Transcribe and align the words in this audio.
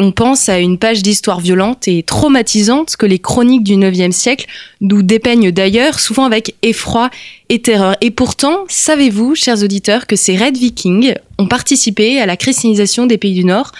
on 0.00 0.10
pense 0.10 0.48
à 0.48 0.58
une 0.58 0.78
page 0.78 1.02
d'histoire 1.02 1.40
violente 1.40 1.86
et 1.86 2.02
traumatisante 2.02 2.96
que 2.96 3.06
les 3.06 3.20
chroniques 3.20 3.62
du 3.62 3.74
IXe 3.74 4.14
siècle 4.14 4.46
nous 4.80 5.02
dépeignent 5.02 5.52
d'ailleurs, 5.52 6.00
souvent 6.00 6.24
avec 6.24 6.56
effroi 6.62 7.10
et 7.48 7.62
terreur. 7.62 7.96
Et 8.00 8.10
pourtant, 8.10 8.64
savez-vous, 8.68 9.34
chers 9.36 9.62
auditeurs, 9.62 10.06
que 10.06 10.16
ces 10.16 10.36
raids 10.36 10.50
vikings 10.50 11.14
ont 11.38 11.46
participé 11.46 12.20
à 12.20 12.26
la 12.26 12.36
christianisation 12.36 13.06
des 13.06 13.18
pays 13.18 13.34
du 13.34 13.44
Nord, 13.44 13.70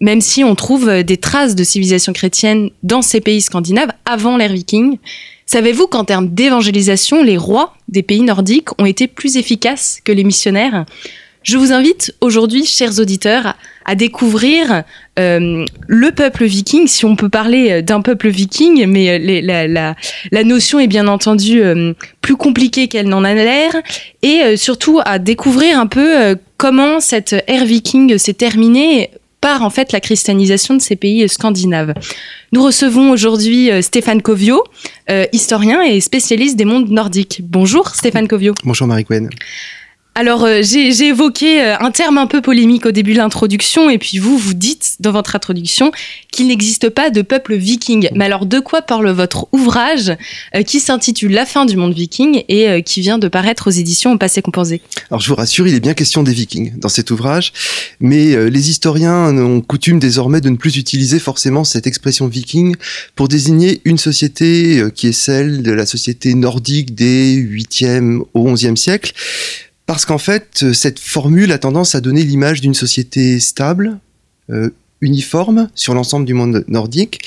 même 0.00 0.20
si 0.20 0.44
on 0.44 0.54
trouve 0.54 1.02
des 1.02 1.16
traces 1.16 1.54
de 1.54 1.64
civilisation 1.64 2.12
chrétienne 2.12 2.70
dans 2.82 3.02
ces 3.02 3.20
pays 3.20 3.40
scandinaves 3.40 3.90
avant 4.04 4.36
l'ère 4.36 4.52
viking? 4.52 4.98
Savez-vous 5.46 5.86
qu'en 5.86 6.04
termes 6.04 6.28
d'évangélisation, 6.28 7.22
les 7.22 7.36
rois 7.36 7.74
des 7.88 8.02
pays 8.02 8.22
nordiques 8.22 8.80
ont 8.80 8.86
été 8.86 9.08
plus 9.08 9.36
efficaces 9.36 10.00
que 10.04 10.12
les 10.12 10.24
missionnaires? 10.24 10.84
Je 11.42 11.56
vous 11.56 11.72
invite 11.72 12.12
aujourd'hui, 12.20 12.66
chers 12.66 12.98
auditeurs, 12.98 13.54
découvrir 13.94 14.82
euh, 15.18 15.64
le 15.86 16.10
peuple 16.10 16.44
viking, 16.44 16.86
si 16.86 17.04
on 17.04 17.16
peut 17.16 17.28
parler 17.28 17.82
d'un 17.82 18.02
peuple 18.02 18.28
viking, 18.28 18.84
mais 18.86 19.10
euh, 19.10 19.40
la, 19.42 19.68
la, 19.68 19.94
la, 20.30 20.44
notion 20.44 20.80
est 20.80 20.86
bien 20.88 21.06
entendu 21.06 21.62
euh, 21.62 21.94
plus 22.20 22.36
compliquée 22.36 22.88
qu'elle 22.88 23.08
n'en 23.08 23.24
a 23.24 23.32
l'air, 23.34 23.72
et 24.22 24.42
euh, 24.42 24.56
surtout 24.56 25.00
à 25.04 25.18
découvrir 25.18 25.78
un 25.78 25.86
peu 25.86 26.20
euh, 26.20 26.34
comment 26.56 27.00
cette 27.00 27.36
ère 27.46 27.64
viking 27.64 28.18
s'est 28.18 28.34
terminée 28.34 29.10
par 29.40 29.62
en 29.62 29.70
fait 29.70 29.92
la 29.92 30.00
christianisation 30.00 30.74
de 30.74 30.80
ces 30.80 30.96
pays 30.96 31.28
scandinaves. 31.28 31.94
Nous 32.52 32.64
recevons 32.64 33.10
aujourd'hui 33.10 33.70
Stéphane 33.82 34.22
Covio, 34.22 34.64
historien 35.30 35.82
et 35.82 36.00
spécialiste 36.00 36.56
des 36.56 36.64
mondes 36.64 36.88
nordiques. 36.88 37.42
Bonjour 37.44 37.90
Stéphane 37.90 38.26
Covio. 38.26 38.54
Bonjour 38.64 38.88
Marie-Gwen. 38.88 39.28
Alors, 40.18 40.44
euh, 40.44 40.62
j'ai 40.62 41.08
évoqué 41.08 41.62
euh, 41.62 41.76
un 41.78 41.90
terme 41.90 42.16
un 42.16 42.26
peu 42.26 42.40
polémique 42.40 42.86
au 42.86 42.90
début 42.90 43.12
de 43.12 43.18
l'introduction, 43.18 43.90
et 43.90 43.98
puis 43.98 44.16
vous, 44.16 44.38
vous 44.38 44.54
dites 44.54 44.96
dans 44.98 45.12
votre 45.12 45.36
introduction 45.36 45.92
qu'il 46.36 46.48
n'existe 46.48 46.90
pas 46.90 47.08
de 47.08 47.22
peuple 47.22 47.54
viking. 47.54 48.10
Mais 48.14 48.26
alors, 48.26 48.44
de 48.44 48.60
quoi 48.60 48.82
parle 48.82 49.08
votre 49.10 49.48
ouvrage 49.52 50.14
euh, 50.54 50.62
qui 50.62 50.80
s'intitule 50.80 51.32
La 51.32 51.46
fin 51.46 51.64
du 51.64 51.76
monde 51.76 51.94
viking 51.94 52.44
et 52.48 52.68
euh, 52.68 52.80
qui 52.82 53.00
vient 53.00 53.18
de 53.18 53.26
paraître 53.26 53.68
aux 53.68 53.70
éditions 53.70 54.12
au 54.12 54.18
passé 54.18 54.42
composé? 54.42 54.82
Alors, 55.10 55.20
je 55.20 55.28
vous 55.28 55.34
rassure, 55.34 55.66
il 55.66 55.74
est 55.74 55.80
bien 55.80 55.94
question 55.94 56.22
des 56.22 56.34
vikings 56.34 56.78
dans 56.78 56.90
cet 56.90 57.10
ouvrage, 57.10 57.54
mais 58.00 58.34
euh, 58.34 58.50
les 58.50 58.68
historiens 58.68 59.34
ont 59.36 59.62
coutume 59.62 59.98
désormais 59.98 60.42
de 60.42 60.50
ne 60.50 60.56
plus 60.56 60.76
utiliser 60.76 61.18
forcément 61.18 61.64
cette 61.64 61.86
expression 61.86 62.26
viking 62.26 62.76
pour 63.14 63.28
désigner 63.28 63.80
une 63.86 63.98
société 63.98 64.82
qui 64.94 65.08
est 65.08 65.12
celle 65.12 65.62
de 65.62 65.72
la 65.72 65.86
société 65.86 66.34
nordique 66.34 66.94
des 66.94 67.34
8e 67.34 68.20
au 68.34 68.52
11e 68.54 68.76
siècle. 68.76 69.14
Parce 69.86 70.04
qu'en 70.04 70.18
fait, 70.18 70.72
cette 70.72 70.98
formule 70.98 71.52
a 71.52 71.58
tendance 71.58 71.94
à 71.94 72.00
donner 72.00 72.24
l'image 72.24 72.60
d'une 72.60 72.74
société 72.74 73.38
stable, 73.38 73.98
euh, 74.50 74.70
uniforme 75.00 75.68
sur 75.74 75.94
l'ensemble 75.94 76.24
du 76.26 76.34
monde 76.34 76.64
nordique. 76.68 77.20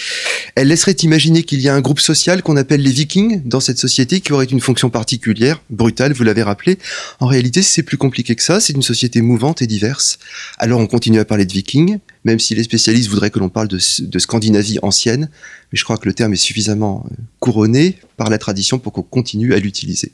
Elle 0.56 0.70
laisserait 0.70 0.98
imaginer 1.04 1.44
qu'il 1.44 1.62
y 1.62 1.70
a 1.70 1.76
un 1.76 1.82
groupe 1.82 2.00
social 2.00 2.42
qu'on 2.42 2.58
appelle 2.58 2.82
les 2.82 2.92
vikings 2.92 3.42
dans 3.46 3.60
cette 3.60 3.78
société 3.78 4.22
qui 4.22 4.34
aurait 4.34 4.46
une 4.46 4.60
fonction 4.60 4.90
particulière, 4.90 5.62
brutale, 5.70 6.14
vous 6.14 6.24
l'avez 6.24 6.42
rappelé. 6.42 6.80
En 7.20 7.28
réalité, 7.28 7.62
c'est 7.62 7.84
plus 7.84 7.98
compliqué 7.98 8.36
que 8.36 8.42
ça, 8.42 8.60
c'est 8.60 8.74
une 8.74 8.82
société 8.82 9.22
mouvante 9.22 9.62
et 9.62 9.68
diverse. 9.68 10.18
Alors 10.58 10.80
on 10.80 10.88
continue 10.88 11.20
à 11.20 11.26
parler 11.26 11.46
de 11.46 11.54
vikings, 11.54 12.00
même 12.26 12.40
si 12.40 12.56
les 12.56 12.64
spécialistes 12.64 13.10
voudraient 13.10 13.30
que 13.30 13.40
l'on 13.40 13.50
parle 13.50 13.68
de, 13.68 13.80
de, 14.00 14.20
Scandinavie 14.20 14.80
ancienne, 14.82 15.30
mais 15.72 15.78
je 15.78 15.84
crois 15.84 15.98
que 15.98 16.08
le 16.08 16.14
terme 16.14 16.34
est 16.34 16.38
suffisamment 16.38 17.06
euh, 17.12 17.16
couronné 17.40 18.00
par 18.18 18.30
la 18.30 18.40
tradition 18.40 18.80
pour 18.80 18.94
qu'on 18.94 19.04
continue 19.04 19.54
à 19.54 19.60
l'utiliser. 19.60 20.12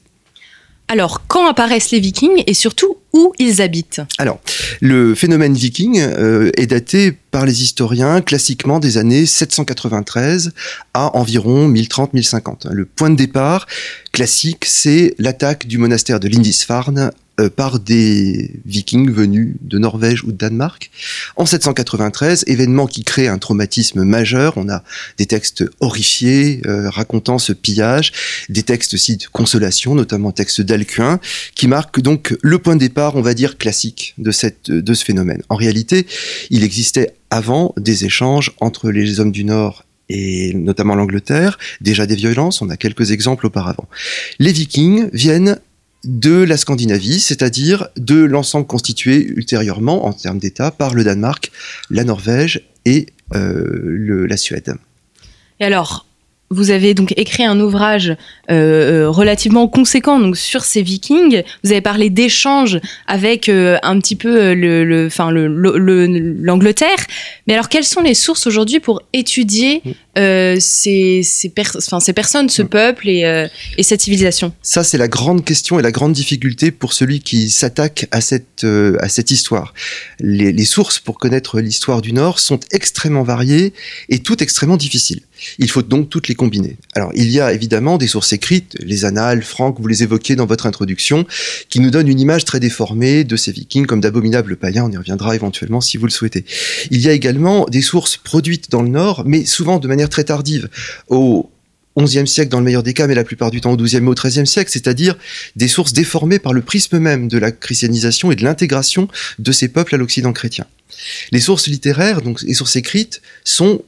Alors, 0.88 1.24
quand 1.28 1.48
apparaissent 1.48 1.92
les 1.92 2.00
vikings 2.00 2.44
et 2.46 2.54
surtout 2.54 2.98
où 3.12 3.34
ils 3.40 3.62
habitent 3.62 4.02
Alors, 4.20 4.40
le 4.82 5.16
phénomène 5.16 5.54
viking 5.54 6.00
euh, 6.00 6.52
est 6.58 6.68
daté 6.68 7.12
par 7.32 7.46
les 7.46 7.64
historiens 7.64 8.22
classiquement 8.22 8.80
des 8.80 8.98
années 8.98 9.26
793 9.26 10.54
à 10.94 11.18
environ 11.18 11.68
1030-1050. 11.70 12.72
Le 12.72 12.86
point 12.86 13.10
de 13.10 13.16
départ 13.16 13.66
classique, 14.12 14.66
c'est 14.66 15.16
l'attaque 15.18 15.66
du 15.66 15.78
monastère 15.78 16.20
de 16.20 16.28
Lindisfarne 16.28 17.12
euh, 17.40 17.50
par 17.50 17.80
des 17.80 18.52
vikings 18.66 19.12
venus 19.12 19.56
de 19.60 19.78
Norvège 19.78 20.24
ou 20.24 20.32
de 20.32 20.38
Danemark. 20.38 20.90
En 21.36 21.46
793, 21.46 22.46
événement 22.48 22.88
qui 22.88 23.04
crée 23.04 23.28
un 23.28 23.38
traumatisme 23.38 24.04
majeur, 24.04 24.54
on 24.56 24.70
a 24.70 24.84
des 25.18 25.26
textes 25.26 25.66
horrifiés 25.82 26.62
euh, 26.66 26.90
racontant 26.90 27.38
ce 27.38 27.52
pillage, 27.52 28.14
des 28.48 28.64
textes 28.64 28.94
aussi 28.94 29.18
de 29.18 29.26
consolation, 29.32 29.96
notamment 29.96 30.32
textes 30.32 30.62
d'Alcuin, 30.62 31.20
qui 31.56 31.68
marquent 31.68 32.00
donc 32.00 32.38
le 32.42 32.58
point 32.58 32.76
de 32.76 32.80
départ, 32.80 33.18
on 33.18 33.22
va 33.22 33.34
dire, 33.34 33.58
classique 33.58 34.14
de, 34.18 34.32
cette, 34.32 34.72
de 34.72 34.94
ce 34.94 35.04
phénomène. 35.04 35.42
En 35.50 35.56
réalité, 35.56 36.08
il 36.52 36.64
existait 36.64 37.16
avant 37.32 37.74
des 37.78 38.06
échanges 38.06 38.54
entre 38.62 38.92
les 38.92 39.20
hommes 39.20 39.34
du 39.34 39.44
Nord 39.44 39.84
et 40.10 40.54
notamment 40.54 40.96
l'Angleterre, 40.96 41.58
déjà 41.82 42.06
des 42.06 42.16
violences, 42.16 42.62
on 42.62 42.70
a 42.70 42.78
quelques 42.78 43.12
exemples 43.12 43.48
auparavant. 43.48 43.88
Les 44.40 44.52
vikings 44.52 45.10
viennent 45.12 45.60
de 46.06 46.44
la 46.44 46.58
Scandinavie, 46.58 47.20
c'est-à-dire 47.20 47.90
de 47.98 48.24
l'ensemble 48.24 48.68
constitué 48.68 49.26
ultérieurement, 49.26 50.06
en 50.06 50.14
termes 50.14 50.40
d'État, 50.40 50.72
par 50.72 50.94
le 50.94 51.04
Danemark, 51.04 51.52
la 51.90 52.04
Norvège 52.04 52.62
et 52.86 53.08
euh, 53.34 53.66
le, 53.84 54.26
la 54.26 54.38
Suède. 54.38 54.76
Et 55.60 55.66
alors, 55.66 56.06
vous 56.56 56.72
avez 56.72 56.94
donc 56.94 57.14
écrit 57.18 57.44
un 57.44 57.60
ouvrage 57.60 58.16
euh, 58.50 59.10
relativement 59.10 59.68
conséquent 59.68 60.20
donc 60.20 60.38
sur 60.38 60.64
ces 60.64 60.82
Vikings. 60.82 61.44
Vous 61.64 61.72
avez 61.72 61.82
parlé 61.82 62.10
d'échanges 62.10 62.80
avec 63.08 63.50
euh, 63.50 63.78
un 63.84 64.00
petit 64.00 64.16
peu 64.16 64.54
le, 64.54 64.84
le, 64.84 65.08
enfin 65.08 65.32
le, 65.32 65.48
l'Angleterre. 65.48 66.98
Mais 67.48 67.54
alors, 67.54 67.70
quelles 67.70 67.86
sont 67.86 68.02
les 68.02 68.14
sources 68.14 68.48
aujourd'hui 68.48 68.80
pour 68.80 69.02
étudier 69.14 69.82
euh, 70.18 70.58
ces, 70.60 71.22
personnes, 72.16 72.50
ce 72.50 72.62
peuple 72.62 73.10
et, 73.10 73.26
euh, 73.26 73.48
et 73.78 73.84
cette 73.84 74.02
civilisation? 74.02 74.54
Ça, 74.62 74.84
c'est 74.84 74.98
la 74.98 75.08
grande 75.08 75.44
question 75.44 75.78
et 75.80 75.82
la 75.82 75.92
grande 75.92 76.14
difficulté 76.14 76.72
pour 76.72 76.94
celui 76.94 77.20
qui 77.20 77.50
s'attaque 77.50 78.08
à 78.12 78.22
cette 78.22 78.64
euh, 78.64 78.98
à 79.02 79.10
cette 79.10 79.32
histoire. 79.32 79.74
Les, 80.20 80.52
les 80.52 80.66
sources 80.66 81.00
pour 81.00 81.20
connaître 81.20 81.60
l'histoire 81.60 82.02
du 82.02 82.14
Nord 82.14 82.40
sont 82.40 82.60
extrêmement 82.72 83.24
variées 83.24 83.74
et 84.10 84.20
toutes 84.20 84.42
extrêmement 84.42 84.78
difficiles. 84.78 85.22
Il 85.60 85.70
faut 85.70 85.82
donc 85.82 86.10
toutes 86.10 86.28
les 86.28 86.36
combiner. 86.36 86.78
Alors, 86.94 87.12
il 87.16 87.30
y 87.30 87.40
a 87.40 87.54
évidemment 87.54 87.98
des 87.98 88.08
sources 88.08 88.34
écrites, 88.34 88.76
les 88.80 89.06
annales, 89.06 89.44
Franck, 89.44 89.80
vous 89.80 89.88
les 89.88 90.04
évoquez 90.04 90.36
dans 90.36 90.46
votre 90.46 90.66
introduction, 90.66 91.26
qui 91.70 91.80
nous 91.80 91.92
donnent 91.92 92.08
une 92.08 92.20
image 92.20 92.46
très 92.46 92.60
déformée 92.60 93.24
de 93.24 93.36
ces 93.36 93.52
vikings 93.52 93.86
comme 93.86 94.02
d'abominables 94.02 94.56
païens, 94.56 94.86
on 94.86 94.92
y 94.92 94.98
reviendra 94.98 95.36
éventuellement 95.36 95.82
si 95.82 95.98
vous 95.98 96.06
le 96.06 96.12
souhaitez. 96.12 96.46
Il 96.92 97.02
y 97.02 97.10
a 97.10 97.14
également 97.14 97.66
des 97.66 97.82
sources 97.82 98.18
produites 98.18 98.72
dans 98.72 98.82
le 98.82 98.90
Nord, 98.90 99.24
mais 99.26 99.46
souvent 99.46 99.80
de 99.80 99.88
manière 99.88 100.10
très 100.10 100.24
tardive, 100.24 100.70
au 101.08 101.50
XIe 101.98 102.28
siècle 102.28 102.52
dans 102.52 102.60
le 102.60 102.66
meilleur 102.66 102.84
des 102.84 102.94
cas, 102.94 103.08
mais 103.08 103.16
la 103.16 103.24
plupart 103.24 103.52
du 103.52 103.62
temps 103.62 103.72
au 103.72 103.78
XIIe 103.78 104.04
et 104.04 104.08
au 104.08 104.14
XIIIe 104.14 104.48
siècle, 104.48 104.70
c'est-à-dire 104.72 105.18
des 105.56 105.68
sources 105.68 105.94
déformées 105.94 106.40
par 106.40 106.54
le 106.54 106.62
prisme 106.62 107.00
même 107.00 107.28
de 107.28 107.38
la 107.38 107.52
christianisation 107.52 108.32
et 108.32 108.36
de 108.36 108.44
l'intégration 108.44 109.08
de 109.40 109.52
ces 109.52 109.70
peuples 109.70 109.96
à 109.96 109.98
l'Occident 109.98 110.34
chrétien. 110.34 110.66
Les 111.32 111.40
sources 111.40 111.68
littéraires, 111.68 112.22
donc 112.22 112.42
les 112.42 112.54
sources 112.54 112.76
écrites, 112.76 113.22
sont 113.44 113.82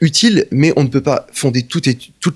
utile, 0.00 0.46
mais 0.50 0.72
on 0.76 0.84
ne 0.84 0.88
peut 0.88 1.02
pas 1.02 1.26
fonder 1.32 1.62
toute, 1.62 1.86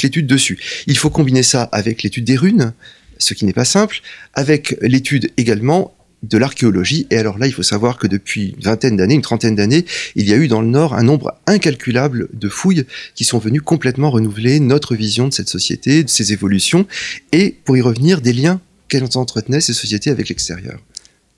l'étude 0.03 0.27
dessus. 0.27 0.59
Il 0.87 0.97
faut 0.97 1.11
combiner 1.11 1.43
ça 1.43 1.65
avec 1.73 2.03
l'étude 2.03 2.25
des 2.25 2.37
runes, 2.37 2.73
ce 3.19 3.35
qui 3.35 3.45
n'est 3.45 3.53
pas 3.53 3.65
simple, 3.65 4.01
avec 4.35 4.77
l'étude 4.81 5.31
également 5.37 5.95
de 6.23 6.39
l'archéologie. 6.39 7.07
Et 7.11 7.17
alors 7.17 7.39
là, 7.39 7.47
il 7.47 7.53
faut 7.53 7.63
savoir 7.63 7.99
que 7.99 8.07
depuis 8.07 8.55
une 8.57 8.63
vingtaine 8.63 8.97
d'années, 8.97 9.15
une 9.15 9.23
trentaine 9.23 9.57
d'années, 9.57 9.85
il 10.15 10.29
y 10.29 10.33
a 10.33 10.37
eu 10.37 10.49
dans 10.49 10.61
le 10.61 10.69
Nord 10.69 10.95
un 10.95 11.03
nombre 11.03 11.35
incalculable 11.47 12.29
de 12.33 12.49
fouilles 12.49 12.85
qui 13.15 13.25
sont 13.25 13.39
venues 13.39 13.61
complètement 13.61 14.11
renouveler 14.11 14.61
notre 14.61 14.95
vision 14.95 15.29
de 15.29 15.33
cette 15.33 15.49
société, 15.49 16.05
de 16.05 16.11
ses 16.11 16.33
évolutions, 16.33 16.87
et 17.33 17.57
pour 17.65 17.77
y 17.77 17.81
revenir, 17.81 18.21
des 18.21 18.33
liens 18.33 18.61
qu'elles 18.89 19.05
entretenaient 19.17 19.61
ces 19.61 19.73
sociétés 19.73 20.11
avec 20.11 20.29
l'extérieur. 20.29 20.79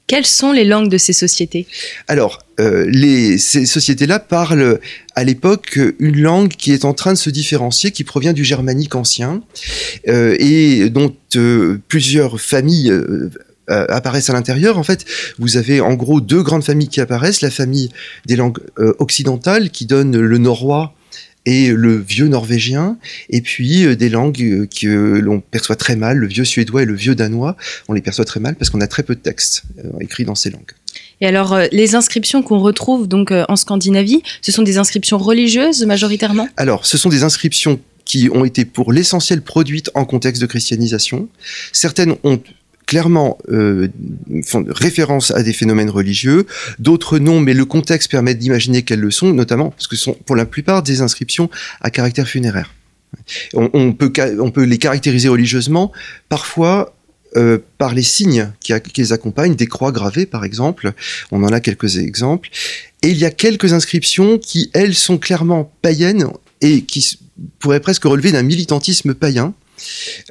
Quelles 0.07 0.27
sont 0.27 0.53
les 0.53 0.65
langues 0.65 0.91
de 0.91 0.99
ces 0.99 1.15
sociétés 1.15 1.67
Alors, 2.09 2.43
euh, 2.61 2.91
ces 3.39 3.65
sociétés-là 3.65 4.19
parlent 4.19 4.79
à 5.15 5.25
l'époque 5.25 5.79
une 5.99 6.21
langue 6.21 6.51
qui 6.51 6.73
est 6.73 6.85
en 6.85 6.93
train 6.93 7.15
de 7.15 7.19
se 7.19 7.31
différencier, 7.31 7.91
qui 7.91 8.05
provient 8.05 8.35
du 8.35 8.45
germanique 8.45 8.95
ancien, 8.95 9.43
euh, 10.09 10.37
et 10.39 10.91
dont 10.91 11.15
euh, 11.37 11.81
plusieurs 11.89 12.41
familles 12.41 12.93
apparaissent 13.67 14.29
à 14.29 14.35
l'intérieur. 14.35 14.77
En 14.77 14.83
fait, 14.83 15.07
vous 15.39 15.57
avez 15.57 15.81
en 15.81 15.95
gros 15.95 16.21
deux 16.21 16.43
grandes 16.43 16.65
familles 16.65 16.89
qui 16.89 17.01
apparaissent. 17.01 17.41
La 17.41 17.51
famille 17.51 17.89
des 18.27 18.37
langues 18.37 18.59
occidentales 18.99 19.71
qui 19.71 19.87
donne 19.87 20.19
le 20.19 20.39
norrois 20.39 20.95
et 21.47 21.69
le 21.69 21.97
vieux 21.97 22.29
norvégien, 22.29 22.99
et 23.31 23.41
puis 23.41 23.85
euh, 23.85 23.97
des 23.97 24.09
langues 24.09 24.69
que 24.69 25.19
l'on 25.19 25.41
perçoit 25.41 25.77
très 25.77 25.97
mal, 25.97 26.19
le 26.19 26.27
vieux 26.27 26.45
suédois 26.45 26.83
et 26.83 26.87
le 26.87 26.95
vieux 26.95 27.15
danois, 27.15 27.57
on 27.89 27.93
les 27.93 28.01
perçoit 28.01 28.25
très 28.25 28.41
mal 28.41 28.55
parce 28.57 28.71
qu'on 28.71 28.81
a 28.81 28.87
très 28.87 29.03
peu 29.03 29.15
de 29.15 29.21
textes 29.21 29.63
écrits 30.01 30.25
dans 30.25 30.35
ces 30.35 30.51
langues. 30.51 30.73
Et 31.21 31.27
alors, 31.27 31.59
les 31.71 31.95
inscriptions 31.95 32.43
qu'on 32.43 32.59
retrouve 32.59 33.09
donc 33.09 33.33
en 33.33 33.57
Scandinavie, 33.57 34.23
ce 34.43 34.53
sont 34.53 34.63
des 34.63 34.79
inscriptions 34.79 35.19
religieuses 35.19 35.85
majoritairement? 35.85 36.49
Alors, 36.57 36.87
ce 36.87 36.99
sont 36.99 37.09
des 37.09 37.23
inscriptions 37.23 37.81
qui 38.05 38.29
ont 38.33 38.45
été 38.45 38.65
pour 38.65 38.93
l'essentiel 38.93 39.43
produites 39.43 39.91
en 39.95 40.05
contexte 40.05 40.41
de 40.43 40.47
christianisation. 40.47 41.29
Certaines 41.73 42.17
ont 42.23 42.41
clairement 42.87 43.39
euh, 43.51 43.89
font 44.45 44.65
référence 44.69 45.31
à 45.31 45.43
des 45.43 45.53
phénomènes 45.53 45.91
religieux, 45.91 46.47
d'autres 46.79 47.19
non, 47.19 47.41
mais 47.41 47.55
le 47.55 47.65
contexte 47.65 48.11
permet 48.11 48.35
d'imaginer 48.35 48.83
qu'elles 48.83 49.01
le 49.01 49.11
sont, 49.11 49.33
notamment 49.33 49.71
parce 49.71 49.87
que 49.87 49.97
ce 49.97 50.05
sont 50.05 50.15
pour 50.27 50.37
la 50.37 50.47
plupart 50.47 50.83
des 50.83 51.01
inscriptions 51.01 51.51
à 51.81 51.91
caractère 51.91 52.29
funéraire. 52.29 52.75
On, 53.55 53.93
peut, 53.93 54.13
on 54.41 54.51
peut 54.51 54.65
les 54.65 54.79
caractériser 54.79 55.29
religieusement, 55.29 55.93
parfois 56.29 56.97
euh, 57.37 57.59
par 57.79 57.95
les 57.95 58.03
signes 58.03 58.51
qui, 58.61 58.73
qui, 58.93 59.01
les 59.01 59.13
accompagnent, 59.13 59.55
des 59.55 59.67
croix 59.67 59.93
gravées 59.93 60.27
par 60.27 60.45
exemple, 60.45 60.93
on 61.31 61.43
en 61.45 61.49
a 61.49 61.61
quelques 61.61 61.97
exemples, 61.99 62.51
et 63.03 63.09
il 63.09 63.19
y 63.19 63.25
a 63.25 63.31
quelques 63.31 63.73
inscriptions 63.73 64.39
qui, 64.39 64.71
elles, 64.73 64.95
sont 64.95 65.19
clairement 65.19 65.73
païennes 65.81 66.27
et 66.61 66.83
qui 66.83 67.19
pourraient 67.59 67.81
presque 67.81 68.05
relever 68.05 68.33
d'un 68.33 68.43
militantisme 68.43 69.15
païen, 69.15 69.55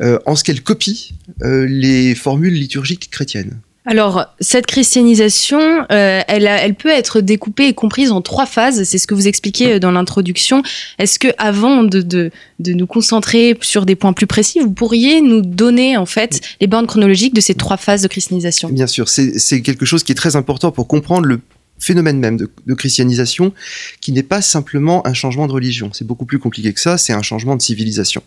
euh, 0.01 0.19
en 0.25 0.35
ce 0.35 0.43
qu'elle 0.43 0.61
copie 0.61 1.13
euh, 1.41 1.65
les 1.67 2.15
formules 2.15 2.53
liturgiques 2.53 3.09
chrétiennes. 3.09 3.59
Alors, 3.85 4.27
cette 4.39 4.65
christianisation, 4.65 5.59
euh, 5.91 6.21
elle, 6.27 6.47
elle, 6.47 6.73
peut 6.73 6.89
être 6.89 7.19
découpée 7.19 7.67
et 7.67 7.73
comprise 7.73 8.11
en 8.11 8.21
trois 8.21 8.45
phases. 8.45 8.83
C'est 8.83 8.97
ce 8.97 9.07
que 9.07 9.13
vous 9.13 9.27
expliquez 9.27 9.77
dans 9.81 9.91
l'introduction. 9.91 10.63
Est-ce 10.99 11.19
que, 11.19 11.27
avant 11.37 11.83
de, 11.83 12.01
de, 12.01 12.31
de, 12.59 12.71
nous 12.71 12.87
concentrer 12.87 13.57
sur 13.59 13.85
des 13.85 13.97
points 13.97 14.13
plus 14.13 14.25
précis, 14.25 14.59
vous 14.61 14.71
pourriez 14.71 15.19
nous 15.19 15.41
donner 15.41 15.97
en 15.97 16.05
fait 16.05 16.39
les 16.61 16.67
bornes 16.67 16.87
chronologiques 16.87 17.33
de 17.33 17.41
ces 17.41 17.55
trois 17.55 17.75
phases 17.75 18.03
de 18.03 18.07
christianisation? 18.07 18.69
Bien 18.69 18.87
sûr, 18.87 19.09
c'est 19.09 19.61
quelque 19.61 19.85
chose 19.85 20.03
qui 20.03 20.13
est 20.13 20.15
très 20.15 20.37
important 20.37 20.71
pour 20.71 20.87
comprendre 20.87 21.25
le 21.25 21.41
phénomène 21.83 22.19
même 22.19 22.37
de, 22.37 22.73
christianisation 22.73 23.53
qui 24.01 24.11
n'est 24.11 24.23
pas 24.23 24.41
simplement 24.41 25.05
un 25.05 25.13
changement 25.13 25.47
de 25.47 25.51
religion. 25.51 25.91
C'est 25.93 26.07
beaucoup 26.07 26.25
plus 26.25 26.39
compliqué 26.39 26.73
que 26.73 26.79
ça, 26.79 26.97
c'est 26.97 27.13
un 27.13 27.21
changement 27.21 27.55
de 27.55 27.61
civilisation. 27.61 28.23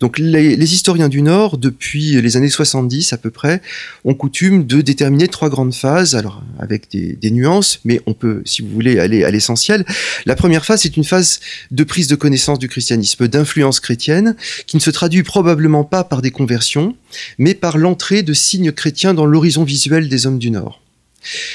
Donc 0.00 0.18
les, 0.18 0.72
historiens 0.72 1.08
du 1.08 1.20
Nord, 1.22 1.58
depuis 1.58 2.20
les 2.20 2.36
années 2.36 2.48
70 2.48 3.12
à 3.12 3.18
peu 3.18 3.30
près, 3.30 3.60
ont 4.04 4.14
coutume 4.14 4.66
de 4.66 4.80
déterminer 4.80 5.28
trois 5.28 5.50
grandes 5.50 5.74
phases, 5.74 6.14
alors 6.14 6.42
avec 6.58 6.90
des, 6.90 7.30
nuances, 7.30 7.80
mais 7.84 8.00
on 8.06 8.14
peut, 8.14 8.42
si 8.44 8.62
vous 8.62 8.68
voulez, 8.68 8.98
aller 8.98 9.24
à 9.24 9.30
l'essentiel. 9.30 9.84
La 10.26 10.36
première 10.36 10.64
phase, 10.64 10.82
c'est 10.82 10.96
une 10.96 11.04
phase 11.04 11.40
de 11.70 11.84
prise 11.84 12.06
de 12.06 12.14
connaissance 12.14 12.58
du 12.58 12.68
christianisme, 12.68 13.26
d'influence 13.28 13.80
chrétienne, 13.80 14.36
qui 14.66 14.76
ne 14.76 14.82
se 14.82 14.90
traduit 14.90 15.22
probablement 15.22 15.84
pas 15.84 16.04
par 16.04 16.22
des 16.22 16.30
conversions, 16.30 16.96
mais 17.38 17.54
par 17.54 17.78
l'entrée 17.78 18.22
de 18.22 18.32
signes 18.32 18.72
chrétiens 18.72 19.14
dans 19.14 19.26
l'horizon 19.26 19.64
visuel 19.64 20.08
des 20.08 20.26
hommes 20.26 20.38
du 20.38 20.50
Nord. 20.50 20.80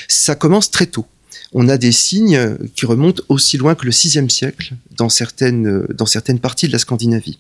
Ça 0.08 0.36
commence 0.36 0.72
très 0.72 0.86
tôt 0.86 1.06
on 1.54 1.70
a 1.70 1.78
des 1.78 1.92
signes 1.92 2.58
qui 2.76 2.86
remontent 2.86 3.24
aussi 3.30 3.58
loin 3.58 3.76
que 3.76 3.86
le 3.86 3.92
VIe 3.92 4.30
siècle 4.30 4.74
dans 4.92 5.10
certaines, 5.10 5.86
dans 5.94 6.06
certaines 6.06 6.40
parties 6.40 6.68
de 6.68 6.74
la 6.74 6.80
Scandinavie. 6.80 7.40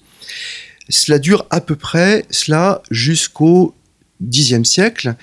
Cela 0.89 1.19
dure 1.19 1.45
à 1.49 1.59
peu 1.59 1.75
près 1.75 2.25
cela 2.29 2.81
jusqu'au 2.91 3.75
Xe 4.19 4.63
siècle, 4.63 5.15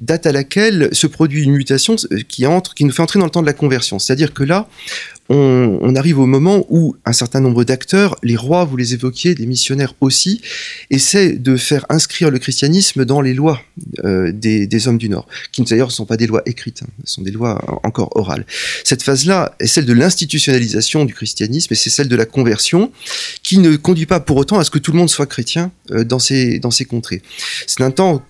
date 0.00 0.26
à 0.26 0.32
laquelle 0.32 0.88
se 0.92 1.06
produit 1.06 1.42
une 1.42 1.52
mutation 1.52 1.96
qui, 2.28 2.46
entre, 2.46 2.74
qui 2.74 2.84
nous 2.84 2.92
fait 2.92 3.02
entrer 3.02 3.18
dans 3.18 3.26
le 3.26 3.30
temps 3.30 3.42
de 3.42 3.46
la 3.46 3.52
conversion. 3.52 3.98
C'est-à-dire 3.98 4.32
que 4.32 4.42
là, 4.42 4.68
on, 5.28 5.94
arrive 5.94 6.18
au 6.18 6.26
moment 6.26 6.64
où 6.68 6.96
un 7.04 7.12
certain 7.12 7.40
nombre 7.40 7.64
d'acteurs, 7.64 8.16
les 8.22 8.36
rois, 8.36 8.64
vous 8.64 8.76
les 8.76 8.94
évoquiez, 8.94 9.34
des 9.34 9.46
missionnaires 9.46 9.94
aussi, 10.00 10.40
essaient 10.90 11.32
de 11.32 11.56
faire 11.56 11.84
inscrire 11.88 12.30
le 12.30 12.38
christianisme 12.38 13.04
dans 13.04 13.20
les 13.20 13.34
lois 13.34 13.60
euh, 14.04 14.32
des, 14.32 14.88
hommes 14.88 14.98
du 14.98 15.08
Nord, 15.08 15.26
qui 15.52 15.62
d'ailleurs 15.62 15.88
ne 15.88 15.92
sont 15.92 16.06
pas 16.06 16.16
des 16.16 16.26
lois 16.26 16.42
écrites, 16.46 16.82
hein, 16.82 16.88
ce 17.04 17.14
sont 17.14 17.22
des 17.22 17.30
lois 17.30 17.80
encore 17.84 18.16
orales. 18.16 18.46
Cette 18.84 19.02
phase-là 19.02 19.54
est 19.60 19.66
celle 19.66 19.86
de 19.86 19.92
l'institutionnalisation 19.92 21.04
du 21.04 21.14
christianisme 21.14 21.72
et 21.72 21.76
c'est 21.76 21.90
celle 21.90 22.08
de 22.08 22.16
la 22.16 22.24
conversion, 22.24 22.92
qui 23.42 23.58
ne 23.58 23.76
conduit 23.76 24.06
pas 24.06 24.20
pour 24.20 24.36
autant 24.36 24.58
à 24.58 24.64
ce 24.64 24.70
que 24.70 24.78
tout 24.78 24.92
le 24.92 24.98
monde 24.98 25.10
soit 25.10 25.26
chrétien 25.26 25.72
euh, 25.90 26.04
dans, 26.04 26.18
ces, 26.18 26.58
dans 26.58 26.70
ces 26.70 26.84
contrées. 26.84 27.22
C'est 27.66 27.82
un 27.82 27.90
temps 27.90 28.22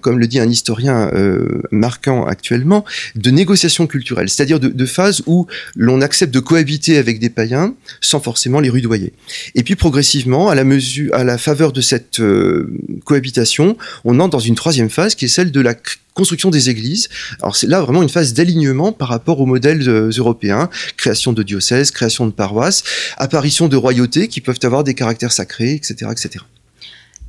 comme 0.00 0.18
le 0.18 0.26
dit 0.26 0.40
un 0.40 0.48
historien 0.48 1.10
euh, 1.14 1.60
marquant 1.70 2.24
actuellement, 2.24 2.84
de 3.14 3.30
négociation 3.30 3.86
culturelle, 3.86 4.28
c'est-à-dire 4.28 4.60
de, 4.60 4.68
de 4.68 4.86
où 5.26 5.46
l'on 5.76 6.00
accepte 6.00 6.32
de 6.32 6.40
cohabiter 6.40 6.96
avec 6.96 7.18
des 7.18 7.28
païens 7.28 7.74
sans 8.00 8.20
forcément 8.20 8.60
les 8.60 8.70
rudoyer. 8.70 9.12
Et 9.54 9.62
puis 9.62 9.76
progressivement, 9.76 10.48
à 10.48 10.54
la 10.54 10.64
mesure, 10.64 11.14
à 11.14 11.24
la 11.24 11.36
faveur 11.36 11.72
de 11.72 11.80
cette 11.80 12.20
euh, 12.20 12.72
cohabitation, 13.04 13.76
on 14.04 14.18
entre 14.20 14.30
dans 14.30 14.38
une 14.38 14.54
troisième 14.54 14.88
phase 14.88 15.14
qui 15.14 15.26
est 15.26 15.28
celle 15.28 15.52
de 15.52 15.60
la 15.60 15.74
construction 16.14 16.48
des 16.50 16.70
églises. 16.70 17.08
Alors 17.42 17.56
c'est 17.56 17.66
là 17.66 17.82
vraiment 17.82 18.02
une 18.02 18.08
phase 18.08 18.32
d'alignement 18.32 18.92
par 18.92 19.08
rapport 19.08 19.40
aux 19.40 19.46
modèles 19.46 19.86
européens, 20.16 20.70
création 20.96 21.34
de 21.34 21.42
diocèses, 21.42 21.90
création 21.90 22.26
de 22.26 22.32
paroisses, 22.32 22.82
apparition 23.18 23.68
de 23.68 23.76
royautés 23.76 24.28
qui 24.28 24.40
peuvent 24.40 24.58
avoir 24.62 24.82
des 24.82 24.94
caractères 24.94 25.32
sacrés, 25.32 25.74
etc., 25.74 26.10
etc. 26.10 26.44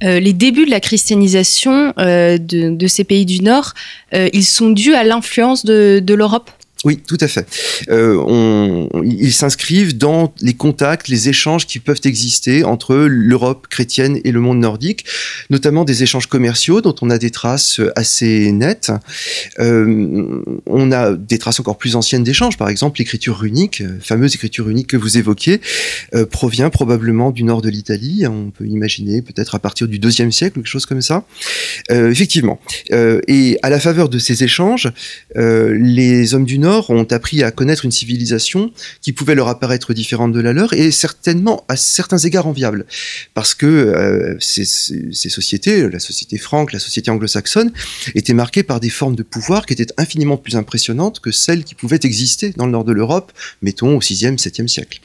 Euh, 0.04 0.20
les 0.20 0.34
débuts 0.34 0.66
de 0.66 0.72
la 0.72 0.80
christianisation 0.80 1.94
euh, 1.98 2.38
de, 2.38 2.88
ces 2.88 3.04
pays 3.04 3.26
du 3.26 3.42
Nord, 3.42 3.74
euh, 4.14 4.30
ils 4.32 4.46
sont 4.46 4.70
dus 4.70 4.94
à 4.94 5.04
l'influence 5.04 5.66
de 5.66 6.14
l'Europe 6.14 6.52
oui, 6.86 7.00
tout 7.08 7.18
à 7.20 7.28
fait. 7.28 7.48
Euh, 7.90 8.88
ils 9.04 9.34
s'inscrivent 9.34 9.98
dans 9.98 10.34
les 10.42 10.54
contacts, 10.54 11.08
les 11.08 11.28
échanges 11.28 11.66
qui 11.66 11.80
peuvent 11.80 12.02
exister 12.04 12.64
entre 12.64 12.96
l'Europe 12.96 13.68
chrétienne 13.68 14.20
et 14.24 14.32
le 14.32 14.40
monde 14.40 14.60
nordique, 14.60 15.06
notamment 15.50 15.86
des 15.86 16.04
échanges 16.04 16.28
commerciaux 16.28 16.82
dont 16.82 16.94
on 17.02 17.10
a 17.10 17.18
des 17.18 17.32
traces 17.32 17.82
assez 17.96 18.52
nettes. 18.52 18.92
Euh, 19.60 20.44
on 20.68 20.92
a 20.92 21.14
des 21.14 21.40
traces 21.40 21.60
encore 21.60 21.78
plus 21.78 21.96
anciennes 21.96 22.24
d'échanges, 22.24 22.58
par 22.58 22.70
exemple 22.70 23.00
l'écriture 23.00 23.40
runique, 23.40 23.82
euh, 23.82 23.98
fameuse 24.00 24.36
écriture 24.36 24.66
runique 24.68 24.88
que 24.88 24.98
vous 24.98 25.18
évoquiez, 25.18 25.62
euh, 26.14 26.26
provient 26.26 26.70
probablement 26.70 27.32
du 27.32 27.44
nord 27.44 27.64
de 27.64 27.70
l'Italie. 27.70 28.26
On 28.28 28.52
peut 28.52 28.68
imaginer 28.68 29.24
peut-être 29.24 29.56
à 29.56 29.60
partir 29.60 29.88
du 29.88 29.98
deuxième 29.98 30.32
siècle, 30.32 30.56
quelque 30.56 30.68
chose 30.68 30.86
comme 30.86 31.02
ça. 31.02 31.26
Effectivement. 31.90 32.60
et 32.92 33.58
à 33.64 33.70
la 33.70 33.80
faveur 33.80 34.10
de 34.10 34.20
ces 34.20 34.44
échanges, 34.44 34.92
les 35.36 36.34
hommes 36.34 36.46
du 36.46 36.60
Nord 36.60 36.67
ont 36.68 37.08
appris 37.12 37.44
à 37.44 37.52
connaître 37.52 37.86
une 37.86 37.92
civilisation 37.92 38.72
qui 39.02 39.14
pouvait 39.14 39.36
leur 39.36 39.48
apparaître 39.48 39.94
différente 39.94 40.32
de 40.32 40.40
la 40.40 40.54
leur 40.54 40.74
et 40.74 40.92
certainement 40.92 41.64
à 41.68 41.76
certains 41.76 42.18
égards 42.18 42.48
enviable. 42.48 42.86
Parce 43.34 43.54
que 43.54 43.66
euh, 43.66 44.36
ces, 44.40 44.66
sociétés, 45.30 45.90
la 45.90 46.00
société 46.00 46.38
franque, 46.38 46.74
la 46.74 46.80
société 46.80 47.12
anglo-saxonne, 47.12 47.72
étaient 48.16 48.34
marquées 48.34 48.64
par 48.64 48.80
des 48.80 48.90
formes 48.90 49.16
de 49.16 49.24
pouvoir 49.24 49.66
qui 49.66 49.74
étaient 49.74 49.94
infiniment 49.98 50.38
plus 50.38 50.56
impressionnantes 50.56 51.20
que 51.20 51.32
celles 51.32 51.64
qui 51.64 51.76
pouvaient 51.76 52.00
exister 52.04 52.54
dans 52.56 52.66
le 52.66 52.72
nord 52.72 52.84
de 52.84 52.94
l'Europe, 52.94 53.32
mettons 53.62 53.96
au 53.96 54.00
6e, 54.00 54.38
7e 54.38 54.68
siècle. 54.68 55.02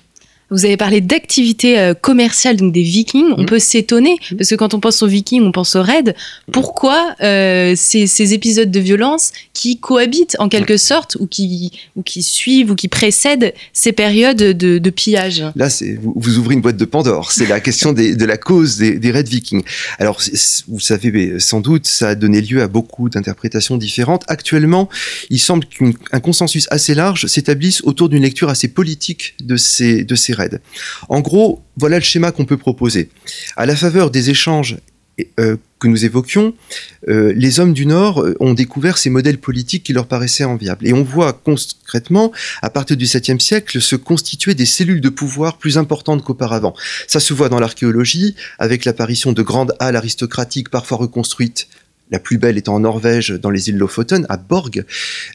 Vous 0.50 0.64
avez 0.66 0.76
parlé 0.76 1.00
d'activités 1.00 1.78
euh, 1.78 1.94
commerciales, 1.94 2.56
donc 2.56 2.72
des 2.72 2.82
vikings. 2.82 3.32
On 3.36 3.42
mmh. 3.42 3.46
peut 3.46 3.58
s'étonner, 3.58 4.16
mmh. 4.30 4.36
parce 4.36 4.50
que 4.50 4.54
quand 4.54 4.74
on 4.74 4.80
pense 4.80 5.02
aux 5.02 5.06
vikings, 5.06 5.42
on 5.42 5.52
pense 5.52 5.76
aux 5.76 5.82
raids. 5.82 6.14
Pourquoi 6.52 7.14
euh, 7.22 7.74
ces, 7.76 8.34
épisodes 8.34 8.70
de 8.70 8.80
violence 8.80 9.32
qui 9.54 9.78
cohabitent 9.78 10.36
en 10.38 10.48
quelque 10.48 10.76
sorte, 10.76 11.16
ou 11.20 11.26
qui, 11.26 11.72
ou 11.96 12.02
qui 12.02 12.22
suivent, 12.22 12.70
ou 12.70 12.74
qui 12.74 12.88
précèdent 12.88 13.54
ces 13.72 13.92
périodes 13.92 14.36
de, 14.36 14.90
pillage? 14.90 15.42
Là, 15.56 15.68
vous, 16.00 16.12
vous, 16.16 16.38
ouvrez 16.38 16.54
une 16.54 16.60
boîte 16.60 16.76
de 16.76 16.84
Pandore. 16.84 17.32
C'est 17.32 17.46
la 17.46 17.60
question 17.60 17.92
de 17.92 18.24
la 18.24 18.36
cause 18.36 18.76
des, 18.76 19.10
raids 19.10 19.22
vikings. 19.22 19.62
Alors, 19.98 20.20
vous 20.68 20.80
savez 20.80 21.38
sans 21.38 21.60
doute, 21.60 21.86
ça 21.86 22.10
a 22.10 22.14
donné 22.14 22.40
lieu 22.40 22.62
à 22.62 22.68
beaucoup 22.68 23.08
d'interprétations 23.08 23.76
différentes. 23.76 24.24
Actuellement, 24.28 24.88
il 25.30 25.38
semble 25.38 25.64
qu'un 25.66 26.20
consensus 26.20 26.66
assez 26.70 26.94
large 26.94 27.26
s'établisse 27.26 27.82
autour 27.84 28.08
d'une 28.08 28.22
lecture 28.22 28.48
assez 28.48 28.68
politique 28.68 29.34
de 29.42 29.56
ces, 29.56 30.04
de 30.04 30.14
ces 30.14 30.32
raids. 30.32 30.41
En 31.08 31.20
gros, 31.20 31.62
voilà 31.76 31.98
le 31.98 32.04
schéma 32.04 32.32
qu'on 32.32 32.44
peut 32.44 32.56
proposer. 32.56 33.10
À 33.56 33.66
la 33.66 33.76
faveur 33.76 34.10
des 34.10 34.30
échanges 34.30 34.76
euh, 35.38 35.56
que 35.78 35.88
nous 35.88 36.04
évoquions, 36.04 36.54
euh, 37.08 37.32
les 37.36 37.58
hommes 37.58 37.74
du 37.74 37.86
Nord 37.86 38.22
euh, 38.22 38.36
ont 38.38 38.54
découvert 38.54 38.96
ces 38.98 39.10
modèles 39.10 39.38
politiques 39.38 39.82
qui 39.82 39.92
leur 39.92 40.06
paraissaient 40.06 40.44
enviables. 40.44 40.86
Et 40.86 40.92
on 40.92 41.02
voit 41.02 41.32
concrètement, 41.32 42.32
à 42.62 42.70
partir 42.70 42.96
du 42.96 43.04
7e 43.04 43.40
siècle, 43.40 43.80
se 43.80 43.96
constituer 43.96 44.54
des 44.54 44.64
cellules 44.64 45.00
de 45.00 45.08
pouvoir 45.08 45.58
plus 45.58 45.76
importantes 45.76 46.22
qu'auparavant. 46.22 46.74
Ça 47.08 47.20
se 47.20 47.34
voit 47.34 47.48
dans 47.48 47.58
l'archéologie, 47.58 48.36
avec 48.58 48.84
l'apparition 48.84 49.32
de 49.32 49.42
grandes 49.42 49.74
halles 49.80 49.96
aristocratiques 49.96 50.70
parfois 50.70 50.98
reconstruites 50.98 51.66
la 52.12 52.18
plus 52.18 52.36
belle 52.38 52.58
étant 52.58 52.74
en 52.74 52.80
Norvège, 52.80 53.30
dans 53.30 53.50
les 53.50 53.70
îles 53.70 53.78
Lofoten, 53.78 54.26
à 54.28 54.36
Borg. 54.36 54.84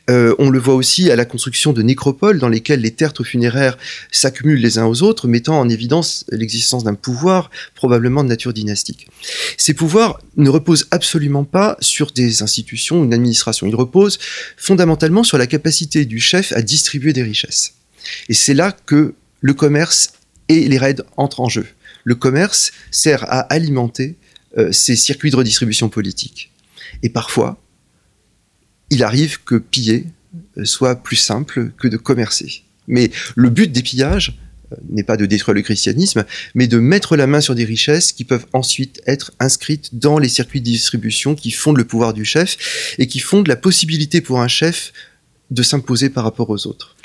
Euh, 0.09 0.35
on 0.37 0.49
le 0.49 0.59
voit 0.59 0.75
aussi 0.75 1.09
à 1.11 1.15
la 1.15 1.25
construction 1.25 1.73
de 1.73 1.81
nécropoles 1.81 2.39
dans 2.39 2.47
lesquelles 2.47 2.81
les 2.81 2.91
tertres 2.91 3.23
funéraires 3.23 3.77
s'accumulent 4.11 4.61
les 4.61 4.77
uns 4.77 4.85
aux 4.85 5.01
autres, 5.01 5.27
mettant 5.27 5.59
en 5.59 5.67
évidence 5.67 6.23
l'existence 6.29 6.83
d'un 6.83 6.93
pouvoir 6.93 7.49
probablement 7.73 8.23
de 8.23 8.29
nature 8.29 8.53
dynastique. 8.53 9.07
Ces 9.57 9.73
pouvoirs 9.73 10.21
ne 10.37 10.49
reposent 10.49 10.87
absolument 10.91 11.43
pas 11.43 11.77
sur 11.81 12.11
des 12.11 12.43
institutions 12.43 13.01
ou 13.01 13.05
une 13.05 13.13
administration. 13.13 13.65
Ils 13.65 13.75
reposent 13.75 14.19
fondamentalement 14.55 15.23
sur 15.23 15.39
la 15.39 15.47
capacité 15.47 16.05
du 16.05 16.19
chef 16.19 16.53
à 16.53 16.61
distribuer 16.61 17.11
des 17.11 17.23
richesses. 17.23 17.73
Et 18.29 18.35
c'est 18.35 18.53
là 18.53 18.71
que 18.85 19.15
le 19.41 19.53
commerce 19.53 20.11
et 20.47 20.67
les 20.69 20.77
raids 20.77 21.01
entrent 21.17 21.41
en 21.41 21.49
jeu. 21.49 21.65
Le 22.03 22.13
commerce 22.13 22.71
sert 22.91 23.23
à 23.23 23.39
alimenter 23.39 24.15
euh, 24.57 24.71
ces 24.71 24.95
circuits 24.95 25.31
de 25.31 25.35
redistribution 25.35 25.89
politique. 25.89 26.51
Et 27.03 27.09
parfois, 27.09 27.61
il 28.89 29.03
arrive 29.03 29.43
que 29.43 29.55
piller 29.55 30.05
soit 30.63 30.95
plus 30.95 31.15
simple 31.15 31.71
que 31.77 31.87
de 31.87 31.97
commercer. 31.97 32.63
Mais 32.87 33.11
le 33.35 33.49
but 33.49 33.71
des 33.71 33.81
pillages 33.81 34.37
euh, 34.71 34.75
n'est 34.89 35.03
pas 35.03 35.17
de 35.17 35.25
détruire 35.25 35.55
le 35.55 35.61
christianisme, 35.61 36.25
mais 36.55 36.67
de 36.67 36.79
mettre 36.79 37.15
la 37.15 37.27
main 37.27 37.41
sur 37.41 37.55
des 37.55 37.65
richesses 37.65 38.11
qui 38.11 38.23
peuvent 38.23 38.45
ensuite 38.53 39.01
être 39.05 39.31
inscrites 39.39 39.95
dans 39.95 40.19
les 40.19 40.29
circuits 40.29 40.61
de 40.61 40.65
distribution 40.65 41.35
qui 41.35 41.51
fondent 41.51 41.77
le 41.77 41.85
pouvoir 41.85 42.13
du 42.13 42.25
chef 42.25 42.95
et 42.97 43.07
qui 43.07 43.19
fondent 43.19 43.47
la 43.47 43.55
possibilité 43.55 44.21
pour 44.21 44.41
un 44.41 44.47
chef 44.47 44.93
de 45.51 45.63
s'imposer 45.63 46.09
par 46.09 46.23
rapport 46.23 46.49
aux 46.49 46.67
autres. 46.67 46.95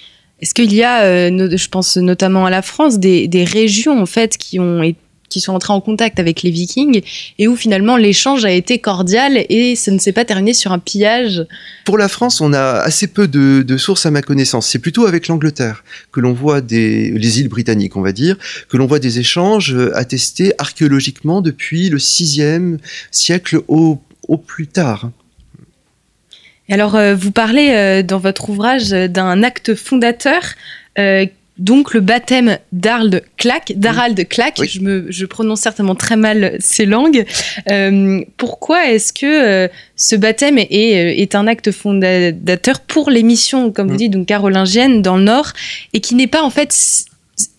Est-ce 0.40 0.54
qu'il 0.54 0.72
y 0.72 0.82
a, 0.82 1.04
euh, 1.04 1.56
je 1.56 1.68
pense 1.68 1.96
notamment 1.96 2.46
à 2.46 2.50
la 2.50 2.62
France, 2.62 2.98
des, 2.98 3.28
des 3.28 3.44
régions 3.44 4.00
en 4.00 4.06
fait 4.06 4.36
qui 4.36 4.58
ont 4.58 4.82
été 4.82 4.98
qui 5.32 5.40
sont 5.40 5.52
entrés 5.52 5.72
en 5.72 5.80
contact 5.80 6.20
avec 6.20 6.42
les 6.42 6.50
Vikings 6.50 7.02
et 7.38 7.48
où 7.48 7.56
finalement 7.56 7.96
l'échange 7.96 8.44
a 8.44 8.50
été 8.50 8.78
cordial 8.78 9.44
et 9.48 9.74
ça 9.76 9.90
ne 9.90 9.98
s'est 9.98 10.12
pas 10.12 10.24
terminé 10.24 10.54
sur 10.54 10.72
un 10.72 10.78
pillage. 10.78 11.44
Pour 11.84 11.98
la 11.98 12.08
France, 12.08 12.40
on 12.40 12.52
a 12.52 12.80
assez 12.80 13.06
peu 13.06 13.26
de, 13.26 13.76
sources 13.76 14.06
à 14.06 14.10
ma 14.10 14.22
connaissance. 14.22 14.68
C'est 14.68 14.78
plutôt 14.78 15.06
avec 15.06 15.28
l'Angleterre 15.28 15.84
que 16.12 16.20
l'on 16.20 16.32
voit 16.32 16.60
des 16.60 17.10
les 17.10 17.40
îles 17.40 17.48
britanniques, 17.48 17.96
on 17.96 18.02
va 18.02 18.12
dire, 18.12 18.36
que 18.68 18.76
l'on 18.76 18.86
voit 18.86 18.98
des 18.98 19.18
échanges 19.18 19.76
attestés 19.94 20.52
archéologiquement 20.58 21.40
depuis 21.40 21.88
le 21.88 21.98
6e 21.98 22.78
siècle 23.10 23.60
au, 23.68 24.00
au 24.28 24.36
plus 24.36 24.66
tard. 24.66 25.10
Alors, 26.70 26.94
euh, 26.94 27.14
vous 27.14 27.32
parlez 27.32 27.70
euh, 27.70 28.02
dans 28.02 28.18
votre 28.18 28.48
ouvrage 28.48 28.90
d'un 28.90 29.42
acte 29.42 29.74
fondateur 29.74 30.42
euh, 30.98 31.26
donc 31.62 31.94
le 31.94 32.00
baptême 32.00 32.58
d'Arald 32.72 33.22
Clack, 33.36 33.74
d'Harald 33.76 34.26
Clack, 34.28 34.60
je, 34.64 34.80
me, 34.80 35.06
je 35.10 35.24
prononce 35.26 35.60
certainement 35.60 35.94
très 35.94 36.16
mal 36.16 36.56
ces 36.58 36.86
langues. 36.86 37.24
Euh, 37.70 38.20
pourquoi 38.36 38.90
est-ce 38.90 39.12
que 39.12 39.26
euh, 39.26 39.68
ce 39.94 40.16
baptême 40.16 40.58
est, 40.58 40.66
euh, 40.70 41.14
est, 41.16 41.36
un 41.36 41.46
acte 41.46 41.70
fondateur 41.70 42.80
pour 42.80 43.10
les 43.10 43.22
missions, 43.22 43.70
comme 43.70 43.86
vous 43.86 43.94
mm. 43.94 43.98
dites, 43.98 44.12
donc 44.12 44.26
carolingiennes 44.26 45.02
dans 45.02 45.16
le 45.16 45.22
Nord, 45.22 45.52
et 45.92 46.00
qui 46.00 46.16
n'est 46.16 46.26
pas 46.26 46.42
en 46.42 46.50
fait 46.50 46.76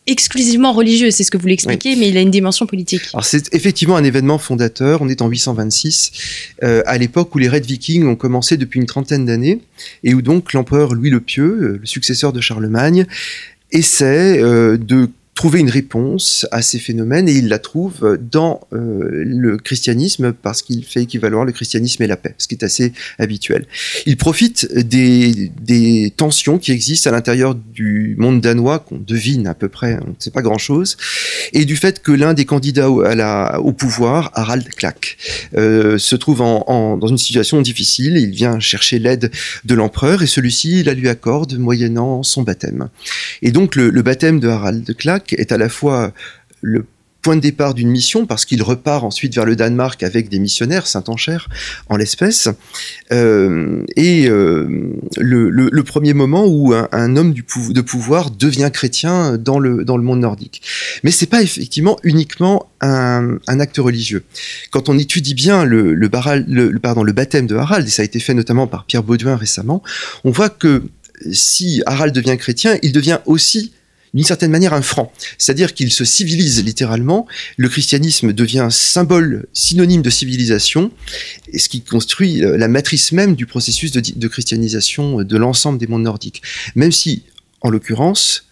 exclusivement 0.05 0.73
religieux, 0.73 1.11
c'est 1.11 1.23
ce 1.23 1.31
que 1.31 1.37
vous 1.37 1.47
l'expliquez, 1.47 1.95
mais 1.95 2.09
il 2.09 2.17
a 2.17 2.19
une 2.19 2.29
dimension 2.29 2.65
politique. 2.65 3.03
Alors 3.13 3.23
c'est 3.23 3.55
effectivement 3.55 3.95
un 3.95 4.03
événement 4.03 4.37
fondateur, 4.37 5.01
on 5.01 5.07
est 5.07 5.21
en 5.21 5.29
826, 5.29 6.11
à 6.61 6.97
l'époque 6.97 7.33
où 7.33 7.37
les 7.37 7.47
raids 7.47 7.61
vikings 7.61 8.05
ont 8.05 8.17
commencé 8.17 8.57
depuis 8.57 8.81
une 8.81 8.85
trentaine 8.85 9.23
d'années, 9.23 9.61
et 10.03 10.13
où 10.13 10.21
donc 10.21 10.51
l'empereur 10.51 10.93
Louis 10.93 11.09
le 11.09 11.21
Pieux, 11.21 11.79
le 11.79 11.85
successeur 11.85 12.33
de 12.33 12.41
Charlemagne, 12.41 13.07
essaie 13.73 14.41
euh, 14.41 14.77
de 14.77 15.09
trouver 15.35 15.59
une 15.59 15.69
réponse 15.69 16.45
à 16.51 16.61
ces 16.61 16.79
phénomènes 16.79 17.27
et 17.27 17.33
il 17.33 17.47
la 17.47 17.59
trouve 17.59 18.17
dans 18.31 18.61
euh, 18.71 19.23
le 19.25 19.57
christianisme 19.57 20.31
parce 20.33 20.61
qu'il 20.61 20.83
fait 20.85 21.03
équivaloir 21.03 21.45
le 21.45 21.51
christianisme 21.51 22.03
et 22.03 22.07
la 22.07 22.17
paix, 22.17 22.35
ce 22.37 22.47
qui 22.47 22.55
est 22.55 22.63
assez 22.63 22.93
habituel. 23.17 23.65
Il 24.05 24.17
profite 24.17 24.71
des, 24.75 25.51
des 25.61 26.13
tensions 26.15 26.59
qui 26.59 26.71
existent 26.71 27.09
à 27.09 27.13
l'intérieur 27.13 27.55
du 27.55 28.15
monde 28.17 28.41
danois 28.41 28.79
qu'on 28.79 28.99
devine 28.99 29.47
à 29.47 29.53
peu 29.53 29.69
près, 29.69 29.97
on 30.05 30.09
ne 30.09 30.15
sait 30.19 30.31
pas 30.31 30.41
grand-chose, 30.41 30.97
et 31.51 31.65
du 31.65 31.75
fait 31.75 32.01
que 32.01 32.11
l'un 32.11 32.33
des 32.33 32.45
candidats 32.45 32.89
à 33.05 33.15
la, 33.15 33.59
au 33.59 33.71
pouvoir, 33.71 34.31
Harald 34.35 34.67
Klack, 34.69 35.17
euh, 35.55 35.97
se 35.97 36.15
trouve 36.15 36.41
en, 36.41 36.97
dans 36.97 37.07
une 37.07 37.17
situation 37.17 37.61
difficile. 37.61 38.17
Il 38.17 38.31
vient 38.31 38.59
chercher 38.59 38.99
l'aide 38.99 39.31
de 39.65 39.75
l'empereur 39.75 40.21
et 40.21 40.27
celui-ci 40.27 40.83
la 40.83 40.93
lui 40.93 41.09
accorde 41.09 41.57
moyennant 41.57 42.23
son 42.23 42.43
baptême. 42.43 42.89
Et 43.41 43.51
donc 43.51 43.75
le, 43.75 43.89
le 43.89 44.01
baptême 44.01 44.39
de 44.39 44.47
Harald 44.47 44.95
Klack 44.95 45.22
est 45.31 45.51
à 45.51 45.57
la 45.57 45.69
fois 45.69 46.11
le 46.61 46.85
point 47.23 47.37
de 47.37 47.41
départ 47.41 47.73
d'une 47.73 47.89
mission 47.89 48.27
parce 48.27 48.45
qu'il 48.45 48.61
repart 48.61 49.03
ensuite 49.03 49.33
vers 49.33 49.45
le 49.45 49.55
Danemark 49.55 50.03
avec 50.03 50.29
des 50.29 50.39
missionnaires, 50.39 50.85
Saint-Ancher 50.85 51.37
en 51.89 51.95
l'espèce, 51.95 52.49
euh, 53.11 53.83
et 53.95 54.27
euh, 54.27 54.93
le, 55.17 55.83
premier 55.83 56.13
moment 56.13 56.45
où 56.45 56.73
un, 56.73 57.15
homme 57.15 57.33
de 57.33 57.81
pouvoir 57.81 58.29
devient 58.29 58.69
chrétien 58.71 59.37
dans 59.37 59.57
le, 59.57 59.85
dans 59.85 59.97
le 59.97 60.03
monde 60.03 60.19
nordique. 60.19 60.61
Mais 61.03 61.11
c'est 61.11 61.25
pas 61.27 61.41
effectivement 61.41 61.97
uniquement 62.03 62.69
un, 62.81 63.39
acte 63.47 63.77
religieux. 63.77 64.23
Quand 64.71 64.89
on 64.89 64.97
étudie 64.97 65.33
bien 65.33 65.63
le, 65.63 65.93
le, 65.93 66.09
pardon, 66.09 67.03
le 67.03 67.13
baptême 67.13 67.47
de 67.47 67.55
Harald, 67.55 67.87
et 67.87 67.91
ça 67.91 68.01
a 68.01 68.05
été 68.05 68.19
fait 68.19 68.33
notamment 68.33 68.67
par 68.67 68.85
Pierre 68.85 69.03
Baudouin 69.03 69.37
récemment, 69.37 69.81
on 70.25 70.31
voit 70.31 70.49
que 70.49 70.83
si 71.31 71.81
Harald 71.85 72.13
devient 72.13 72.37
chrétien, 72.37 72.77
il 72.81 72.91
devient 72.91 73.19
aussi 73.25 73.71
d'une 74.13 74.23
certaine 74.23 74.51
manière 74.51 74.73
un 74.73 74.81
franc. 74.81 75.11
C'est-à-dire 75.37 75.73
qu'il 75.73 75.91
se 75.91 76.05
civilise 76.05 76.63
littéralement, 76.63 77.27
le 77.57 77.69
christianisme 77.69 78.33
devient 78.33 78.67
symbole, 78.69 79.47
synonyme 79.53 80.01
de 80.01 80.09
civilisation, 80.09 80.91
ce 81.55 81.69
qui 81.69 81.81
construit 81.81 82.43
euh, 82.43 82.57
la 82.57 82.67
matrice 82.67 83.11
même 83.11 83.35
du 83.35 83.45
processus 83.45 83.91
de, 83.91 84.27
christianisation 84.27 85.23
de 85.23 85.37
l'ensemble 85.37 85.79
des 85.79 85.87
mondes 85.87 86.03
nordiques. 86.03 86.41
Même 86.75 86.91
si, 86.91 87.23
en 87.61 87.69
l'occurrence, 87.69 88.45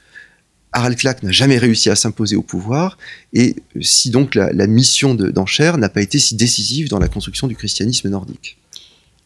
Harald 0.74 0.98
Klack 0.98 1.24
n'a 1.24 1.32
jamais 1.32 1.58
réussi 1.58 1.90
à 1.90 1.96
s'imposer 1.96 2.36
au 2.36 2.42
pouvoir, 2.42 2.98
et 3.34 3.56
si 3.82 4.10
donc 4.10 4.36
la, 4.36 4.68
mission 4.68 5.16
d'Enchère 5.16 5.78
n'a 5.78 5.90
pas 5.90 6.02
été 6.02 6.18
si 6.18 6.36
décisive 6.36 6.88
dans 6.88 7.00
la 7.00 7.10
construction 7.10 7.48
du 7.48 7.56
christianisme 7.56 8.10
nordique. 8.10 8.58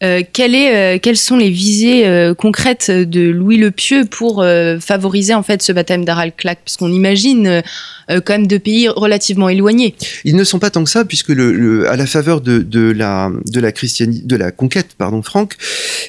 Euh, 0.02 0.22
euh, 0.38 0.98
quelles 1.00 1.16
sont 1.16 1.36
les 1.38 1.48
visées 1.48 2.06
euh, 2.06 2.34
concrètes 2.34 2.90
de 2.90 3.30
Louis 3.30 3.56
le 3.56 3.70
Pieux 3.70 4.04
pour 4.04 4.44
favoriser 4.80 5.34
en 5.34 5.42
fait 5.42 5.62
ce 5.62 5.72
baptême 5.72 6.04
d'Harald 6.04 6.34
Clack 6.36 6.58
Parce 6.64 6.76
qu'on 6.76 6.92
imagine 6.92 7.62
quand 8.08 8.34
même 8.34 8.46
de 8.46 8.58
pays 8.58 8.88
relativement 8.88 9.48
éloignés. 9.48 9.94
Ils 10.24 10.36
ne 10.36 10.44
sont 10.44 10.58
pas 10.58 10.70
tant 10.70 10.84
que 10.84 10.90
ça, 10.90 11.04
puisque 11.04 11.30
le, 11.30 11.88
à 11.88 11.96
la 11.96 12.06
faveur 12.06 12.40
de, 12.40 12.58
de 12.58 12.90
la 12.90 13.30
de 13.46 13.60
la 13.60 13.72
de 13.72 14.36
la 14.36 14.50
conquête 14.50 14.88
pardon 14.96 15.22
franque, 15.22 15.56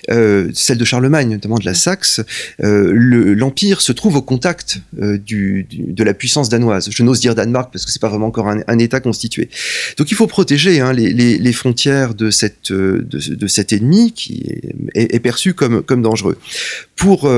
celle 0.08 0.78
de 0.78 0.86
Charlemagne 0.86 1.30
notamment 1.30 1.58
de 1.58 1.66
la 1.66 1.74
Saxe, 1.74 2.22
l'empire 2.60 3.82
se 3.82 3.92
trouve 3.92 4.18
au 4.18 4.22
contact 4.22 4.80
du, 4.94 5.68
de 5.72 6.04
la 6.04 6.14
puissance 6.14 6.50
danoise. 6.50 6.90
Je 6.92 7.04
n'ose 7.04 7.20
dire 7.20 7.36
Danemark 7.36 7.72
parce 7.72 7.86
que 7.86 7.92
c'est 7.92 8.02
pas 8.02 8.10
vraiment 8.10 8.28
encore 8.28 8.48
un, 8.48 8.78
État 8.78 9.00
constitué. 9.00 9.50
Donc 9.98 10.12
il 10.12 10.16
faut 10.16 10.28
protéger 10.28 10.80
hein, 10.82 10.94
les, 10.94 11.12
les, 11.12 11.40
les, 11.40 11.54
frontières 11.54 12.14
de 12.14 12.30
cette 12.30 12.72
de, 12.72 13.02
de 13.02 13.48
cette 13.48 13.74
ennemi 13.74 14.12
qui 14.12 14.44
est, 14.94 15.20
perçu 15.20 15.54
comme, 15.54 15.82
comme 15.82 16.02
dangereux. 16.02 16.38
Pour 16.96 17.30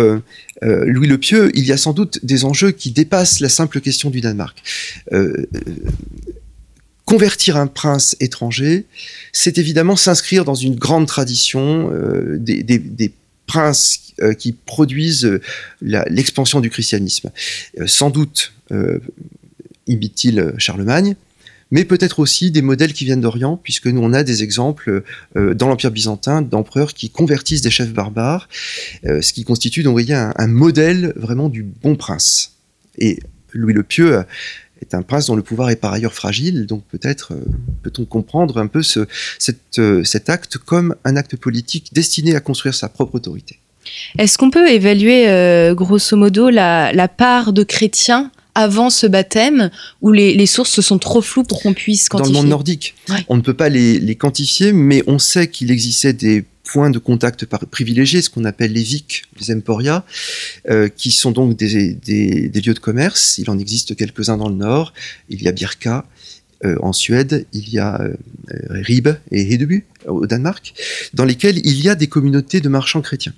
euh, 0.63 0.69
euh, 0.69 0.85
Louis 0.85 1.07
le 1.07 1.17
Pieux, 1.17 1.51
il 1.55 1.65
y 1.65 1.71
a 1.71 1.77
sans 1.77 1.93
doute 1.93 2.19
des 2.23 2.45
enjeux 2.45 2.71
qui 2.71 2.91
dépassent 2.91 3.39
la 3.39 3.49
simple 3.49 3.79
question 3.81 4.09
du 4.09 4.21
Danemark. 4.21 4.61
Euh, 5.13 5.45
convertir 7.05 7.57
un 7.57 7.67
prince 7.67 8.15
étranger, 8.19 8.85
c'est 9.33 9.57
évidemment 9.57 9.95
s'inscrire 9.95 10.45
dans 10.45 10.55
une 10.55 10.75
grande 10.75 11.07
tradition 11.07 11.89
des, 12.37 13.13
princes 13.47 14.13
qui 14.37 14.51
produisent 14.51 15.39
l'expansion 15.81 16.59
du 16.59 16.69
christianisme. 16.69 17.31
sans 17.87 18.11
doute 18.11 18.53
imite-t-il 19.87 20.53
Charlemagne, 20.59 21.15
mais 21.71 21.85
peut-être 21.85 22.19
aussi 22.19 22.51
des 22.51 22.61
modèles 22.61 22.93
qui 22.93 23.05
viennent 23.05 23.21
d'Orient, 23.21 23.57
puisque 23.57 23.87
nous 23.87 24.01
on 24.01 24.13
a 24.13 24.23
des 24.23 24.43
exemples 24.43 25.03
euh, 25.35 25.53
dans 25.53 25.67
l'Empire 25.67 25.91
byzantin 25.91 26.41
d'empereurs 26.41 26.93
qui 26.93 27.09
convertissent 27.09 27.61
des 27.61 27.69
chefs 27.69 27.93
barbares, 27.93 28.49
euh, 29.05 29.21
ce 29.21 29.33
qui 29.33 29.43
constitue 29.43 29.83
donc 29.83 29.93
voyez, 29.93 30.15
un, 30.15 30.47
modèle 30.47 31.13
vraiment 31.15 31.49
du 31.49 31.63
bon 31.63 31.95
prince. 31.95 32.53
Et 32.97 33.19
Louis 33.53 33.73
le 33.73 33.83
Pieux 33.83 34.23
est 34.81 34.93
un 34.93 35.03
prince 35.03 35.27
dont 35.27 35.35
le 35.35 35.43
pouvoir 35.43 35.69
est 35.69 35.75
par 35.75 35.93
ailleurs 35.93 36.13
fragile, 36.13 36.65
donc 36.65 36.83
peut-être 36.89 37.33
euh, 37.33 37.45
peut-on 37.83 38.05
comprendre 38.05 38.57
un 38.57 38.67
peu 38.67 38.81
ce, 38.81 39.07
cet 39.37 40.29
acte 40.29 40.57
comme 40.57 40.95
un 41.05 41.15
acte 41.15 41.35
politique 41.35 41.93
destiné 41.93 42.35
à 42.35 42.39
construire 42.39 42.73
sa 42.73 42.89
propre 42.89 43.15
autorité. 43.15 43.59
Est-ce 44.17 44.37
qu'on 44.37 44.51
peut 44.51 44.69
évaluer 44.69 45.73
grosso 45.73 46.15
modo 46.15 46.49
la, 46.49 46.93
la 46.93 47.07
part 47.07 47.53
de 47.53 47.63
chrétiens 47.63 48.31
avant 48.59 48.89
ce 48.89 49.07
baptême 49.07 49.71
où 50.01 50.11
les, 50.11 50.45
sources 50.45 50.81
sont 50.81 50.99
trop 50.99 51.21
floues 51.21 51.45
pour 51.45 51.61
qu'on 51.61 51.73
puisse 51.73 52.09
quantifier 52.09 52.33
Dans 52.33 52.39
le 52.39 52.43
monde 52.43 52.49
nordique, 52.49 52.93
on 53.29 53.37
ne 53.37 53.41
peut 53.41 53.53
pas 53.53 53.69
les, 53.69 54.15
quantifier, 54.15 54.73
mais 54.73 55.01
on 55.07 55.17
sait 55.17 55.47
qu'il 55.47 55.71
existait 55.71 56.11
des 56.11 56.43
points 56.65 56.89
de 56.89 56.99
contact 56.99 57.45
privilégiés, 57.45 58.21
ce 58.21 58.29
qu'on 58.29 58.43
appelle 58.43 58.73
les 58.73 58.83
VIC, 58.83 59.23
les 59.39 59.55
emporia, 59.55 60.03
euh, 60.69 60.89
qui 60.89 61.11
sont 61.11 61.31
donc 61.31 61.55
des, 61.55 61.97
lieux 62.53 62.73
de 62.73 62.79
commerce. 62.79 63.37
Il 63.37 63.49
en 63.49 63.57
existe 63.57 63.95
quelques-uns 63.95 64.35
dans 64.35 64.49
le 64.49 64.55
nord. 64.55 64.93
Il 65.29 65.41
y 65.41 65.47
a 65.47 65.53
Birka, 65.53 66.05
en 66.81 66.91
Suède, 66.91 67.47
il 67.53 67.69
y 67.69 67.79
a 67.79 68.01
Ribe 68.69 69.07
et 69.31 69.53
Hedeby 69.53 69.83
au 70.05 70.27
Danemark, 70.27 70.73
dans 71.13 71.23
lesquels 71.23 71.59
il 71.65 71.81
y 71.81 71.87
a 71.87 71.95
des 71.95 72.07
communautés 72.07 72.59
de 72.59 72.67
marchands 72.67 73.01
chrétiens. 73.01 73.33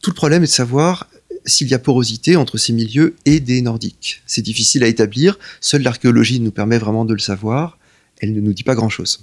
Tout 0.00 0.10
le 0.10 0.14
problème 0.14 0.42
est 0.42 0.46
de 0.46 0.52
savoir 0.52 1.06
s'il 1.46 1.68
y 1.68 1.74
a 1.74 1.78
porosité 1.78 2.36
entre 2.36 2.58
ces 2.58 2.72
milieux 2.72 3.16
et 3.24 3.40
des 3.40 3.62
nordiques. 3.62 4.22
C'est 4.26 4.42
difficile 4.42 4.84
à 4.84 4.88
établir, 4.88 5.38
seule 5.60 5.82
l'archéologie 5.82 6.40
nous 6.40 6.50
permet 6.50 6.78
vraiment 6.78 7.04
de 7.04 7.14
le 7.14 7.20
savoir, 7.20 7.78
elle 8.20 8.34
ne 8.34 8.40
nous 8.40 8.52
dit 8.52 8.64
pas 8.64 8.74
grand-chose. 8.74 9.20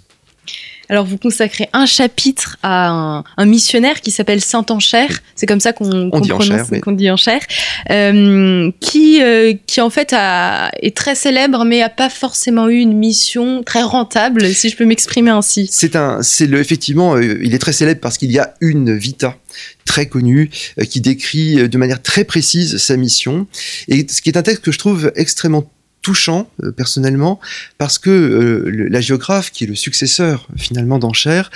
Alors 0.90 1.06
vous 1.06 1.18
consacrez 1.18 1.70
un 1.72 1.86
chapitre 1.86 2.58
à 2.62 3.24
un, 3.38 3.46
missionnaire 3.46 4.02
qui 4.02 4.12
s'appelle 4.12 4.42
Saint 4.42 4.66
Enchère, 4.70 5.20
c'est 5.36 5.46
comme 5.46 5.62
ça 5.62 5.72
qu'on 5.72 6.10
prononce, 6.10 6.70
qu'on 6.82 6.92
dit 6.92 7.10
Enchère, 7.10 7.42
euh, 7.90 8.70
qui 8.82 9.22
euh, 9.22 9.54
qui 9.66 9.80
en 9.80 9.90
fait 9.90 10.14
est 10.14 10.96
très 10.96 11.16
célèbre 11.16 11.64
mais 11.64 11.82
a 11.82 11.90
pas 11.90 12.10
forcément 12.10 12.68
eu 12.68 12.80
une 12.80 12.98
mission 12.98 13.64
très 13.64 13.82
rentable, 13.82 14.46
si 14.54 14.70
je 14.70 14.76
peux 14.76 14.86
m'exprimer 14.86 15.32
ainsi. 15.32 15.70
C'est 15.72 15.96
un, 15.96 16.22
c'est 16.22 16.48
le 16.48 16.60
effectivement, 16.60 17.16
euh, 17.16 17.40
il 17.42 17.56
est 17.56 17.60
très 17.60 17.74
célèbre 17.74 18.02
parce 18.02 18.18
qu'il 18.18 18.32
y 18.32 18.40
a 18.40 18.54
une 18.60 18.94
vita 18.94 19.38
très 19.86 20.08
connue 20.08 20.50
qui 20.90 21.02
décrit 21.02 21.70
de 21.70 21.78
manière 21.78 22.02
très 22.02 22.24
précise 22.24 22.78
sa 22.78 22.98
mission. 22.98 23.48
Et 23.88 24.06
ce 24.10 24.22
qui 24.22 24.30
est 24.30 24.38
un 24.38 24.44
texte 24.44 24.64
que 24.64 24.72
je 24.72 24.80
trouve 24.80 25.12
extrêmement 25.16 25.70
touchant 26.04 26.52
euh, 26.62 26.72
personnellement 26.72 27.40
parce 27.80 27.98
que 27.98 28.12
euh, 28.12 28.88
la 28.90 29.02
géographe 29.02 29.50
qui 29.50 29.64
est 29.64 29.68
le 29.68 29.76
successeur 29.76 30.48
finalement 30.56 31.00
d'Enchère 31.00 31.50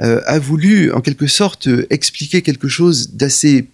euh, 0.00 0.20
a 0.26 0.38
voulu 0.38 0.92
en 0.92 1.00
quelque 1.00 1.26
sorte 1.26 1.68
expliquer 1.88 2.42
quelque 2.42 2.68
chose 2.68 3.12
d'assez 3.12 3.68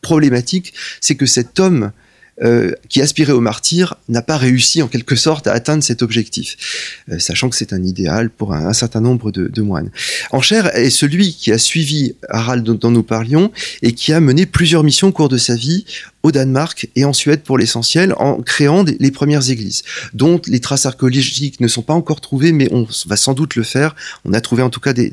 problématique, 0.00 0.74
c'est 1.00 1.16
que 1.16 1.26
cet 1.26 1.60
homme 1.60 1.90
euh, 2.42 2.72
qui 2.88 3.00
aspirait 3.00 3.32
au 3.32 3.40
martyr 3.40 3.94
n'a 4.08 4.20
pas 4.20 4.36
réussi 4.36 4.82
en 4.82 4.88
quelque 4.88 5.14
sorte 5.14 5.46
à 5.46 5.52
atteindre 5.52 5.84
cet 5.84 6.02
objectif, 6.02 6.56
euh, 7.08 7.20
sachant 7.20 7.48
que 7.48 7.54
c'est 7.54 7.72
un 7.72 7.84
idéal 7.84 8.28
pour 8.28 8.54
un, 8.54 8.72
certain 8.72 9.00
nombre 9.00 9.30
de, 9.30 9.46
de, 9.46 9.62
moines. 9.62 9.90
Enchère 10.32 10.74
est 10.76 10.90
celui 10.90 11.34
qui 11.34 11.52
a 11.52 11.58
suivi 11.58 12.16
Harald 12.28 12.64
dont, 12.64 12.90
nous 12.90 13.04
parlions 13.04 13.52
et 13.82 13.92
qui 13.92 14.12
a 14.12 14.18
mené 14.18 14.46
plusieurs 14.46 14.82
missions 14.82 15.08
au 15.08 15.12
cours 15.12 15.28
de 15.28 15.36
sa 15.36 15.54
vie 15.54 15.84
au 16.24 16.32
Danemark 16.32 16.88
et 16.96 17.04
en 17.04 17.12
Suède 17.12 17.42
pour 17.42 17.58
l'essentiel, 17.58 18.14
en 18.16 18.40
créant 18.40 18.82
les 18.98 19.10
premières 19.10 19.50
églises, 19.50 19.82
dont 20.14 20.40
les 20.46 20.58
traces 20.58 20.86
archéologiques 20.86 21.60
ne 21.60 21.68
sont 21.68 21.82
pas 21.82 21.92
encore 21.92 22.22
trouvées, 22.22 22.52
mais 22.52 22.66
on 22.72 22.88
va 23.06 23.16
sans 23.16 23.34
doute 23.34 23.54
le 23.56 23.62
faire. 23.62 23.94
On 24.24 24.32
a 24.32 24.40
trouvé 24.40 24.62
en 24.62 24.70
tout 24.70 24.80
cas 24.80 24.94
des, 24.94 25.12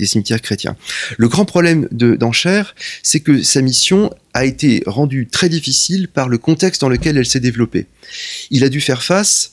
cimetières 0.00 0.40
chrétiens. 0.40 0.74
Le 1.18 1.28
grand 1.28 1.44
problème 1.44 1.86
d'Enchère, 1.92 2.74
c'est 3.02 3.20
que 3.20 3.42
sa 3.42 3.60
mission 3.60 4.10
a 4.32 4.46
été 4.46 4.82
rendue 4.86 5.28
très 5.30 5.50
difficile 5.50 6.08
par 6.08 6.30
le 6.30 6.38
contexte 6.38 6.80
dans 6.80 6.88
lequel 6.88 7.18
elle 7.18 7.26
s'est 7.26 7.38
développée. 7.38 7.86
Il 8.50 8.64
a 8.64 8.70
dû 8.70 8.80
faire 8.80 9.02
face 9.02 9.52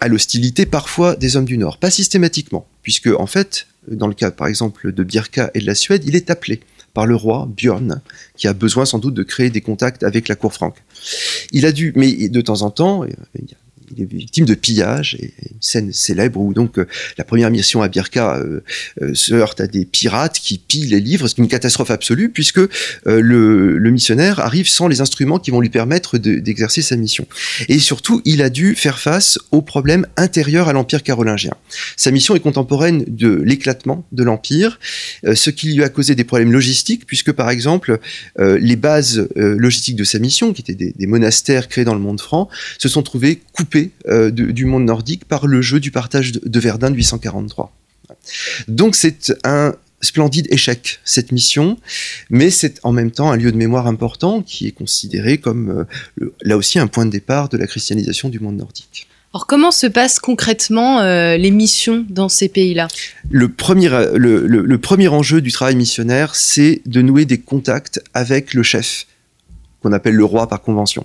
à 0.00 0.08
l'hostilité 0.08 0.64
parfois 0.64 1.14
des 1.14 1.36
hommes 1.36 1.44
du 1.44 1.58
Nord, 1.58 1.76
pas 1.76 1.90
systématiquement, 1.90 2.66
puisque 2.82 3.08
en 3.08 3.26
fait, 3.26 3.66
dans 3.86 4.06
le 4.06 4.14
cas 4.14 4.30
par 4.30 4.46
exemple 4.46 4.92
de 4.92 5.04
Birka 5.04 5.50
et 5.52 5.60
de 5.60 5.66
la 5.66 5.74
Suède, 5.74 6.04
il 6.06 6.16
est 6.16 6.30
appelé 6.30 6.60
par 6.94 7.06
le 7.06 7.16
roi 7.16 7.48
Björn, 7.54 8.00
qui 8.36 8.48
a 8.48 8.54
besoin 8.54 8.86
sans 8.86 8.98
doute 8.98 9.14
de 9.14 9.22
créer 9.22 9.50
des 9.50 9.60
contacts 9.60 10.04
avec 10.04 10.28
la 10.28 10.36
cour 10.36 10.54
franque. 10.54 10.82
Il 11.50 11.66
a 11.66 11.72
dû, 11.72 11.92
mais 11.96 12.28
de 12.28 12.40
temps 12.40 12.62
en 12.62 12.70
temps, 12.70 13.04
il 13.04 13.14
est 13.98 14.04
victime 14.04 14.44
de 14.44 14.54
pillage 14.54 15.16
et 15.20 15.32
une 15.50 15.60
scène 15.60 15.92
célèbre 15.92 16.40
où 16.40 16.54
donc 16.54 16.78
euh, 16.78 16.86
la 17.18 17.24
première 17.24 17.50
mission 17.50 17.82
à 17.82 17.88
Birka 17.88 18.36
euh, 18.36 18.60
euh, 19.02 19.14
se 19.14 19.34
heurte 19.34 19.60
à 19.60 19.66
des 19.66 19.84
pirates 19.84 20.38
qui 20.38 20.58
pillent 20.58 20.88
les 20.88 21.00
livres, 21.00 21.28
c'est 21.28 21.38
une 21.38 21.48
catastrophe 21.48 21.90
absolue 21.90 22.30
puisque 22.30 22.60
le, 23.04 23.90
missionnaire 23.94 24.40
arrive 24.40 24.68
sans 24.68 24.88
les 24.88 25.00
instruments 25.00 25.38
qui 25.38 25.52
vont 25.52 25.60
lui 25.60 25.68
permettre 25.68 26.18
d'exercer 26.18 26.82
sa 26.82 26.96
mission. 26.96 27.28
Et 27.68 27.78
surtout, 27.78 28.20
il 28.24 28.42
a 28.42 28.50
dû 28.50 28.74
faire 28.74 28.98
face 28.98 29.38
aux 29.52 29.62
problèmes 29.62 30.04
intérieurs 30.16 30.68
à 30.68 30.72
l'empire 30.72 31.04
carolingien. 31.04 31.52
Sa 31.96 32.10
mission 32.10 32.34
est 32.34 32.40
contemporaine 32.40 33.04
de 33.06 33.40
l'éclatement 33.44 34.04
de 34.10 34.24
l'empire, 34.24 34.80
ce 35.32 35.50
qui 35.50 35.74
lui 35.74 35.84
a 35.84 35.88
causé 35.88 36.16
des 36.16 36.24
problèmes 36.24 36.50
logistiques 36.50 37.06
puisque 37.06 37.30
par 37.30 37.50
exemple 37.50 38.00
les 38.38 38.76
bases 38.76 39.28
logistiques 39.36 39.96
de 39.96 40.04
sa 40.04 40.18
mission, 40.18 40.52
qui 40.52 40.62
étaient 40.62 40.92
des 40.92 41.06
monastères 41.06 41.68
créés 41.68 41.84
dans 41.84 41.94
le 41.94 42.00
monde 42.00 42.20
franc, 42.20 42.48
se 42.78 42.88
sont 42.88 43.02
trouvées 43.02 43.40
coupées 43.52 43.73
euh, 44.08 44.30
du 44.30 44.64
monde 44.64 44.84
nordique 44.84 45.24
par 45.24 45.46
le 45.46 45.62
jeu 45.62 45.80
du 45.80 45.90
partage 45.90 46.32
de, 46.32 46.60
Verdun 46.60 46.90
de 46.90 46.96
843. 46.96 47.72
Donc 48.68 48.94
c'est 48.96 49.34
un 49.44 49.74
splendide 50.00 50.46
échec, 50.50 51.00
cette 51.04 51.32
mission, 51.32 51.78
mais 52.28 52.50
c'est 52.50 52.78
en 52.82 52.92
même 52.92 53.10
temps 53.10 53.30
un 53.32 53.36
lieu 53.36 53.50
de 53.50 53.56
mémoire 53.56 53.86
important 53.86 54.42
qui 54.42 54.66
est 54.66 54.72
considéré 54.72 55.38
comme 55.38 55.86
euh, 56.20 56.32
là 56.42 56.56
aussi 56.56 56.78
un 56.78 56.86
point 56.86 57.06
de 57.06 57.10
départ 57.10 57.48
de 57.48 57.56
la 57.56 57.66
christianisation 57.66 58.28
du 58.28 58.40
monde 58.40 58.56
nordique. 58.56 59.08
Alors 59.32 59.46
comment 59.46 59.72
se 59.72 59.86
passent 59.86 60.20
concrètement 60.20 61.00
euh, 61.00 61.36
les 61.36 61.50
missions 61.50 62.06
dans 62.08 62.28
ces 62.28 62.48
pays-là? 62.48 62.86
Le 63.30 63.48
premier, 63.48 63.88
le 63.88 64.76
premier 64.76 65.08
enjeu 65.08 65.40
du 65.40 65.50
travail 65.50 65.74
missionnaire, 65.74 66.36
c'est 66.36 66.82
de 66.86 67.02
nouer 67.02 67.24
des 67.24 67.38
contacts 67.38 68.00
avec 68.12 68.54
le 68.54 68.62
chef 68.62 69.06
qu'on 69.84 69.92
appelle 69.92 70.14
le 70.14 70.24
roi 70.24 70.48
par 70.48 70.62
convention. 70.62 71.04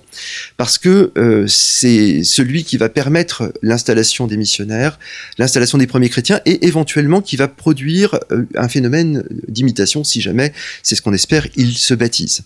Parce 0.56 0.78
que 0.78 1.12
euh, 1.18 1.44
c'est 1.46 2.24
celui 2.24 2.64
qui 2.64 2.78
va 2.78 2.88
permettre 2.88 3.52
l'installation 3.60 4.26
des 4.26 4.38
missionnaires, 4.38 4.98
l'installation 5.36 5.76
des 5.76 5.86
premiers 5.86 6.08
chrétiens, 6.08 6.40
et 6.46 6.66
éventuellement 6.66 7.20
qui 7.20 7.36
va 7.36 7.46
produire 7.46 8.18
euh, 8.32 8.46
un 8.56 8.68
phénomène 8.68 9.22
d'imitation, 9.48 10.02
si 10.02 10.22
jamais, 10.22 10.54
c'est 10.82 10.94
ce 10.94 11.02
qu'on 11.02 11.12
espère, 11.12 11.46
ils 11.56 11.76
se 11.76 11.92
baptisent. 11.92 12.40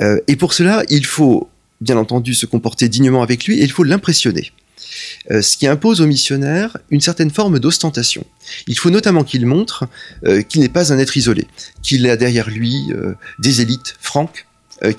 Euh, 0.00 0.20
et 0.28 0.36
pour 0.36 0.52
cela, 0.52 0.84
il 0.90 1.04
faut 1.04 1.48
bien 1.80 1.96
entendu 1.96 2.34
se 2.34 2.46
comporter 2.46 2.88
dignement 2.88 3.24
avec 3.24 3.44
lui, 3.44 3.58
et 3.58 3.64
il 3.64 3.72
faut 3.72 3.84
l'impressionner. 3.84 4.52
ce 5.28 5.56
qui 5.56 5.66
impose 5.66 6.00
aux 6.00 6.06
missionnaires 6.06 6.76
une 6.90 7.00
certaine 7.00 7.30
forme 7.30 7.58
d'ostentation. 7.58 8.24
Il 8.68 8.78
faut 8.78 8.90
notamment 8.90 9.24
qu'il 9.24 9.44
montre 9.44 9.88
qu'il 10.48 10.60
n'est 10.60 10.68
pas 10.68 10.92
un 10.92 10.98
être 10.98 11.16
isolé, 11.16 11.46
qu'il 11.82 12.08
a 12.08 12.16
derrière 12.16 12.48
lui 12.48 12.92
des 13.40 13.60
élites 13.60 13.96
franques, 14.00 14.46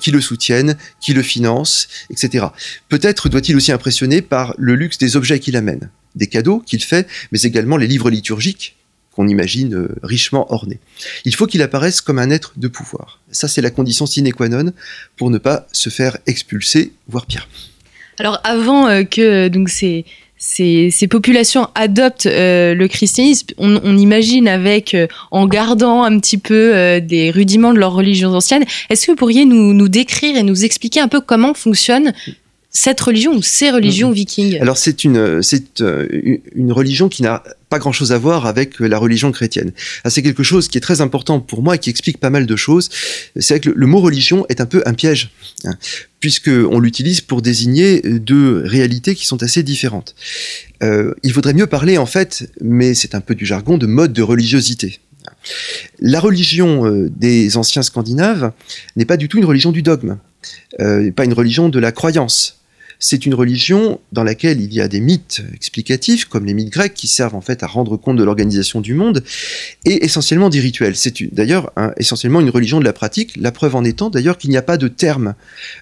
qui 0.00 0.10
le 0.10 0.20
soutiennent, 0.20 0.76
qui 1.00 1.12
le 1.12 1.22
financent, 1.22 1.88
etc. 2.10 2.46
Peut-être 2.88 3.28
doit-il 3.28 3.56
aussi 3.56 3.72
impressionner 3.72 4.22
par 4.22 4.54
le 4.58 4.74
luxe 4.74 4.98
des 4.98 5.16
objets 5.16 5.38
qu'il 5.38 5.56
amène, 5.56 5.90
des 6.14 6.26
cadeaux 6.26 6.60
qu'il 6.60 6.82
fait, 6.82 7.06
mais 7.32 7.40
également 7.42 7.76
les 7.76 7.86
livres 7.86 8.10
liturgiques 8.10 8.76
qu'on 9.16 9.28
imagine 9.28 9.74
euh, 9.74 9.96
richement 10.02 10.52
ornés. 10.52 10.78
Il 11.24 11.34
faut 11.34 11.46
qu'il 11.46 11.62
apparaisse 11.62 12.02
comme 12.02 12.18
un 12.18 12.30
être 12.30 12.52
de 12.56 12.68
pouvoir. 12.68 13.20
Ça, 13.30 13.48
c'est 13.48 13.62
la 13.62 13.70
condition 13.70 14.04
sine 14.04 14.30
qua 14.32 14.48
non 14.48 14.72
pour 15.16 15.30
ne 15.30 15.38
pas 15.38 15.66
se 15.72 15.88
faire 15.88 16.18
expulser, 16.26 16.92
voire 17.08 17.24
pire. 17.24 17.48
Alors 18.18 18.40
avant 18.44 18.88
euh, 18.88 19.04
que 19.04 19.48
donc 19.48 19.70
ces, 19.70 20.04
ces, 20.38 21.08
populations 21.08 21.68
adoptent 21.74 22.26
euh, 22.26 22.74
le 22.74 22.88
christianisme, 22.88 23.48
on, 23.58 23.96
imagine 23.96 24.48
avec, 24.48 24.94
euh, 24.94 25.06
en 25.30 25.46
gardant 25.46 26.02
un 26.02 26.18
petit 26.18 26.38
peu 26.38 26.74
euh, 26.74 27.00
des 27.00 27.30
rudiments 27.30 27.72
de 27.72 27.78
leurs 27.78 27.94
religions 27.94 28.34
anciennes. 28.34 28.64
Est-ce 28.90 29.06
que 29.06 29.12
vous 29.12 29.16
pourriez 29.16 29.44
nous, 29.44 29.72
nous, 29.72 29.88
décrire 29.88 30.36
et 30.36 30.42
nous 30.42 30.64
expliquer 30.64 31.00
un 31.00 31.08
peu 31.08 31.20
comment 31.20 31.54
fonctionne 31.54 32.12
cette 32.76 33.00
religion 33.00 33.32
ou 33.32 33.42
ces 33.42 33.70
religions 33.70 34.10
vikings 34.10 34.60
Alors 34.60 34.76
c'est 34.76 35.04
une, 35.04 35.42
c'est 35.42 35.80
une 35.80 36.72
religion 36.72 37.08
qui 37.08 37.22
n'a 37.22 37.42
pas 37.68 37.78
grand-chose 37.78 38.12
à 38.12 38.18
voir 38.18 38.46
avec 38.46 38.78
la 38.80 38.98
religion 38.98 39.32
chrétienne. 39.32 39.72
Ah, 40.04 40.10
c'est 40.10 40.22
quelque 40.22 40.42
chose 40.42 40.68
qui 40.68 40.78
est 40.78 40.80
très 40.80 41.00
important 41.00 41.40
pour 41.40 41.62
moi 41.62 41.76
et 41.76 41.78
qui 41.78 41.90
explique 41.90 42.18
pas 42.18 42.30
mal 42.30 42.46
de 42.46 42.56
choses. 42.56 42.88
C'est 43.36 43.60
que 43.60 43.70
le, 43.70 43.86
mot 43.86 44.00
religion 44.00 44.46
est 44.48 44.60
un 44.60 44.66
peu 44.66 44.82
un 44.86 44.94
piège, 44.94 45.30
hein, 45.64 45.74
puisqu'on 46.20 46.78
l'utilise 46.78 47.20
pour 47.20 47.42
désigner 47.42 48.02
deux 48.02 48.62
réalités 48.64 49.14
qui 49.14 49.26
sont 49.26 49.42
assez 49.42 49.62
différentes. 49.62 50.14
Euh, 50.82 51.14
il 51.22 51.32
faudrait 51.32 51.54
mieux 51.54 51.66
parler, 51.66 51.98
en 51.98 52.06
fait, 52.06 52.50
mais 52.60 52.94
c'est 52.94 53.14
un 53.14 53.20
peu 53.20 53.34
du 53.34 53.46
jargon, 53.46 53.78
de 53.78 53.86
mode 53.86 54.12
de 54.12 54.22
religiosité. 54.22 55.00
La 56.00 56.20
religion 56.20 56.86
euh, 56.86 57.10
des 57.16 57.56
anciens 57.56 57.82
Scandinaves 57.82 58.52
n'est 58.96 59.04
pas 59.04 59.16
du 59.16 59.28
tout 59.28 59.38
une 59.38 59.44
religion 59.44 59.72
du 59.72 59.82
dogme, 59.82 60.18
euh, 60.80 61.10
pas 61.10 61.24
une 61.24 61.32
religion 61.32 61.68
de 61.68 61.78
la 61.78 61.90
croyance 61.90 62.60
c'est 62.98 63.26
une 63.26 63.34
religion 63.34 64.00
dans 64.12 64.24
laquelle 64.24 64.60
il 64.60 64.72
y 64.72 64.80
a 64.80 64.88
des 64.88 65.00
mythes 65.00 65.42
explicatifs, 65.54 66.24
comme 66.24 66.46
les 66.46 66.54
mythes 66.54 66.72
grecs, 66.72 66.94
qui 66.94 67.08
servent 67.08 67.34
en 67.34 67.40
fait 67.40 67.62
à 67.62 67.66
rendre 67.66 67.96
compte 67.96 68.16
de 68.16 68.24
l'organisation 68.24 68.80
du 68.80 68.94
monde, 68.94 69.22
et 69.84 70.04
essentiellement 70.04 70.48
des 70.50 70.60
rituels. 70.60 70.96
C'est 70.96 71.22
d'ailleurs 71.34 71.72
essentiellement 71.96 72.40
une 72.40 72.50
religion 72.50 72.80
de 72.80 72.84
la 72.84 72.92
pratique, 72.92 73.36
la 73.36 73.52
preuve 73.52 73.76
en 73.76 73.84
étant 73.84 74.10
d'ailleurs 74.10 74.38
qu'il 74.38 74.50
n'y 74.50 74.56
a 74.56 74.62
pas 74.62 74.76
de 74.76 74.88
terme 74.88 75.34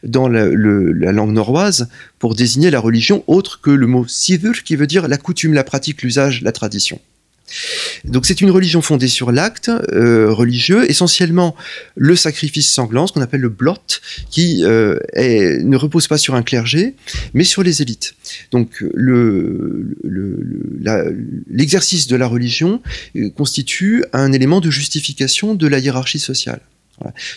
dans 0.03 0.29
la, 0.29 0.47
langue 0.47 1.33
norroise 1.33 1.89
pour 2.19 2.35
désigner 2.35 2.71
la 2.71 2.81
religion 2.81 3.25
autre 3.27 3.61
que 3.61 3.71
le 3.71 3.87
mot 3.87 4.07
sivur, 4.07 4.63
qui 4.63 4.77
veut 4.77 4.87
dire 4.87 5.09
la 5.09 5.17
coutume, 5.17 5.55
la 5.55 5.65
pratique, 5.65 6.03
l'usage, 6.03 6.43
la 6.43 6.53
tradition. 6.53 7.01
Donc 8.05 8.27
c'est 8.27 8.41
une 8.41 8.51
religion 8.51 8.83
fondée 8.83 9.09
sur 9.09 9.33
l'acte 9.33 9.69
euh, 9.93 10.33
religieux, 10.33 10.91
essentiellement 10.91 11.55
le 11.95 12.17
sacrifice 12.17 12.73
sanglant, 12.73 13.07
ce 13.07 13.13
qu'on 13.13 13.21
appelle 13.21 13.41
le 13.41 13.49
blot, 13.49 13.77
qui 14.31 14.65
euh, 14.65 14.99
ne 15.17 15.77
repose 15.77 16.09
pas 16.09 16.19
sur 16.19 16.35
un 16.35 16.43
clergé, 16.43 16.95
mais 17.33 17.45
sur 17.45 17.63
les 17.63 17.83
élites. 17.83 18.15
Donc 18.51 18.85
l'exercice 21.49 22.07
de 22.07 22.17
la 22.17 22.27
religion 22.27 22.83
euh, 23.17 23.31
constitue 23.31 24.05
un 24.13 24.33
élément 24.33 24.61
de 24.61 24.71
justification 24.71 25.55
de 25.55 25.67
la 25.67 25.79
hiérarchie 25.79 26.19
sociale. 26.19 26.61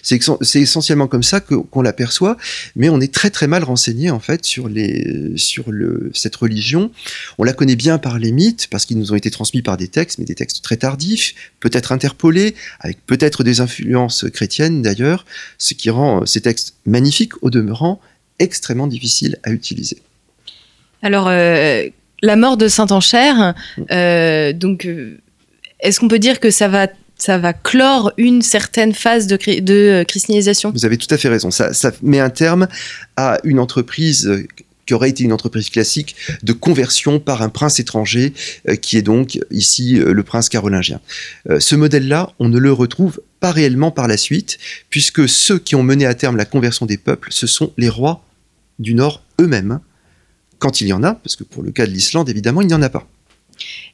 C'est 0.04 0.20
essentiellement 0.56 1.08
comme 1.08 1.24
ça 1.24 1.40
qu'on 1.40 1.82
l'aperçoit, 1.82 2.38
mais 2.76 2.90
on 2.90 3.02
est 3.02 3.14
très 3.14 3.30
très 3.30 3.48
mal 3.48 3.64
renseigné 3.64 4.12
en 4.12 4.20
fait 4.20 4.46
sur, 4.46 4.70
les, 4.70 5.34
sur 5.36 5.72
le, 5.72 6.12
cette 6.14 6.36
religion. 6.36 6.92
On 7.38 7.44
la 7.44 7.54
connaît 7.54 7.76
bien 7.76 7.98
par 7.98 8.20
les 8.20 8.32
mythes, 8.32 8.68
parce 8.70 8.86
qu'ils 8.86 9.00
nous 9.00 9.12
ont 9.12 9.16
été 9.16 9.32
transmis 9.32 9.62
par 9.62 9.78
des 9.78 9.88
textes, 9.88 10.20
mais 10.20 10.26
des 10.26 10.36
textes 10.36 10.64
très 10.64 10.78
tardifs, 10.78 11.34
peut-être 11.60 11.92
interpolés, 11.92 12.56
avec 12.80 13.04
peut-être 13.06 13.44
des 13.44 13.62
influences 13.62 14.26
chrétiennes 14.32 14.82
d'ailleurs, 14.82 15.26
ce 15.58 15.74
qui 15.74 15.90
rend 15.90 16.26
ces 16.26 16.42
textes 16.42 16.76
magnifiques 16.86 17.42
au 17.42 17.50
demeurant 17.50 18.00
extrêmement 18.40 18.88
difficiles 18.88 19.38
à 19.44 19.52
utiliser. 19.52 19.98
Alors, 21.02 21.28
euh, 21.28 21.84
la 22.22 22.36
mort 22.36 22.58
de 22.58 22.68
Saint-Enchère, 22.68 23.54
euh, 23.92 24.54
donc, 24.54 24.86
euh, 24.86 25.20
est-ce 25.80 26.00
qu'on 26.00 26.08
peut 26.08 26.20
dire 26.20 26.40
que 26.40 26.50
ça 26.50 26.68
va 26.68 26.88
ça 27.18 27.38
va 27.38 27.54
clore 27.54 28.12
une 28.18 28.42
certaine 28.42 28.94
phase 28.94 29.28
de, 29.28 29.38
euh, 29.70 30.04
christianisation. 30.04 30.72
Vous 30.72 30.86
avez 30.86 30.98
tout 30.98 31.14
à 31.14 31.18
fait 31.18 31.30
raison. 31.30 31.52
Ça, 31.52 31.72
met 32.02 32.20
un 32.20 32.30
terme 32.30 32.68
à 33.16 33.40
une 33.44 33.60
entreprise 33.60 34.28
euh, 34.28 34.48
qui 34.86 34.94
aurait 34.94 35.10
été 35.10 35.24
une 35.24 35.34
entreprise 35.34 35.70
classique 35.70 36.16
de 36.44 36.54
conversion 36.54 37.20
par 37.20 37.42
un 37.42 37.50
prince 37.50 37.80
étranger, 37.80 38.34
euh, 38.70 38.76
qui 38.76 38.98
est 38.98 39.02
donc 39.02 39.40
ici 39.52 39.96
le 39.96 40.24
prince 40.24 40.48
carolingien. 40.48 41.02
ce 41.60 41.76
modèle-là, 41.76 42.32
on 42.40 42.48
ne 42.48 42.58
le 42.58 42.72
retrouve 42.72 43.22
pas 43.42 43.52
réellement 43.52 43.92
par 43.92 44.08
la 44.08 44.16
suite, 44.16 44.58
puisque 44.90 45.28
ceux 45.28 45.60
qui 45.60 45.76
ont 45.76 45.84
mené 45.84 46.06
à 46.06 46.14
terme 46.14 46.38
la 46.38 46.46
conversion 46.46 46.86
des 46.86 46.98
peuples, 46.98 47.30
ce 47.32 47.48
sont 47.48 47.74
les 47.78 47.90
rois 47.90 48.24
du 48.80 48.94
Nord 48.94 49.24
eux-mêmes, 49.42 49.80
quand 50.60 50.82
il 50.82 50.88
y 50.88 50.94
en 50.94 51.04
a, 51.04 51.14
parce 51.16 51.36
que 51.36 51.44
pour 51.44 51.64
le 51.64 51.72
cas 51.72 51.86
de 51.86 51.92
l'Islande, 51.92 52.30
évidemment, 52.30 52.62
il 52.62 52.68
n'y 52.68 52.74
en 52.74 52.82
a 52.82 52.90
pas. 52.90 53.08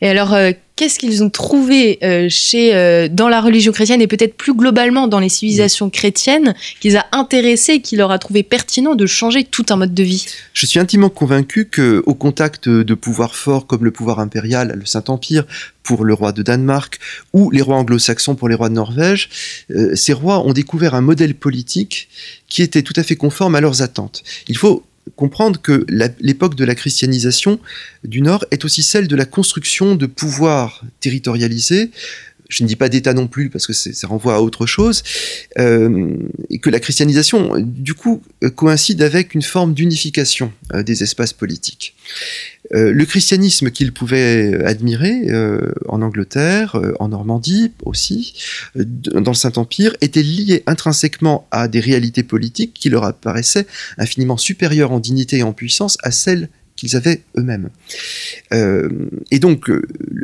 Et 0.01 0.07
alors, 0.07 0.33
euh, 0.33 0.51
qu'est-ce 0.75 0.99
qu'ils 0.99 1.23
ont 1.23 1.29
trouvé 1.29 1.99
euh, 2.03 2.27
chez, 2.29 2.75
euh, 2.75 3.07
dans 3.09 3.29
la 3.29 3.41
religion 3.41 3.71
chrétienne 3.71 4.01
et 4.01 4.07
peut-être 4.07 4.35
plus 4.35 4.53
globalement 4.53 5.07
dans 5.07 5.19
les 5.19 5.29
civilisations 5.29 5.89
chrétiennes 5.89 6.55
qui 6.79 6.89
les 6.89 6.95
a 6.97 7.05
intéressés, 7.11 7.81
qui 7.81 7.95
leur 7.95 8.11
a 8.11 8.19
trouvé 8.19 8.43
pertinent 8.43 8.95
de 8.95 9.05
changer 9.05 9.43
tout 9.43 9.65
un 9.69 9.77
mode 9.77 9.93
de 9.93 10.03
vie? 10.03 10.25
Je 10.53 10.65
suis 10.65 10.79
intimement 10.79 11.09
convaincu 11.09 11.65
que, 11.65 12.03
au 12.05 12.13
contact 12.13 12.67
de 12.67 12.93
pouvoirs 12.93 13.35
forts 13.35 13.67
comme 13.67 13.85
le 13.85 13.91
pouvoir 13.91 14.19
impérial, 14.19 14.75
le 14.77 14.85
Saint-Empire, 14.85 15.45
pour 15.83 16.05
le 16.05 16.13
roi 16.13 16.31
de 16.31 16.41
Danemark, 16.41 16.99
ou 17.33 17.51
les 17.51 17.61
rois 17.61 17.75
anglo-saxons 17.77 18.35
pour 18.35 18.47
les 18.47 18.55
rois 18.55 18.69
de 18.69 18.75
Norvège, 18.75 19.29
ces 19.95 20.13
rois 20.13 20.39
ont 20.45 20.53
découvert 20.53 20.95
un 20.95 21.01
modèle 21.01 21.35
politique 21.35 22.07
qui 22.47 22.61
était 22.61 22.83
tout 22.83 22.93
à 22.95 23.03
fait 23.03 23.17
conforme 23.17 23.55
à 23.55 23.61
leurs 23.61 23.81
attentes. 23.81 24.23
Il 24.47 24.57
faut 24.57 24.83
comprendre 25.15 25.61
que 25.61 25.85
l'époque 26.19 26.55
de 26.55 26.65
la 26.65 26.75
christianisation 26.75 27.59
du 28.03 28.21
Nord 28.21 28.45
est 28.51 28.65
aussi 28.65 28.83
celle 28.83 29.07
de 29.07 29.15
la 29.15 29.25
construction 29.25 29.95
de 29.95 30.05
pouvoirs 30.05 30.83
territorialisés, 30.99 31.91
je 32.49 32.63
ne 32.63 32.67
dis 32.67 32.75
pas 32.75 32.89
d'État 32.89 33.13
non 33.13 33.27
plus 33.27 33.49
parce 33.49 33.67
que 33.67 33.73
ça 33.73 34.07
renvoie 34.07 34.35
à 34.35 34.41
autre 34.41 34.65
chose, 34.65 35.03
euh, 35.59 36.15
et 36.49 36.59
que 36.59 36.69
la 36.69 36.79
christianisation, 36.79 37.53
du 37.57 37.93
coup, 37.93 38.21
coïncide 38.55 39.01
avec 39.01 39.33
une 39.33 39.41
forme 39.41 39.73
d'unification 39.73 40.51
euh, 40.73 40.83
des 40.83 41.03
espaces 41.03 41.33
politiques. 41.33 41.95
Euh, 42.73 42.93
le 42.93 43.05
christianisme 43.05 43.71
qu'il 43.71 43.91
pouvait 43.91 44.63
admirer 44.63 45.27
en 45.87 46.01
Angleterre, 46.01 46.79
en 46.99 47.09
Normandie 47.09 47.71
aussi, 47.83 48.33
dans 48.75 49.31
le 49.31 49.35
Saint-Empire, 49.35 49.95
était 50.01 50.23
lié 50.23 50.63
intrinsèquement 50.65 51.47
à 51.51 51.67
des 51.67 51.79
réalités 51.79 52.23
politiques 52.23 52.73
qui 52.73 52.89
leur 52.89 53.03
apparaissaient 53.03 53.67
infiniment 53.97 54.37
supérieures 54.37 54.91
en 54.91 54.99
dignité 54.99 55.37
et 55.37 55.43
en 55.43 55.53
puissance 55.53 55.97
à 56.03 56.11
celles 56.11 56.49
qu'ils 56.83 56.97
avaient 56.97 57.21
eux-mêmes. 57.37 57.69
Euh, 58.53 58.89
et 59.31 59.39
donc, 59.39 59.69
euh, 59.69 59.83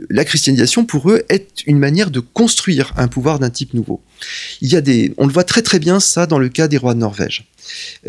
la 0.10 0.26
christianisation, 0.26 0.86
pour 0.86 1.10
eux, 1.10 1.24
est 1.30 1.64
une 1.66 1.80
manière 1.80 2.12
de 2.12 2.20
construire 2.20 2.94
un 2.98 3.08
pouvoir 3.08 3.40
d'un 3.40 3.50
type 3.50 3.74
nouveau. 3.74 4.02
Il 4.60 4.70
y 4.70 4.76
a 4.76 4.82
des, 4.82 5.14
on 5.18 5.26
le 5.26 5.32
voit 5.32 5.46
très 5.46 5.62
très 5.62 5.80
bien 5.80 6.02
ça 6.02 6.26
dans 6.26 6.38
le 6.38 6.50
cas 6.50 6.68
des 6.68 6.78
rois 6.78 6.96
de 6.96 7.00
Norvège, 7.00 7.46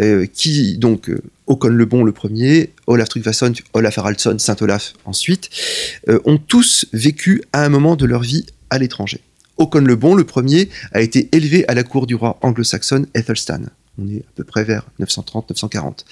euh, 0.01 0.27
qui 0.27 0.79
donc 0.79 1.13
Håkon 1.47 1.69
le 1.69 1.85
Bon 1.85 2.03
le 2.03 2.11
premier, 2.11 2.71
Olaf 2.89 3.09
Tryggvason, 3.11 3.53
Olaf 3.73 3.99
Haraldsson, 3.99 4.39
Saint 4.39 4.57
Olaf 4.61 4.95
ensuite, 5.05 5.49
ont 6.25 6.39
tous 6.39 6.87
vécu 6.93 7.43
à 7.53 7.65
un 7.65 7.69
moment 7.69 7.95
de 7.95 8.07
leur 8.07 8.23
vie 8.23 8.47
à 8.71 8.79
l'étranger. 8.79 9.21
Håkon 9.59 9.83
le 9.83 9.95
Bon 9.95 10.17
le 10.17 10.25
premier 10.25 10.71
a 10.93 11.01
été 11.01 11.29
élevé 11.33 11.65
à 11.69 11.75
la 11.75 11.85
cour 11.85 12.09
du 12.09 12.17
roi 12.17 12.39
anglo-saxon 12.43 13.07
Ethelstan. 13.15 13.63
On 13.99 14.09
est 14.09 14.21
à 14.21 14.33
peu 14.35 14.45
près 14.45 14.65
vers 14.65 14.87
930-940. 15.01 16.05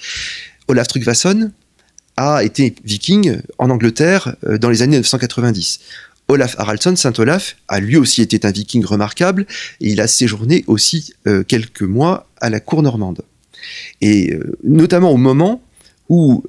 Olaf 0.69 0.87
Tryggvason 0.87 1.51
a 2.19 2.43
été 2.43 2.75
viking 2.83 3.37
en 3.57 3.69
Angleterre 3.69 4.35
euh, 4.45 4.57
dans 4.57 4.69
les 4.69 4.81
années 4.81 4.97
990. 4.97 5.79
Olaf 6.27 6.55
Haraldsson, 6.59 6.95
Saint 6.95 7.13
Olaf, 7.17 7.55
a 7.69 7.79
lui 7.79 7.95
aussi 7.95 8.21
été 8.21 8.45
un 8.45 8.51
viking 8.51 8.85
remarquable 8.85 9.47
et 9.79 9.89
il 9.89 10.01
a 10.01 10.07
séjourné 10.07 10.65
aussi 10.67 11.13
euh, 11.27 11.43
quelques 11.43 11.81
mois 11.81 12.27
à 12.41 12.49
la 12.49 12.59
cour 12.59 12.83
normande. 12.83 13.21
Et 14.01 14.33
euh, 14.33 14.57
notamment 14.63 15.11
au 15.11 15.17
moment 15.17 15.63
où, 16.09 16.43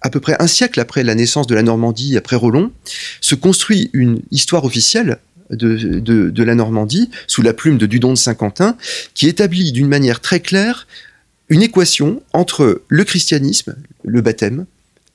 à 0.00 0.10
peu 0.10 0.18
près 0.18 0.34
un 0.40 0.48
siècle 0.48 0.80
après 0.80 1.04
la 1.04 1.14
naissance 1.14 1.46
de 1.46 1.54
la 1.54 1.62
Normandie, 1.62 2.16
après 2.16 2.34
Rollon, 2.34 2.72
se 3.20 3.36
construit 3.36 3.88
une 3.92 4.20
histoire 4.32 4.64
officielle 4.64 5.18
de, 5.50 6.00
de, 6.00 6.42
la 6.42 6.56
Normandie, 6.56 7.10
sous 7.28 7.40
la 7.40 7.52
plume 7.52 7.78
de 7.78 7.86
Dudon 7.86 8.10
de 8.10 8.18
Saint-Quentin, 8.18 8.76
qui 9.14 9.28
établit 9.28 9.70
d'une 9.70 9.86
manière 9.86 10.20
très 10.20 10.40
claire 10.40 10.88
une 11.48 11.62
équation 11.62 12.24
entre 12.32 12.82
le 12.88 13.04
christianisme, 13.04 13.76
le 14.02 14.20
baptême, 14.20 14.66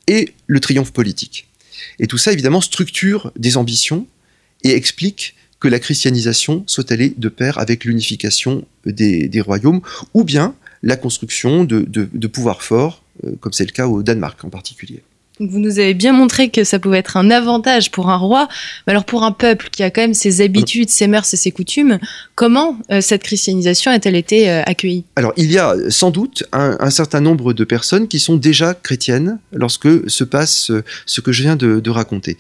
et 0.10 0.34
le 0.48 0.60
triomphe 0.60 0.92
politique. 0.92 1.48
Et 2.00 2.08
tout 2.08 2.18
ça, 2.18 2.34
évidemment, 2.34 2.60
structure 2.60 3.32
des 3.38 3.56
ambitions 3.56 4.08
et 4.64 4.72
explique 4.72 5.36
que 5.62 5.70
la 5.70 5.80
christianisation 5.80 6.64
soit 6.68 6.92
allée 6.92 7.14
de 7.16 7.30
pair 7.30 7.58
avec 7.58 7.86
l'unification 7.86 8.66
des, 8.86 9.42
royaumes, 9.42 9.82
ou 10.14 10.24
bien 10.24 10.56
la 10.84 10.98
construction 10.98 11.64
de 11.64 12.28
pouvoirs 12.28 12.64
forts, 12.64 13.04
euh, 13.26 13.32
comme 13.40 13.54
c'est 13.54 13.66
le 13.66 13.72
cas 13.72 13.88
au 13.88 14.04
Danemark 14.04 14.44
en 14.44 14.50
particulier. 14.50 15.02
Vous 15.40 15.60
nous 15.60 15.80
avez 15.80 15.94
bien 15.94 16.12
montré 16.12 16.50
que 16.50 16.66
ça 16.66 16.80
pouvait 16.80 16.98
être 16.98 17.16
un 17.16 17.32
avantage 17.32 17.92
pour 17.92 18.10
un 18.10 18.18
roi, 18.18 18.50
mais 18.86 18.92
alors 18.92 19.06
pour 19.06 19.24
un 19.24 19.32
peuple 19.32 19.70
qui 19.72 19.84
a 19.84 19.90
quand 19.90 20.02
même 20.02 20.14
ses 20.14 20.42
habitudes, 20.42 20.90
ses 20.90 21.08
mœurs 21.08 21.34
et 21.34 21.38
ses 21.38 21.52
coutumes, 21.52 21.98
comment 22.36 22.78
euh, 22.92 23.00
cette 23.00 23.24
christianisation 23.24 23.90
a-t-elle 23.90 24.18
été 24.18 24.50
euh, 24.50 24.64
accueillie? 24.66 25.06
Alors 25.16 25.32
il 25.38 25.50
y 25.50 25.58
a 25.58 25.76
sans 25.88 26.12
doute 26.12 26.44
un, 26.52 26.90
certain 26.90 27.22
nombre 27.22 27.54
de 27.54 27.64
personnes 27.64 28.10
qui 28.10 28.20
sont 28.20 28.36
déjà 28.36 28.74
chrétiennes 28.74 29.40
lorsque 29.54 30.10
se 30.10 30.26
passe 30.26 30.72
euh, 30.72 30.84
ce 31.06 31.22
que 31.22 31.32
je 31.32 31.44
viens 31.44 31.56
de, 31.56 31.90
raconter, 31.90 32.38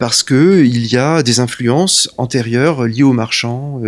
parce 0.00 0.24
que 0.24 0.64
il 0.64 0.92
y 0.92 0.96
a 0.96 1.22
des 1.22 1.38
influences 1.38 2.10
antérieures 2.18 2.86
liées 2.86 3.04
aux 3.04 3.12
marchands, 3.12 3.80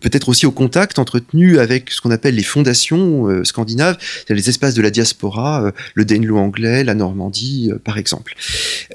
peut-être 0.00 0.28
aussi 0.28 0.44
au 0.44 0.50
contact 0.50 0.98
entretenu 0.98 1.58
avec 1.58 1.90
ce 1.90 2.02
qu'on 2.02 2.10
appelle 2.10 2.34
les 2.34 2.42
fondations 2.42 3.42
scandinaves, 3.44 3.96
les 4.28 4.48
espaces 4.50 4.74
de 4.74 4.82
la 4.82 4.90
diaspora, 4.90 5.72
le 5.94 6.04
Danelaw 6.04 6.36
anglais, 6.36 6.84
la 6.84 6.94
Normandie 6.94 7.43
euh, 7.70 7.78
par 7.78 7.98
exemple. 7.98 8.34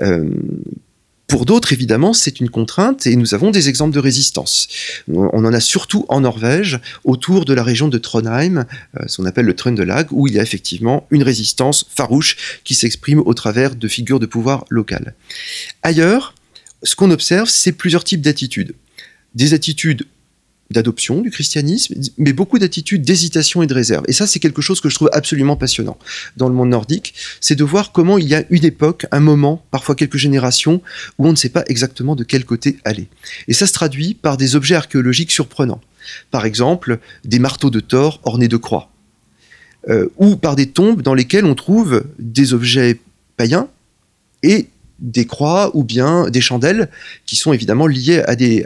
Euh, 0.01 0.29
pour 1.29 1.45
d'autres, 1.45 1.73
évidemment, 1.73 2.13
c'est 2.13 2.39
une 2.39 2.49
contrainte 2.49 3.05
et 3.05 3.15
nous 3.15 3.35
avons 3.35 3.51
des 3.51 3.69
exemples 3.69 3.93
de 3.93 3.99
résistance. 3.99 4.67
On 5.07 5.45
en 5.45 5.53
a 5.53 5.59
surtout 5.59 6.05
en 6.09 6.21
Norvège, 6.21 6.79
autour 7.03 7.45
de 7.45 7.53
la 7.53 7.61
région 7.61 7.87
de 7.87 7.99
Trondheim, 7.99 8.65
euh, 8.97 9.03
ce 9.05 9.17
qu'on 9.17 9.25
appelle 9.25 9.45
le 9.45 9.55
Trøndelag, 9.55 10.07
où 10.09 10.27
il 10.27 10.33
y 10.33 10.39
a 10.39 10.41
effectivement 10.41 11.05
une 11.11 11.21
résistance 11.21 11.85
farouche 11.95 12.59
qui 12.63 12.73
s'exprime 12.73 13.19
au 13.19 13.33
travers 13.35 13.75
de 13.75 13.87
figures 13.87 14.19
de 14.19 14.25
pouvoir 14.25 14.65
locales. 14.69 15.13
Ailleurs, 15.83 16.33
ce 16.81 16.95
qu'on 16.95 17.11
observe, 17.11 17.47
c'est 17.47 17.73
plusieurs 17.73 18.03
types 18.03 18.21
d'attitudes. 18.21 18.73
Des 19.35 19.53
attitudes 19.53 20.07
d'adoption 20.71 21.21
du 21.21 21.31
christianisme, 21.31 21.95
mais 22.17 22.33
beaucoup 22.33 22.59
d'attitudes 22.59 23.01
d'hésitation 23.01 23.63
et 23.63 23.67
de 23.67 23.73
réserve. 23.73 24.03
Et 24.07 24.13
ça, 24.13 24.27
c'est 24.27 24.39
quelque 24.39 24.61
chose 24.61 24.81
que 24.81 24.89
je 24.89 24.95
trouve 24.95 25.09
absolument 25.13 25.55
passionnant 25.55 25.97
dans 26.37 26.47
le 26.47 26.53
monde 26.53 26.69
nordique, 26.69 27.13
c'est 27.41 27.55
de 27.55 27.63
voir 27.63 27.91
comment 27.91 28.17
il 28.17 28.27
y 28.27 28.35
a 28.35 28.43
une 28.49 28.65
époque, 28.65 29.05
un 29.11 29.19
moment, 29.19 29.65
parfois 29.71 29.95
quelques 29.95 30.17
générations, 30.17 30.81
où 31.17 31.27
on 31.27 31.31
ne 31.31 31.35
sait 31.37 31.49
pas 31.49 31.63
exactement 31.67 32.15
de 32.15 32.23
quel 32.23 32.45
côté 32.45 32.77
aller. 32.85 33.07
Et 33.47 33.53
ça 33.53 33.65
se 33.65 33.73
traduit 33.73 34.13
par 34.13 34.37
des 34.37 34.55
objets 34.55 34.75
archéologiques 34.75 35.31
surprenants. 35.31 35.81
Par 36.31 36.45
exemple, 36.45 36.99
des 37.25 37.39
marteaux 37.39 37.69
de 37.69 37.79
Thor 37.79 38.21
ornés 38.23 38.47
de 38.47 38.57
croix. 38.57 38.91
Euh, 39.87 40.09
ou 40.17 40.35
par 40.35 40.55
des 40.55 40.67
tombes 40.67 41.01
dans 41.01 41.13
lesquelles 41.13 41.45
on 41.45 41.55
trouve 41.55 42.03
des 42.19 42.53
objets 42.53 42.99
païens 43.37 43.69
et 44.43 44.67
des 44.99 45.25
croix 45.25 45.75
ou 45.75 45.83
bien 45.83 46.29
des 46.29 46.41
chandelles 46.41 46.89
qui 47.25 47.35
sont 47.35 47.53
évidemment 47.53 47.87
liées 47.87 48.21
à, 48.25 48.35
des, 48.35 48.63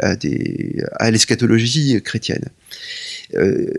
l'eschatologie 1.02 2.02
chrétienne. 2.02 2.46
Euh, 3.36 3.72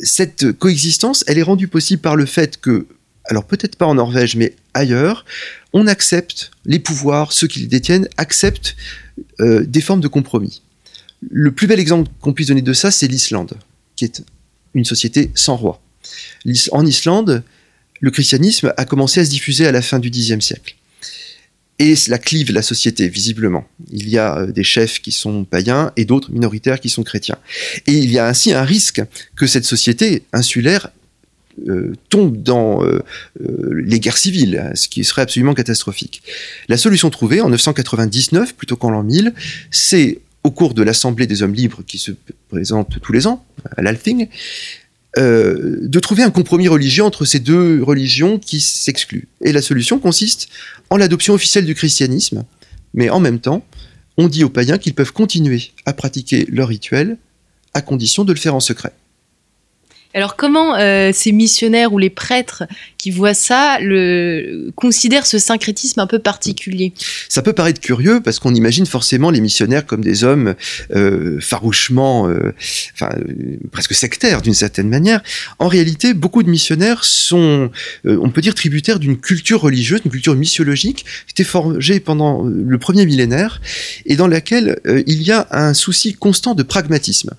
cette 0.00 0.52
coexistence, 0.52 1.24
elle 1.26 1.38
est 1.38 1.42
rendue 1.42 1.68
possible 1.68 2.02
par 2.02 2.16
le 2.16 2.26
fait 2.26 2.60
que, 2.60 2.86
alors 3.24 3.44
peut-être 3.44 3.76
pas 3.76 3.86
en 3.86 3.94
Norvège, 3.94 4.36
mais 4.36 4.54
ailleurs, 4.74 5.24
on 5.72 5.86
accepte 5.86 6.50
les 6.64 6.78
pouvoirs, 6.78 7.32
ceux 7.32 7.46
qui 7.46 7.60
les 7.60 7.66
détiennent, 7.66 8.08
acceptent 8.16 8.76
euh, 9.40 9.64
des 9.64 9.80
formes 9.80 10.00
de 10.00 10.08
compromis. 10.08 10.62
Le 11.30 11.50
plus 11.50 11.66
bel 11.66 11.80
exemple 11.80 12.10
qu'on 12.20 12.32
puisse 12.32 12.48
donner 12.48 12.62
de 12.62 12.72
ça, 12.72 12.90
c'est 12.90 13.08
l'Islande, 13.08 13.54
qui 13.96 14.04
est 14.04 14.22
une 14.74 14.84
société 14.84 15.30
sans 15.34 15.56
roi. 15.56 15.80
En 16.72 16.86
Islande, 16.86 17.42
le 18.00 18.10
christianisme 18.10 18.72
a 18.76 18.84
commencé 18.84 19.20
à 19.20 19.24
se 19.24 19.30
diffuser 19.30 19.66
à 19.66 19.72
la 19.72 19.82
fin 19.82 19.98
du 19.98 20.10
Xe 20.10 20.38
siècle 20.40 20.76
et 21.78 21.96
cela 21.96 22.18
clive 22.18 22.52
la 22.52 22.62
société, 22.62 23.08
visiblement. 23.08 23.66
Il 23.90 24.08
y 24.08 24.18
a 24.18 24.46
des 24.46 24.64
chefs 24.64 25.00
qui 25.00 25.12
sont 25.12 25.44
païens 25.44 25.92
et 25.96 26.04
d'autres 26.04 26.32
minoritaires 26.32 26.80
qui 26.80 26.88
sont 26.88 27.02
chrétiens. 27.02 27.38
Et 27.86 27.92
il 27.92 28.10
y 28.10 28.18
a 28.18 28.26
ainsi 28.26 28.52
un 28.52 28.64
risque 28.64 29.02
que 29.36 29.46
cette 29.46 29.64
société 29.64 30.22
insulaire 30.32 30.90
tombe 32.10 32.42
dans 32.42 32.82
les 33.70 34.00
guerres 34.00 34.18
civiles, 34.18 34.70
ce 34.74 34.88
qui 34.88 35.04
serait 35.04 35.22
absolument 35.22 35.54
catastrophique. 35.54 36.22
La 36.68 36.76
solution 36.76 37.10
trouvée 37.10 37.40
en 37.40 37.48
999, 37.50 38.54
plutôt 38.54 38.76
qu'en 38.76 38.90
l'an 38.90 39.02
1000, 39.02 39.34
c'est 39.70 40.20
au 40.44 40.50
cours 40.50 40.74
de 40.74 40.82
l'Assemblée 40.82 41.26
des 41.26 41.42
hommes 41.42 41.54
libres 41.54 41.82
qui 41.86 41.98
se 41.98 42.12
présente 42.48 43.00
tous 43.00 43.12
les 43.12 43.26
ans 43.26 43.44
à 43.76 43.82
l'Althing, 43.82 44.28
euh, 45.18 45.78
de 45.80 45.98
trouver 46.00 46.22
un 46.22 46.30
compromis 46.30 46.68
religieux 46.68 47.04
entre 47.04 47.24
ces 47.24 47.38
deux 47.38 47.82
religions 47.82 48.38
qui 48.38 48.60
s'excluent. 48.60 49.28
Et 49.40 49.52
la 49.52 49.62
solution 49.62 49.98
consiste 49.98 50.48
en 50.90 50.96
l'adoption 50.96 51.34
officielle 51.34 51.64
du 51.64 51.74
christianisme, 51.74 52.44
mais 52.92 53.08
en 53.08 53.20
même 53.20 53.40
temps, 53.40 53.64
on 54.18 54.28
dit 54.28 54.44
aux 54.44 54.50
païens 54.50 54.78
qu'ils 54.78 54.94
peuvent 54.94 55.12
continuer 55.12 55.70
à 55.84 55.92
pratiquer 55.92 56.46
leur 56.50 56.68
rituel 56.68 57.16
à 57.74 57.82
condition 57.82 58.24
de 58.24 58.32
le 58.32 58.38
faire 58.38 58.54
en 58.54 58.60
secret. 58.60 58.92
Alors 60.16 60.34
comment 60.34 60.76
euh, 60.76 61.10
ces 61.12 61.30
missionnaires 61.30 61.92
ou 61.92 61.98
les 61.98 62.08
prêtres 62.08 62.62
qui 62.96 63.10
voient 63.10 63.34
ça 63.34 63.76
le, 63.82 64.70
considèrent 64.74 65.26
ce 65.26 65.38
syncrétisme 65.38 66.00
un 66.00 66.06
peu 66.06 66.18
particulier? 66.18 66.94
Ça 67.28 67.42
peut 67.42 67.52
paraître 67.52 67.82
curieux 67.82 68.22
parce 68.22 68.38
qu'on 68.38 68.54
imagine 68.54 68.86
forcément 68.86 69.28
les 69.28 69.42
missionnaires 69.42 69.84
comme 69.84 70.02
des 70.02 70.24
hommes 70.24 70.54
euh, 70.94 71.38
farouchement, 71.38 72.30
euh, 72.30 72.54
enfin, 72.94 73.10
presque 73.72 73.92
sectaires 73.92 74.40
d'une 74.40 74.54
certaine 74.54 74.88
manière. 74.88 75.22
En 75.58 75.68
réalité, 75.68 76.14
beaucoup 76.14 76.42
de 76.42 76.48
missionnaires 76.48 77.04
sont, 77.04 77.70
on 78.06 78.30
peut 78.30 78.40
dire, 78.40 78.54
tributaires 78.54 78.98
d'une 78.98 79.18
culture 79.18 79.60
religieuse, 79.60 80.00
d'une 80.00 80.12
culture 80.12 80.34
missiologique 80.34 81.04
qui 81.26 81.32
était 81.32 81.44
forgée 81.44 82.00
pendant 82.00 82.42
le 82.42 82.78
premier 82.78 83.04
millénaire 83.04 83.60
et 84.06 84.16
dans 84.16 84.28
laquelle 84.28 84.80
il 85.06 85.22
y 85.22 85.30
a 85.30 85.46
un 85.50 85.74
souci 85.74 86.14
constant 86.14 86.54
de 86.54 86.62
pragmatisme. 86.62 87.34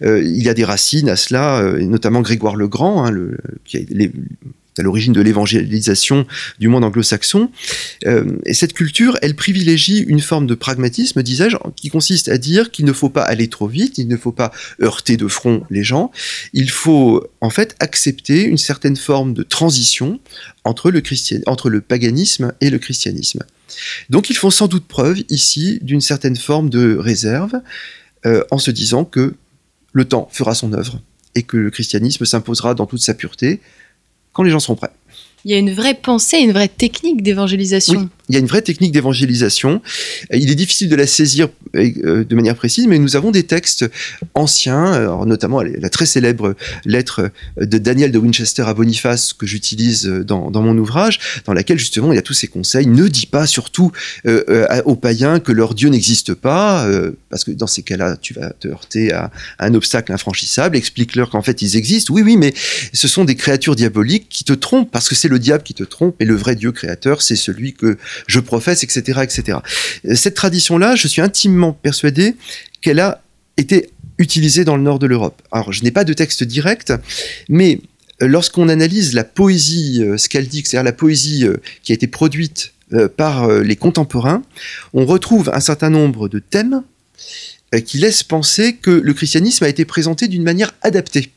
il 0.00 0.42
y 0.42 0.48
a 0.48 0.54
des 0.54 0.64
racines 0.64 1.10
à 1.10 1.16
cela, 1.16 1.62
notamment 1.78 2.21
Grégoire 2.22 2.56
le 2.56 2.68
Grand, 2.68 3.04
hein, 3.04 3.12
qui 3.64 3.76
est 3.76 4.12
à 4.78 4.82
l'origine 4.82 5.12
de 5.12 5.20
l'évangélisation 5.20 6.26
du 6.58 6.68
monde 6.68 6.84
anglo-saxon. 6.84 7.50
Euh, 8.06 8.38
et 8.46 8.54
cette 8.54 8.72
culture, 8.72 9.18
elle 9.22 9.34
privilégie 9.34 9.98
une 9.98 10.20
forme 10.20 10.46
de 10.46 10.54
pragmatisme, 10.54 11.22
disais-je, 11.22 11.56
qui 11.76 11.90
consiste 11.90 12.28
à 12.28 12.38
dire 12.38 12.70
qu'il 12.70 12.84
ne 12.84 12.92
faut 12.92 13.10
pas 13.10 13.22
aller 13.22 13.48
trop 13.48 13.68
vite, 13.68 13.98
il 13.98 14.08
ne 14.08 14.16
faut 14.16 14.32
pas 14.32 14.52
heurter 14.80 15.16
de 15.16 15.28
front 15.28 15.64
les 15.70 15.84
gens, 15.84 16.10
il 16.52 16.70
faut 16.70 17.26
en 17.40 17.50
fait 17.50 17.76
accepter 17.80 18.44
une 18.44 18.58
certaine 18.58 18.96
forme 18.96 19.34
de 19.34 19.42
transition 19.42 20.20
entre 20.64 20.90
le, 20.90 21.02
entre 21.46 21.68
le 21.68 21.80
paganisme 21.80 22.52
et 22.60 22.70
le 22.70 22.78
christianisme. 22.78 23.42
Donc 24.10 24.30
ils 24.30 24.36
font 24.36 24.50
sans 24.50 24.68
doute 24.68 24.86
preuve 24.86 25.22
ici 25.28 25.78
d'une 25.82 26.00
certaine 26.00 26.36
forme 26.36 26.70
de 26.70 26.96
réserve 26.96 27.60
euh, 28.26 28.44
en 28.50 28.58
se 28.58 28.70
disant 28.70 29.04
que 29.04 29.34
le 29.92 30.04
temps 30.04 30.28
fera 30.32 30.54
son 30.54 30.72
œuvre 30.72 31.00
et 31.34 31.42
que 31.42 31.56
le 31.56 31.70
christianisme 31.70 32.24
s'imposera 32.24 32.74
dans 32.74 32.86
toute 32.86 33.00
sa 33.00 33.14
pureté 33.14 33.60
quand 34.32 34.42
les 34.42 34.50
gens 34.50 34.60
seront 34.60 34.76
prêts. 34.76 34.90
Il 35.44 35.50
y 35.50 35.54
a 35.54 35.58
une 35.58 35.72
vraie 35.72 35.94
pensée, 35.94 36.38
une 36.38 36.52
vraie 36.52 36.68
technique 36.68 37.22
d'évangélisation 37.22 38.08
il 38.28 38.34
y 38.34 38.36
a 38.36 38.40
une 38.40 38.46
vraie 38.46 38.62
technique 38.62 38.92
d'évangélisation. 38.92 39.82
Il 40.32 40.50
est 40.50 40.54
difficile 40.54 40.88
de 40.88 40.96
la 40.96 41.06
saisir 41.06 41.48
euh, 41.74 42.24
de 42.24 42.34
manière 42.34 42.54
précise, 42.54 42.86
mais 42.86 42.98
nous 42.98 43.16
avons 43.16 43.30
des 43.30 43.42
textes 43.42 43.84
anciens, 44.34 45.24
notamment 45.26 45.60
la 45.62 45.90
très 45.90 46.06
célèbre 46.06 46.54
lettre 46.86 47.30
de 47.60 47.78
Daniel 47.78 48.10
de 48.10 48.18
Winchester 48.18 48.62
à 48.62 48.72
Boniface 48.72 49.34
que 49.34 49.46
j'utilise 49.46 50.06
dans, 50.06 50.50
mon 50.50 50.78
ouvrage, 50.78 51.18
dans 51.44 51.52
laquelle 51.52 51.78
justement 51.78 52.12
il 52.12 52.16
y 52.16 52.18
a 52.18 52.22
tous 52.22 52.32
ces 52.32 52.48
conseils. 52.48 52.86
Ne 52.86 53.08
dis 53.08 53.26
pas 53.26 53.46
surtout 53.46 53.92
euh, 54.26 54.44
euh, 54.48 54.82
aux 54.86 54.96
païens 54.96 55.38
que 55.38 55.52
leur 55.52 55.74
Dieu 55.74 55.88
n'existe 55.88 56.32
pas, 56.32 56.88
parce 57.28 57.44
que 57.44 57.50
dans 57.50 57.66
ces 57.66 57.82
cas-là, 57.82 58.16
tu 58.16 58.32
vas 58.34 58.50
te 58.50 58.68
heurter 58.68 59.12
à, 59.12 59.30
un 59.58 59.74
obstacle 59.74 60.12
infranchissable. 60.12 60.76
Explique-leur 60.76 61.28
qu'en 61.28 61.42
fait 61.42 61.60
ils 61.60 61.76
existent. 61.76 62.14
Oui, 62.14 62.22
oui, 62.22 62.38
mais 62.38 62.54
ce 62.92 63.08
sont 63.08 63.24
des 63.24 63.34
créatures 63.34 63.76
diaboliques 63.76 64.28
qui 64.30 64.44
te 64.44 64.52
trompent, 64.52 64.90
parce 64.90 65.08
que 65.08 65.14
c'est 65.14 65.28
le 65.32 65.38
diable 65.38 65.64
qui 65.64 65.74
te 65.74 65.82
trompe, 65.82 66.14
et 66.20 66.24
le 66.24 66.34
vrai 66.34 66.54
Dieu 66.54 66.70
créateur, 66.72 67.22
c'est 67.22 67.36
celui 67.36 67.74
que 67.74 67.98
je 68.26 68.38
professe, 68.38 68.84
etc., 68.84 69.20
etc. 69.22 69.58
Cette 70.14 70.34
tradition-là, 70.34 70.94
je 70.94 71.08
suis 71.08 71.22
intimement 71.22 71.72
persuadé 71.72 72.36
qu'elle 72.80 73.00
a 73.00 73.22
été 73.56 73.90
utilisée 74.18 74.64
dans 74.64 74.76
le 74.76 74.82
nord 74.82 74.98
de 74.98 75.06
l'Europe. 75.06 75.42
Alors, 75.50 75.72
je 75.72 75.82
n'ai 75.82 75.90
pas 75.90 76.04
de 76.04 76.12
texte 76.12 76.44
direct, 76.44 76.92
mais 77.48 77.80
lorsqu'on 78.20 78.68
analyse 78.68 79.14
la 79.14 79.24
poésie 79.24 80.02
euh, 80.02 80.16
scaldique, 80.16 80.66
c'est-à-dire 80.66 80.84
la 80.84 80.92
poésie 80.92 81.46
euh, 81.46 81.56
qui 81.82 81.92
a 81.92 81.94
été 81.94 82.06
produite 82.06 82.72
euh, 82.92 83.08
par 83.08 83.48
les 83.48 83.76
contemporains, 83.76 84.42
on 84.92 85.06
retrouve 85.06 85.50
un 85.52 85.60
certain 85.60 85.90
nombre 85.90 86.28
de 86.28 86.38
thèmes 86.38 86.82
qui 87.86 87.96
laissent 87.96 88.22
penser 88.22 88.74
que 88.74 88.90
le 88.90 89.14
christianisme 89.14 89.64
a 89.64 89.68
été 89.68 89.86
présenté 89.86 90.28
d'une 90.28 90.42
manière 90.42 90.74
adaptée 90.82 91.30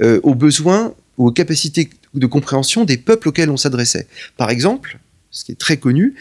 aux 0.00 0.34
besoins 0.34 0.92
ou 1.18 1.28
aux 1.28 1.30
capacités 1.30 1.88
de 2.14 2.26
compréhension 2.26 2.84
des 2.84 2.96
peuples 2.96 3.28
auxquels 3.28 3.50
on 3.50 3.56
s'adressait. 3.56 4.06
Par 4.36 4.50
exemple, 4.50 4.98
ce 5.30 5.44
qui 5.44 5.52
est 5.52 5.58
très 5.58 5.76
connu, 5.76 6.14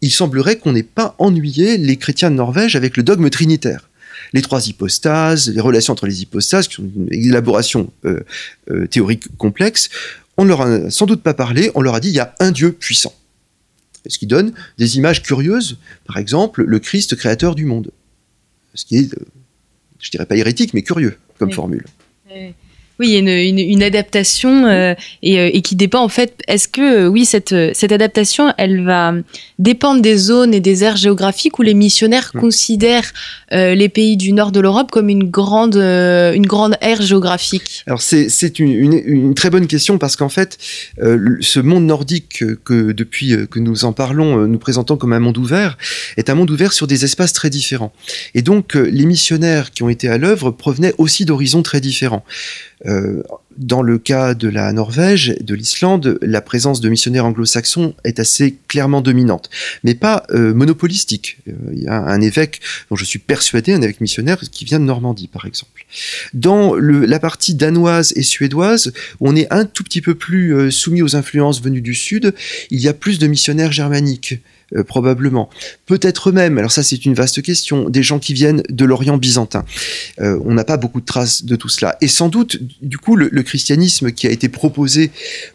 il 0.00 0.10
semblerait 0.10 0.58
qu'on 0.58 0.72
n'ait 0.72 0.82
pas 0.82 1.14
ennuyé 1.18 1.76
les 1.76 1.96
chrétiens 1.96 2.30
de 2.30 2.36
Norvège 2.36 2.76
avec 2.76 2.96
le 2.96 3.02
dogme 3.02 3.30
trinitaire. 3.30 3.88
Les 4.32 4.42
trois 4.42 4.66
hypostases, 4.68 5.48
les 5.48 5.60
relations 5.60 5.92
entre 5.92 6.06
les 6.06 6.22
hypostases, 6.22 6.68
qui 6.68 6.74
sont 6.74 6.82
une 6.82 7.08
élaboration 7.10 7.90
euh, 8.04 8.20
euh, 8.70 8.86
théorique 8.86 9.36
complexe, 9.38 9.88
on 10.36 10.44
ne 10.44 10.48
leur 10.48 10.62
a 10.62 10.90
sans 10.90 11.06
doute 11.06 11.22
pas 11.22 11.34
parlé, 11.34 11.70
on 11.74 11.80
leur 11.80 11.94
a 11.94 12.00
dit 12.00 12.08
il 12.08 12.14
y 12.14 12.20
a 12.20 12.34
un 12.38 12.52
Dieu 12.52 12.72
puissant. 12.72 13.14
Ce 14.06 14.18
qui 14.18 14.26
donne 14.26 14.52
des 14.78 14.96
images 14.96 15.22
curieuses, 15.22 15.78
par 16.06 16.16
exemple 16.18 16.62
le 16.62 16.78
Christ 16.78 17.16
créateur 17.16 17.54
du 17.54 17.64
monde. 17.64 17.90
Ce 18.74 18.84
qui 18.84 18.98
est, 18.98 19.14
euh, 19.14 19.24
je 19.98 20.10
dirais 20.10 20.26
pas 20.26 20.36
hérétique, 20.36 20.74
mais 20.74 20.82
curieux 20.82 21.18
comme 21.38 21.52
formule. 21.52 21.84
Oui, 22.30 22.54
il 23.06 23.12
y 23.12 23.16
a 23.16 23.72
une, 23.72 23.82
adaptation 23.82 24.66
euh, 24.66 24.92
euh, 24.92 24.94
et, 25.22 25.62
qui 25.62 25.76
dépend 25.76 26.00
en 26.00 26.08
fait. 26.08 26.34
Est-ce 26.48 26.66
que 26.66 27.04
euh, 27.04 27.08
oui, 27.08 27.24
cette, 27.24 27.54
cette 27.72 27.92
adaptation, 27.92 28.52
elle 28.58 28.84
va 28.84 29.14
dépendre 29.58 30.02
des 30.02 30.16
zones 30.16 30.52
et 30.52 30.60
des 30.60 30.82
aires 30.82 30.96
géographiques 30.96 31.58
où 31.58 31.62
les 31.62 31.74
missionnaires 31.74 32.32
mm. 32.34 32.40
considèrent 32.40 33.12
les 33.50 33.88
pays 33.88 34.16
du 34.16 34.32
nord 34.32 34.52
de 34.52 34.60
l'Europe 34.60 34.90
comme 34.90 35.08
une 35.08 35.30
grande, 35.30 35.76
une 35.76 36.46
grande 36.46 36.76
aire 36.82 37.00
géographique? 37.00 37.82
Alors 37.86 38.02
c'est 38.02 38.58
une, 38.58 38.92
une, 38.92 39.34
très 39.34 39.48
bonne 39.48 39.66
question 39.66 39.96
parce 39.96 40.16
qu'en 40.16 40.28
fait, 40.28 40.58
ce 40.98 41.60
monde 41.60 41.84
nordique 41.84 42.44
que 42.64 42.92
depuis 42.92 43.34
que 43.50 43.58
nous 43.58 43.84
en 43.86 43.92
parlons, 43.92 44.46
nous 44.46 44.58
présentons 44.58 44.96
comme 44.96 45.14
un 45.14 45.20
monde 45.20 45.38
ouvert, 45.38 45.78
est 46.18 46.28
un 46.28 46.34
monde 46.34 46.50
ouvert 46.50 46.74
sur 46.74 46.86
des 46.86 47.04
espaces 47.04 47.32
très 47.32 47.48
différents. 47.48 47.92
Et 48.34 48.42
donc 48.42 48.74
les 48.74 49.06
missionnaires 49.06 49.70
qui 49.70 49.82
ont 49.82 49.88
été 49.88 50.08
à 50.08 50.18
l'œuvre 50.18 50.50
provenaient 50.50 50.94
aussi 50.98 51.24
d'horizons 51.24 51.62
très 51.62 51.80
différents. 51.80 52.24
Euh, 52.88 53.22
dans 53.56 53.82
le 53.82 53.98
cas 53.98 54.34
de 54.34 54.48
la 54.48 54.72
Norvège, 54.72 55.34
de 55.40 55.54
l'Islande, 55.54 56.16
la 56.22 56.40
présence 56.40 56.80
de 56.80 56.88
missionnaires 56.88 57.24
anglo-saxons 57.24 57.94
est 58.04 58.20
assez 58.20 58.56
clairement 58.68 59.00
dominante, 59.00 59.50
mais 59.82 59.96
pas 59.96 60.22
euh, 60.30 60.54
monopolistique. 60.54 61.38
Euh, 61.48 61.52
il 61.72 61.82
y 61.82 61.88
a 61.88 61.96
un 61.96 62.20
évêque 62.20 62.60
dont 62.88 62.94
je 62.94 63.04
suis 63.04 63.18
persuadé, 63.18 63.72
un 63.72 63.82
évêque 63.82 64.00
missionnaire 64.00 64.38
qui 64.52 64.64
vient 64.64 64.78
de 64.78 64.84
Normandie, 64.84 65.26
par 65.26 65.44
exemple. 65.44 65.84
Dans 66.34 66.76
la 66.76 67.18
partie 67.18 67.54
danoise 67.54 68.12
et 68.14 68.22
suédoise, 68.22 68.92
on 69.18 69.34
est 69.34 69.52
un 69.52 69.64
tout 69.64 69.82
petit 69.82 70.02
peu 70.02 70.14
plus 70.14 70.70
soumis 70.70 71.02
aux 71.02 71.16
influences 71.16 71.60
venues 71.60 71.80
du 71.80 71.94
sud. 71.94 72.34
Il 72.70 72.80
y 72.80 72.86
a 72.86 72.94
plus 72.94 73.18
de 73.18 73.26
missionnaires 73.26 73.72
germaniques. 73.72 74.40
Euh, 74.76 74.84
probablement. 74.84 75.48
Peut-être 75.86 76.30
même, 76.30 76.58
alors 76.58 76.70
ça 76.70 76.82
c'est 76.82 77.06
une 77.06 77.14
vaste 77.14 77.40
question, 77.40 77.88
des 77.88 78.02
gens 78.02 78.18
qui 78.18 78.34
viennent 78.34 78.62
de 78.68 78.84
l'Orient 78.84 79.16
byzantin. 79.16 79.64
Euh, 80.20 80.38
on 80.44 80.52
n'a 80.52 80.64
pas 80.64 80.76
beaucoup 80.76 81.00
de 81.00 81.06
traces 81.06 81.46
de 81.46 81.56
tout 81.56 81.70
cela. 81.70 81.96
Et 82.02 82.08
sans 82.08 82.28
doute, 82.28 82.58
du 82.82 82.98
coup, 82.98 83.16
le, 83.16 83.30
christianisme 83.42 84.12
qui 84.12 84.26
a 84.26 84.30
été 84.30 84.50
proposé 84.50 85.10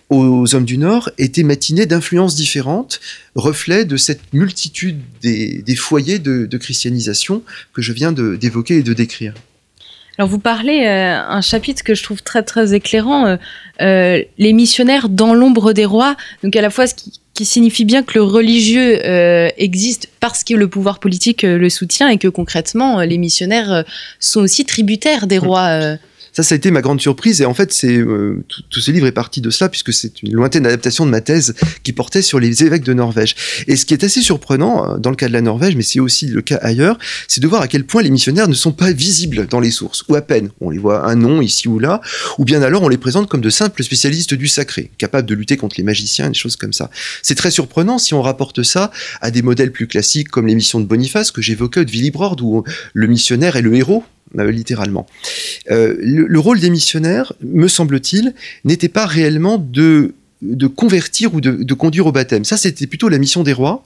aux 0.10 0.56
hommes 0.56 0.66
du 0.66 0.80
Nord 0.80 1.12
était 1.20 1.44
matiné 1.44 1.86
d'influences 1.86 2.34
différentes, 2.34 3.02
reflet 3.36 3.86
de 3.86 3.98
cette 3.98 4.34
multitude 4.34 5.00
des, 5.22 5.76
foyers 5.76 6.18
de, 6.18 6.58
christianisation 6.58 7.44
que 7.72 7.84
je 7.84 7.94
viens 7.94 8.14
d'évoquer 8.14 8.78
et 8.78 8.84
de 8.84 8.94
décrire. 8.94 9.36
Alors 10.18 10.30
vous 10.30 10.40
parlez 10.40 10.86
euh, 10.88 11.20
un 11.20 11.42
chapitre 11.42 11.84
que 11.84 11.94
je 11.94 12.02
trouve 12.02 12.24
très 12.24 12.42
très 12.42 12.74
éclairant, 12.74 13.38
les 13.80 14.54
missionnaires 14.54 15.08
dans 15.08 15.36
l'ombre 15.36 15.74
des 15.74 15.86
rois. 15.86 16.16
Donc 16.44 16.56
à 16.56 16.62
la 16.62 16.72
fois 16.72 16.88
ce 16.88 16.96
qui, 16.96 17.12
qui 17.34 17.46
signifie 17.46 17.86
bien 17.86 18.04
que 18.04 18.14
le 18.16 18.24
religieux 18.24 19.00
euh, 19.06 19.50
existe 19.58 20.10
parce 20.20 20.44
que 20.44 20.54
le 20.54 20.68
pouvoir 20.68 21.00
politique 21.00 21.44
euh, 21.44 21.58
le 21.58 21.70
soutient 21.70 22.10
et 22.10 22.18
que 22.18 22.28
concrètement 22.28 23.00
euh, 23.00 23.06
les 23.06 23.18
missionnaires 23.18 23.84
sont 24.20 24.42
aussi 24.42 24.66
tributaires 24.66 25.28
des 25.28 25.40
rois. 25.40 25.98
Ça, 26.34 26.42
ça 26.42 26.56
a 26.56 26.58
été 26.58 26.72
ma 26.72 26.82
grande 26.82 27.00
surprise. 27.00 27.42
Et 27.42 27.46
en 27.46 27.54
fait, 27.54 27.72
c'est 27.72 27.96
euh, 27.96 28.44
tout, 28.48 28.80
ce 28.80 28.92
livre 28.92 29.06
est 29.06 29.12
parti 29.12 29.40
de 29.40 29.52
cela, 29.52 29.70
puisque 29.70 29.94
c'est 29.94 30.24
une 30.24 30.34
lointaine 30.34 30.66
adaptation 30.66 31.06
de 31.06 31.12
ma 31.12 31.22
thèse 31.22 31.54
qui 31.84 31.94
portait 31.94 32.24
sur 32.24 32.40
les 32.40 32.64
évêques 32.64 32.84
de 32.84 32.94
Norvège. 32.94 33.36
Et 33.68 33.76
ce 33.76 33.86
qui 33.86 33.94
est 33.94 34.04
assez 34.04 34.22
surprenant, 34.22 34.96
euh, 34.96 34.98
dans 34.98 35.12
le 35.12 35.16
cas 35.16 35.28
de 35.28 35.34
la 35.34 35.42
Norvège, 35.42 35.76
mais 35.76 35.84
c'est 35.84 36.00
aussi 36.00 36.26
le 36.26 36.42
cas 36.42 36.58
ailleurs, 36.64 36.98
c'est 37.28 37.40
de 37.40 37.48
voir 37.48 37.62
à 37.62 37.68
quel 37.68 37.86
point 37.86 38.02
les 38.02 38.10
missionnaires 38.10 38.48
ne 38.48 38.56
sont 38.56 38.72
pas 38.72 38.92
visibles 38.92 39.46
dans 39.48 39.60
les 39.60 39.70
sources, 39.70 40.04
ou 40.08 40.16
à 40.16 40.22
peine. 40.22 40.50
On 40.60 40.72
les 40.72 40.80
voit 40.80 41.06
un 41.08 41.16
nom 41.16 41.40
ici 41.40 41.68
ou 41.68 41.78
là, 41.78 42.02
ou 42.40 42.46
bien 42.46 42.64
alors 42.64 42.82
on 42.82 42.90
les 42.90 42.98
présente 42.98 43.30
comme 43.30 43.42
de 43.42 43.52
simples 43.52 43.84
spécialistes 43.84 44.34
du 44.34 44.48
sacré, 44.48 44.90
capables 44.98 45.28
de 45.28 45.36
lutter 45.36 45.58
contre 45.58 45.76
les 45.78 45.84
magiciens, 45.84 46.30
des 46.30 46.34
choses 46.34 46.56
comme 46.56 46.74
ça. 46.74 46.90
C'est 47.22 47.36
très 47.36 47.52
surprenant 47.52 48.00
si 48.00 48.16
on 48.16 48.24
rapporte 48.24 48.64
ça 48.64 48.92
à 49.22 49.30
des 49.30 49.44
modèles 49.44 49.72
plus 49.72 49.86
classiques 49.86 50.30
comme 50.30 50.48
les 50.48 50.56
missions 50.56 50.80
de 50.80 50.86
Boniface 50.86 51.30
que 51.30 51.44
j'évoquais 51.44 51.86
de 51.86 51.92
Willibrord, 51.92 52.38
où 52.42 52.64
le 52.94 53.08
missionnaire 53.08 53.56
est 53.56 53.62
le 53.62 53.76
héros 53.76 54.04
littéralement. 54.36 55.06
Euh, 55.72 55.96
le, 56.00 56.26
le, 56.28 56.40
rôle 56.40 56.60
des 56.60 56.70
missionnaires, 56.70 57.34
me 57.42 57.68
semble-t-il, 57.68 58.34
n'était 58.64 58.90
pas 58.90 59.06
réellement 59.06 59.58
de 59.58 60.14
convertir 60.68 61.34
ou 61.34 61.42
de, 61.42 61.74
conduire 61.74 62.08
au 62.08 62.12
baptême. 62.12 62.44
Ça, 62.44 62.58
c'était 62.58 62.88
plutôt 62.88 63.10
la 63.10 63.18
mission 63.18 63.44
des 63.44 63.54
rois, 63.54 63.86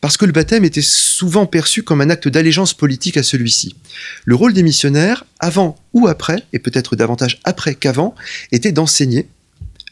parce 0.00 0.16
que 0.16 0.24
le 0.24 0.32
baptême 0.32 0.64
était 0.64 0.82
souvent 0.82 1.46
perçu 1.46 1.82
comme 1.82 2.00
un 2.00 2.10
acte 2.10 2.28
d'allégeance 2.28 2.74
politique 2.74 3.16
à 3.16 3.22
celui-ci. 3.22 3.74
Le 4.24 4.34
rôle 4.34 4.52
des 4.52 4.62
missionnaires, 4.62 5.24
avant 5.40 5.76
ou 5.92 6.06
après, 6.06 6.44
et 6.52 6.58
peut-être 6.58 6.96
davantage 6.96 7.40
après 7.44 7.74
qu'avant, 7.74 8.14
était 8.52 8.72
d'enseigner 8.72 9.26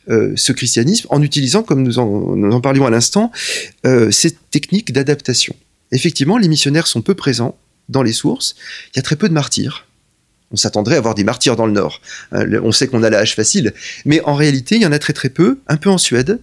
euh, 0.09 0.33
ce 0.37 0.53
christianisme 0.53 1.07
en 1.11 1.23
utilisant, 1.23 1.63
comme 1.63 1.83
nous 1.83 1.99
en, 1.99 2.37
nous 2.37 2.53
en 2.53 2.61
parlions 2.61 2.87
à 2.87 2.91
l'instant, 2.91 3.31
euh, 3.87 4.11
ces 4.11 4.31
techniques 4.31 4.93
d'adaptation. 4.93 5.55
Effectivement, 5.93 6.39
les 6.39 6.49
missionnaires 6.49 6.87
sont 6.87 7.03
peu 7.03 7.15
présents 7.15 7.57
dans 7.89 8.03
les 8.03 8.13
sources. 8.13 8.55
Il 8.95 8.97
y 8.97 8.99
a 8.99 9.03
très 9.03 9.17
peu 9.17 9.29
de 9.29 9.35
martyrs. 9.35 9.87
On 10.51 10.57
s'attendrait 10.57 10.95
à 10.95 10.99
avoir 10.99 11.15
des 11.15 11.25
martyrs 11.25 11.57
dans 11.57 11.67
le 11.67 11.73
Nord. 11.73 12.01
Euh, 12.33 12.61
on 12.63 12.73
sait 12.73 12.89
qu'on 12.89 13.03
a 13.03 13.11
la 13.11 13.19
hache 13.19 13.35
facile. 13.35 13.75
Mais 14.05 14.21
en 14.23 14.35
réalité, 14.35 14.77
il 14.77 14.83
y 14.83 14.87
en 14.87 14.93
a 14.93 14.99
très 14.99 15.13
très 15.13 15.29
peu. 15.29 15.59
Un 15.69 15.77
peu 15.77 15.91
en 15.91 15.99
Suède, 15.99 16.41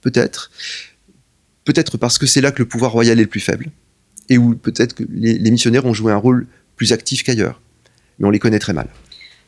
peut-être. 0.00 0.50
Peut-être 1.64 1.96
parce 1.96 2.18
que 2.18 2.26
c'est 2.26 2.40
là 2.40 2.50
que 2.50 2.60
le 2.62 2.68
pouvoir 2.68 2.92
royal 2.92 3.18
est 3.18 3.22
le 3.22 3.28
plus 3.28 3.40
faible. 3.40 3.70
Et 4.28 4.38
où 4.38 4.54
peut-être 4.56 4.94
que 4.94 5.04
les, 5.12 5.50
missionnaires 5.50 5.84
ont 5.84 5.94
joué 5.94 6.12
un 6.12 6.16
rôle 6.16 6.46
plus 6.76 6.92
actif 6.92 7.22
qu'ailleurs. 7.22 7.60
Mais 8.18 8.26
on 8.26 8.30
les 8.30 8.38
connaît 8.38 8.58
très 8.58 8.72
mal. 8.72 8.88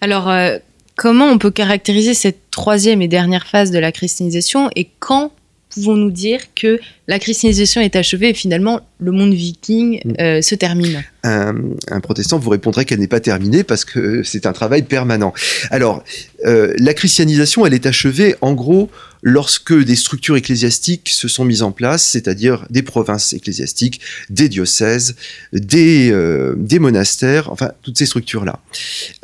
Alors, 0.00 0.28
euh, 0.28 0.58
comment 0.94 1.26
on 1.26 1.38
peut 1.38 1.50
caractériser 1.50 2.14
cette 2.14 2.50
troisième 2.50 3.02
et 3.02 3.08
dernière 3.08 3.46
phase 3.46 3.70
de 3.70 3.78
la 3.78 3.90
christianisation 3.90 4.70
et 4.76 4.88
quand 5.00 5.32
pouvons-nous 5.76 6.10
dire 6.10 6.40
que 6.54 6.80
la 7.06 7.18
christianisation 7.18 7.82
est 7.82 7.96
achevée 7.96 8.30
et 8.30 8.34
finalement 8.34 8.80
le 8.98 9.12
monde 9.12 9.34
viking 9.34 10.00
euh, 10.18 10.40
se 10.40 10.54
termine 10.54 11.04
un, 11.22 11.54
un, 11.90 12.00
protestant 12.00 12.38
vous 12.38 12.50
répondrait 12.50 12.84
qu'elle 12.84 13.00
n'est 13.00 13.08
pas 13.08 13.20
terminée 13.20 13.62
parce 13.62 13.84
que 13.84 14.22
c'est 14.22 14.46
un 14.46 14.52
travail 14.52 14.82
permanent. 14.82 15.34
Alors, 15.70 16.02
euh, 16.44 16.72
la 16.78 16.94
christianisation, 16.94 17.66
elle 17.66 17.74
est 17.74 17.86
achevée 17.86 18.36
en 18.40 18.54
gros 18.54 18.88
lorsque 19.26 19.74
des 19.74 19.96
structures 19.96 20.36
ecclésiastiques 20.36 21.08
se 21.08 21.26
sont 21.26 21.44
mises 21.44 21.62
en 21.62 21.72
place, 21.72 22.04
c'est-à-dire 22.04 22.64
des 22.70 22.82
provinces 22.82 23.32
ecclésiastiques, 23.32 24.00
des 24.30 24.48
diocèses, 24.48 25.16
des, 25.52 26.12
euh, 26.12 26.54
monastères, 26.78 27.50
enfin 27.50 27.72
toutes 27.82 27.98
ces 27.98 28.06
structures-là. 28.06 28.60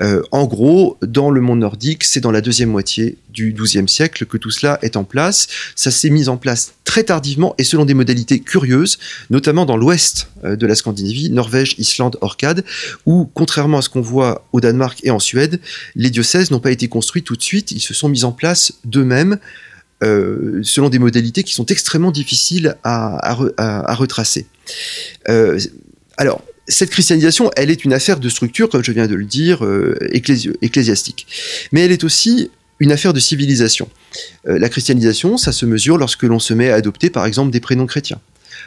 Euh, 0.00 0.20
en 0.32 0.46
gros, 0.46 0.98
dans 1.02 1.30
le 1.30 1.40
monde 1.40 1.60
nordique, 1.60 2.02
c'est 2.02 2.18
dans 2.18 2.32
la 2.32 2.40
deuxième 2.40 2.70
moitié 2.70 3.16
du 3.30 3.52
XIIe 3.52 3.88
siècle 3.88 4.26
que 4.26 4.36
tout 4.36 4.50
cela 4.50 4.80
est 4.82 4.96
en 4.96 5.04
place. 5.04 5.46
Ça 5.76 5.92
s'est 5.92 6.10
mis 6.10 6.28
en 6.28 6.36
place 6.36 6.72
très 6.82 7.04
tardivement 7.04 7.54
et 7.58 7.64
selon 7.64 7.84
des 7.84 7.94
modalités 7.94 8.40
curieuses, 8.40 8.98
notamment 9.30 9.66
dans 9.66 9.76
l'ouest 9.76 10.26
de 10.42 10.66
la 10.66 10.74
Scandinavie, 10.74 11.30
Norvège, 11.30 11.76
Islande, 11.78 12.18
Orcade, 12.22 12.64
où, 13.06 13.30
contrairement 13.34 13.78
à 13.78 13.82
ce 13.82 13.88
qu'on 13.88 14.00
voit 14.00 14.48
au 14.52 14.60
Danemark 14.60 14.98
et 15.04 15.12
en 15.12 15.20
Suède, 15.20 15.60
les 15.94 16.10
diocèses 16.10 16.50
n'ont 16.50 16.58
pas 16.58 16.72
été 16.72 16.88
construits 16.88 17.22
tout 17.22 17.36
de 17.36 17.42
suite, 17.42 17.70
ils 17.70 17.80
se 17.80 17.94
sont 17.94 18.08
mis 18.08 18.24
en 18.24 18.32
place 18.32 18.72
d'eux-mêmes 18.84 19.38
euh, 20.02 20.60
selon 20.62 20.88
des 20.88 20.98
modalités 20.98 21.42
qui 21.42 21.54
sont 21.54 21.66
extrêmement 21.66 22.10
difficiles 22.10 22.76
à, 22.82 23.34
retracer. 23.94 24.46
Euh, 25.28 25.58
alors, 26.16 26.42
cette 26.68 26.90
christianisation, 26.90 27.50
elle 27.56 27.70
est 27.70 27.84
une 27.84 27.92
affaire 27.92 28.18
de 28.18 28.28
structure, 28.28 28.68
comme 28.68 28.84
je 28.84 28.92
viens 28.92 29.06
de 29.06 29.14
le 29.14 29.24
dire, 29.24 29.64
euh, 29.64 29.96
ecclési 30.12 30.50
ecclésiastique. 30.60 31.26
Mais 31.72 31.84
elle 31.84 31.92
est 31.92 32.04
aussi 32.04 32.50
une 32.80 32.90
affaire 32.90 33.12
de 33.12 33.20
civilisation. 33.20 33.88
La 34.44 34.68
christianisation, 34.68 35.36
ça 35.36 35.52
se 35.52 35.64
mesure 35.66 35.98
lorsque 35.98 36.24
l'on 36.24 36.40
se 36.40 36.52
met 36.52 36.70
à 36.70 36.74
adopter, 36.74 37.10
par 37.10 37.26
exemple, 37.26 37.52
des 37.52 37.60
prénoms 37.60 37.86
chrétiens 37.86 38.20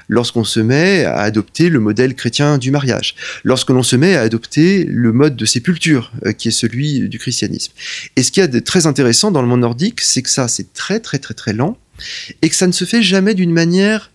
lorsqu'on 0.07 0.43
se 0.43 0.59
met 0.59 1.05
à 1.05 1.19
adopter 1.19 1.69
le 1.69 1.79
modèle 1.79 2.15
chrétien 2.15 2.57
du 2.57 2.71
mariage, 2.71 3.15
lorsque 3.43 3.69
l'on 3.69 3.83
se 3.83 3.95
met 3.95 4.15
à 4.15 4.21
adopter 4.21 4.85
le 4.85 5.11
mode 5.11 5.35
de 5.35 5.45
sépulture 5.45 6.11
euh, 6.25 6.31
qui 6.31 6.49
est 6.49 6.51
celui 6.51 7.07
du 7.09 7.19
christianisme. 7.19 7.73
Et 8.15 8.23
ce 8.23 8.31
qu'il 8.31 8.41
y 8.41 8.43
a 8.43 8.47
de 8.47 8.59
très 8.59 8.87
intéressant 8.87 9.31
dans 9.31 9.41
le 9.41 9.47
monde 9.47 9.61
nordique, 9.61 10.01
c'est 10.01 10.21
que 10.21 10.29
ça, 10.29 10.47
c'est 10.47 10.73
très 10.73 10.99
très 10.99 11.19
très 11.19 11.33
très 11.33 11.53
lent 11.53 11.77
et 12.41 12.49
que 12.49 12.55
ça 12.55 12.67
ne 12.67 12.71
se 12.71 12.85
fait 12.85 13.01
jamais 13.01 13.33
d'une 13.33 13.53
manière 13.53 14.11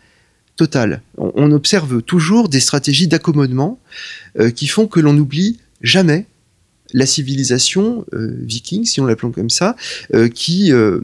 totale. 0.57 1.01
On, 1.17 1.53
observe 1.53 2.03
toujours 2.03 2.51
des 2.51 2.61
stratégies 2.61 3.09
d'accommodement 3.09 3.81
euh, 4.39 4.51
qui 4.51 4.67
font 4.67 4.87
que 4.87 5.01
l'on 5.01 5.15
n'oublie 5.15 5.59
jamais 5.81 6.27
la 6.93 7.07
civilisation 7.07 8.05
euh, 8.15 8.37
viking, 8.41 8.85
si 8.85 9.01
on 9.01 9.07
l'appelons 9.07 9.33
comme 9.33 9.51
ça, 9.51 9.77
euh, 10.15 10.29
qui 10.29 10.73
euh, 10.73 11.01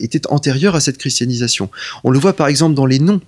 était 0.00 0.26
antérieure 0.28 0.74
à 0.74 0.80
cette 0.80 0.98
christianisation. 0.98 1.70
On 2.04 2.10
le 2.10 2.18
voit 2.18 2.34
par 2.34 2.48
exemple 2.48 2.74
dans 2.74 2.86
les 2.86 2.98
noms 2.98 3.20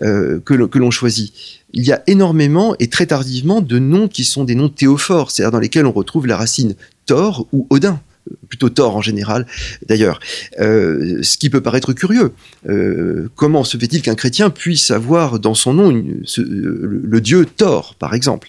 que 0.00 0.78
l'on 0.78 0.90
choisit. 0.90 1.34
Il 1.74 1.84
y 1.84 1.92
a 1.92 2.02
énormément 2.06 2.74
et 2.78 2.88
très 2.88 3.04
tardivement 3.04 3.60
de 3.60 3.78
noms 3.78 4.08
qui 4.08 4.24
sont 4.24 4.44
des 4.44 4.54
noms 4.54 4.70
théophores, 4.70 5.30
c'est-à-dire 5.30 5.52
dans 5.52 5.58
lesquels 5.58 5.84
on 5.84 5.92
retrouve 5.92 6.26
la 6.26 6.38
racine 6.38 6.76
Thor 7.04 7.46
ou 7.52 7.66
Odin 7.68 8.00
plutôt 8.48 8.68
tort 8.68 8.96
en 8.96 9.02
général 9.02 9.46
d'ailleurs, 9.86 10.20
euh, 10.58 11.22
ce 11.22 11.38
qui 11.38 11.50
peut 11.50 11.60
paraître 11.60 11.92
curieux. 11.92 12.32
Euh, 12.68 13.28
comment 13.36 13.64
se 13.64 13.76
fait-il 13.76 14.02
qu'un 14.02 14.14
chrétien 14.14 14.50
puisse 14.50 14.90
avoir 14.90 15.38
dans 15.38 15.54
son 15.54 15.74
nom 15.74 15.90
le, 15.90 17.20
dieu 17.20 17.44
Thor, 17.44 17.94
par 17.98 18.14
exemple 18.14 18.48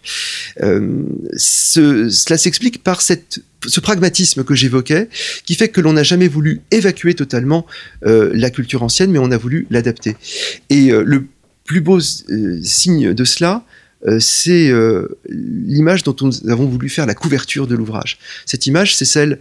euh, 0.61 1.03
ce, 1.35 2.09
Cela 2.09 2.37
s'explique 2.37 2.83
par 2.83 3.01
ce 3.01 3.79
pragmatisme 3.79 4.43
que 4.43 4.55
j'évoquais, 4.55 5.09
qui 5.45 5.55
fait 5.55 5.69
que 5.69 5.81
l'on 5.81 5.93
n'a 5.93 6.03
jamais 6.03 6.27
voulu 6.27 6.61
évacuer 6.71 7.13
totalement 7.13 7.65
la 8.01 8.49
culture 8.49 8.83
ancienne, 8.83 9.11
mais 9.11 9.19
on 9.19 9.31
a 9.31 9.37
voulu 9.37 9.67
l'adapter. 9.69 10.15
Et 10.69 10.89
le 10.91 11.25
plus 11.65 11.81
beau 11.81 11.99
signe 11.99 13.13
de 13.13 13.23
cela, 13.23 13.65
c'est 14.19 14.71
l'image 15.29 16.03
dont 16.03 16.15
nous 16.21 16.49
avons 16.49 16.65
voulu 16.65 16.89
faire 16.89 17.05
la 17.05 17.13
couverture 17.13 17.67
de 17.67 17.75
l'ouvrage. 17.75 18.17
Cette 18.45 18.67
image, 18.67 18.95
c'est 18.95 19.05
celle 19.05 19.39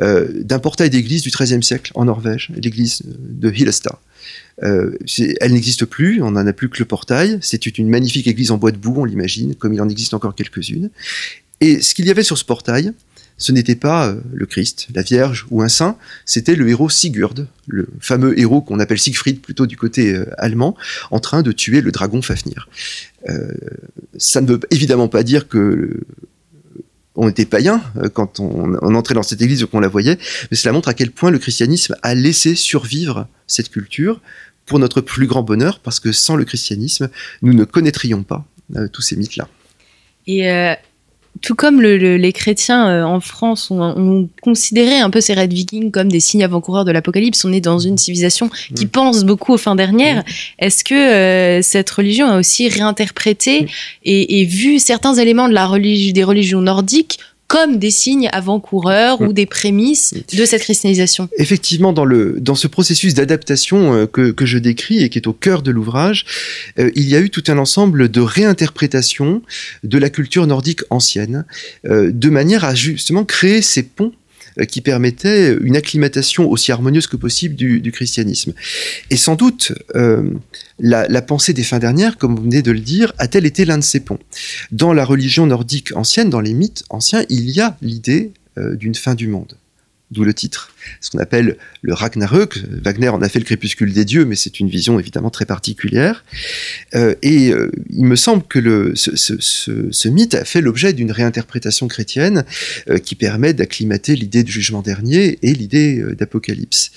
d'un 0.00 0.58
portail 0.58 0.90
d'église 0.90 1.22
du 1.22 1.30
XIIIe 1.30 1.62
siècle 1.62 1.92
en 1.94 2.06
Norvège, 2.06 2.50
l'église 2.56 3.02
de 3.04 3.50
Hillestad. 3.50 3.96
Euh, 4.62 4.96
elle 5.40 5.52
n'existe 5.52 5.84
plus, 5.84 6.22
on 6.22 6.32
n'en 6.32 6.46
a 6.46 6.52
plus 6.52 6.68
que 6.68 6.78
le 6.78 6.84
portail. 6.84 7.38
C'est 7.40 7.78
une 7.78 7.88
magnifique 7.88 8.26
église 8.26 8.50
en 8.50 8.58
bois 8.58 8.72
de 8.72 8.76
boue, 8.76 8.94
on 8.96 9.04
l'imagine, 9.04 9.54
comme 9.54 9.72
il 9.72 9.80
en 9.80 9.88
existe 9.88 10.14
encore 10.14 10.34
quelques-unes. 10.34 10.90
Et 11.60 11.80
ce 11.80 11.94
qu'il 11.94 12.06
y 12.06 12.10
avait 12.10 12.22
sur 12.22 12.38
ce 12.38 12.44
portail, 12.44 12.92
ce 13.38 13.50
n'était 13.50 13.76
pas 13.76 14.08
euh, 14.08 14.20
le 14.32 14.46
Christ, 14.46 14.88
la 14.94 15.02
Vierge 15.02 15.46
ou 15.50 15.62
un 15.62 15.68
saint, 15.68 15.96
c'était 16.26 16.54
le 16.54 16.68
héros 16.68 16.90
Sigurd, 16.90 17.46
le 17.66 17.88
fameux 17.98 18.38
héros 18.38 18.60
qu'on 18.60 18.78
appelle 18.78 18.98
Siegfried 18.98 19.40
plutôt 19.40 19.66
du 19.66 19.76
côté 19.76 20.14
euh, 20.14 20.26
allemand, 20.38 20.76
en 21.10 21.18
train 21.18 21.42
de 21.42 21.50
tuer 21.50 21.80
le 21.80 21.90
dragon 21.90 22.22
Fafnir. 22.22 22.68
Euh, 23.28 23.52
ça 24.16 24.40
ne 24.40 24.46
veut 24.48 24.60
évidemment 24.70 25.08
pas 25.08 25.22
dire 25.22 25.48
que 25.48 26.00
on 27.14 27.28
était 27.28 27.44
païens 27.44 27.82
quand 28.14 28.40
on, 28.40 28.74
entrait 28.94 29.14
dans 29.14 29.22
cette 29.22 29.42
église 29.42 29.62
ou 29.62 29.66
qu'on 29.66 29.80
la 29.80 29.88
voyait, 29.88 30.18
mais 30.50 30.56
cela 30.56 30.72
montre 30.72 30.88
à 30.88 30.94
quel 30.94 31.10
point 31.10 31.30
le 31.30 31.38
christianisme 31.38 31.94
a 32.02 32.14
laissé 32.14 32.54
survivre 32.54 33.26
cette 33.46 33.70
culture 33.70 34.20
pour 34.66 34.78
notre 34.78 35.00
plus 35.00 35.26
grand 35.26 35.42
bonheur, 35.42 35.80
parce 35.80 36.00
que 36.00 36.12
sans 36.12 36.36
le 36.36 36.44
christianisme, 36.44 37.10
nous 37.42 37.52
ne 37.52 37.64
connaîtrions 37.64 38.22
pas 38.22 38.46
euh, 38.76 38.88
tous 38.88 39.02
ces 39.02 39.16
mythes-là. 39.16 39.48
Euh, 40.28 40.74
tout 41.40 41.54
comme 41.54 41.80
le, 41.80 41.96
le, 41.98 42.16
les 42.16 42.32
chrétiens 42.32 42.88
euh, 42.88 43.02
en 43.04 43.20
France 43.20 43.70
ont, 43.70 43.80
ont, 43.80 44.28
considéré 44.42 44.98
un 44.98 45.10
peu 45.10 45.20
ces 45.20 45.34
raids 45.34 45.46
vikings 45.46 45.90
comme 45.90 46.08
des 46.08 46.20
signes 46.20 46.44
avant-coureurs 46.44 46.84
de 46.84 46.92
l'apocalypse, 46.92 47.44
on 47.44 47.52
est 47.52 47.60
dans 47.60 47.78
une 47.78 47.98
civilisation 47.98 48.50
qui 48.76 48.86
mmh. 48.86 48.90
pense 48.90 49.24
beaucoup 49.24 49.54
aux 49.54 49.58
fins 49.58 49.74
dernières. 49.74 50.18
Mmh. 50.18 50.24
Est-ce 50.60 50.84
que 50.84 50.94
euh, 50.94 51.62
cette 51.62 51.90
religion 51.90 52.26
a 52.26 52.38
aussi 52.38 52.68
réinterprété 52.68 53.62
mmh. 53.62 53.66
et, 54.04 54.40
et, 54.40 54.44
vu 54.44 54.78
certains 54.78 55.14
éléments 55.14 55.48
de 55.48 55.54
la 55.54 55.72
des 55.72 56.24
religions 56.24 56.60
nordiques 56.60 57.18
comme 57.52 57.76
des 57.76 57.90
signes 57.90 58.30
avant-coureurs 58.32 59.20
mmh. 59.20 59.26
ou 59.26 59.32
des 59.34 59.44
prémices 59.44 60.14
de 60.32 60.44
cette 60.46 60.62
christianisation. 60.62 61.28
Effectivement, 61.36 61.92
dans, 61.92 62.06
le, 62.06 62.40
dans 62.40 62.54
ce 62.54 62.66
processus 62.66 63.12
d'adaptation 63.12 63.92
euh, 63.92 64.06
que, 64.06 64.30
que, 64.30 64.46
je 64.46 64.56
décris 64.56 65.02
et 65.02 65.10
qui 65.10 65.18
est 65.18 65.26
au 65.26 65.34
cœur 65.34 65.60
de 65.60 65.70
l'ouvrage, 65.70 66.24
euh, 66.78 66.90
il 66.94 67.06
y 67.10 67.14
a 67.14 67.20
eu 67.20 67.28
tout 67.28 67.44
un 67.48 67.58
ensemble 67.58 68.08
de 68.08 68.22
réinterprétations 68.22 69.42
de 69.84 69.98
la 69.98 70.08
culture 70.08 70.46
nordique 70.46 70.80
ancienne, 70.88 71.44
euh, 71.84 72.10
de 72.10 72.30
manière 72.30 72.64
à 72.64 72.74
justement 72.74 73.26
créer 73.26 73.60
ces 73.60 73.82
ponts 73.82 74.14
qui 74.68 74.80
permettait 74.80 75.56
une 75.60 75.76
acclimatation 75.76 76.50
aussi 76.50 76.72
harmonieuse 76.72 77.06
que 77.06 77.16
possible 77.16 77.54
du, 77.54 77.92
christianisme. 77.92 78.54
Et 79.10 79.16
sans 79.16 79.34
doute, 79.34 79.72
euh, 79.94 80.30
la, 80.78 81.06
la, 81.08 81.22
pensée 81.22 81.52
des 81.52 81.62
fins 81.62 81.78
dernières, 81.78 82.16
comme 82.16 82.36
vous 82.36 82.42
venez 82.42 82.62
de 82.62 82.72
le 82.72 82.80
dire, 82.80 83.12
a-t-elle 83.18 83.46
été 83.46 83.64
l'un 83.64 83.78
de 83.78 83.84
ces 83.84 84.00
ponts? 84.00 84.18
Dans 84.70 84.92
la 84.92 85.04
religion 85.04 85.46
nordique 85.46 85.94
ancienne, 85.94 86.30
dans 86.30 86.40
les 86.40 86.54
mythes 86.54 86.84
anciens, 86.90 87.24
il 87.28 87.50
y 87.50 87.60
a 87.60 87.76
l'idée 87.82 88.32
d'une 88.56 88.94
fin 88.94 89.14
du 89.14 89.28
monde 89.28 89.56
d'où 90.12 90.24
le 90.24 90.34
titre. 90.34 90.70
Ce 91.00 91.10
qu'on 91.10 91.18
appelle 91.18 91.56
le 91.80 91.94
Ragnarök. 91.94 92.58
Wagner 92.82 93.08
en 93.08 93.22
a 93.22 93.28
fait 93.28 93.38
le 93.38 93.44
crépuscule 93.44 93.92
des 93.92 94.04
dieux, 94.04 94.24
mais 94.24 94.36
c'est 94.36 94.60
une 94.60 94.68
vision 94.68 95.00
évidemment 95.00 95.30
très 95.30 95.46
particulière. 95.46 96.24
Euh, 96.94 97.14
et 97.22 97.50
euh, 97.50 97.70
il 97.90 98.04
me 98.04 98.16
semble 98.16 98.42
que 98.44 98.92
ce, 98.94 100.08
mythe 100.08 100.34
a 100.34 100.44
fait 100.44 100.60
l'objet 100.60 100.92
d'une 100.92 101.10
réinterprétation 101.10 101.88
chrétienne 101.88 102.44
euh, 102.90 102.98
qui 102.98 103.14
permet 103.14 103.54
d'acclimater 103.54 104.14
l'idée 104.14 104.42
du 104.42 104.52
jugement 104.52 104.82
dernier 104.82 105.38
et 105.42 105.54
l'idée 105.54 106.02
d'apocalypse. 106.18 106.90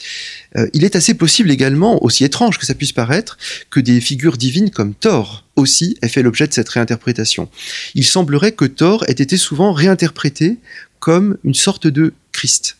il 0.73 0.83
est 0.83 0.95
assez 0.95 1.13
possible 1.13 1.51
également, 1.51 2.03
aussi 2.03 2.23
étrange 2.25 2.59
que 2.59 2.65
ça 2.65 2.73
puisse 2.73 2.91
paraître, 2.91 3.37
que 3.69 3.79
des 3.79 4.01
figures 4.01 4.37
divines 4.37 4.69
comme 4.69 4.93
Thor 4.93 5.45
aussi 5.55 5.97
aient 6.01 6.09
fait 6.09 6.21
l'objet 6.21 6.47
de 6.47 6.53
cette 6.53 6.67
réinterprétation. 6.69 7.49
Il 7.93 8.05
semblerait 8.05 8.51
que 8.51 8.65
Thor 8.65 9.05
ait 9.07 9.13
été 9.13 9.37
souvent 9.37 9.71
réinterprété 9.71 10.57
comme 10.99 11.37
une 11.43 11.53
sorte 11.53 11.87
de 11.87 12.13
Christ. 12.31 12.77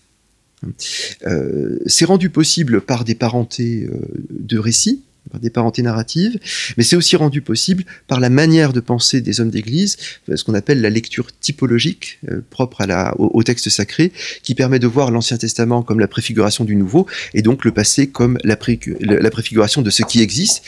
Euh, 1.26 1.80
c'est 1.86 2.06
rendu 2.06 2.30
possible 2.30 2.82
par 2.82 3.04
des 3.04 3.16
parentés 3.16 3.88
euh, 3.90 4.00
de 4.30 4.58
récits, 4.58 5.04
par 5.32 5.40
des 5.40 5.50
parentés 5.50 5.82
narratives, 5.82 6.40
mais 6.78 6.84
c'est 6.84 6.96
aussi 6.96 7.16
rendu 7.16 7.42
possible 7.42 7.84
par 8.08 8.20
la 8.20 8.30
manière 8.30 8.74
de 8.74 8.80
penser 8.80 9.22
des 9.22 9.42
hommes 9.42 9.50
d'Église, 9.50 9.98
ce 10.34 10.44
qu'on 10.44 10.54
appelle 10.54 10.82
la 10.82 10.90
lecture 10.90 11.28
typologique 11.40 12.20
euh, 12.30 12.42
propre 12.50 12.86
au, 13.18 13.44
texte 13.44 13.70
sacré, 13.70 14.12
qui 14.44 14.56
permet 14.56 14.80
de 14.80 14.88
voir 14.88 15.12
l'Ancien 15.12 15.38
Testament 15.38 15.82
comme 15.82 16.00
la 16.00 16.08
préfiguration 16.08 16.64
du 16.64 16.76
Nouveau, 16.76 17.08
et 17.34 17.42
donc 17.42 17.66
le 17.66 17.72
passé 17.72 18.08
comme 18.08 18.38
la 18.44 18.56
préfiguration 18.56 19.82
de 19.82 19.90
ce 19.90 20.04
qui 20.04 20.22
existe 20.22 20.64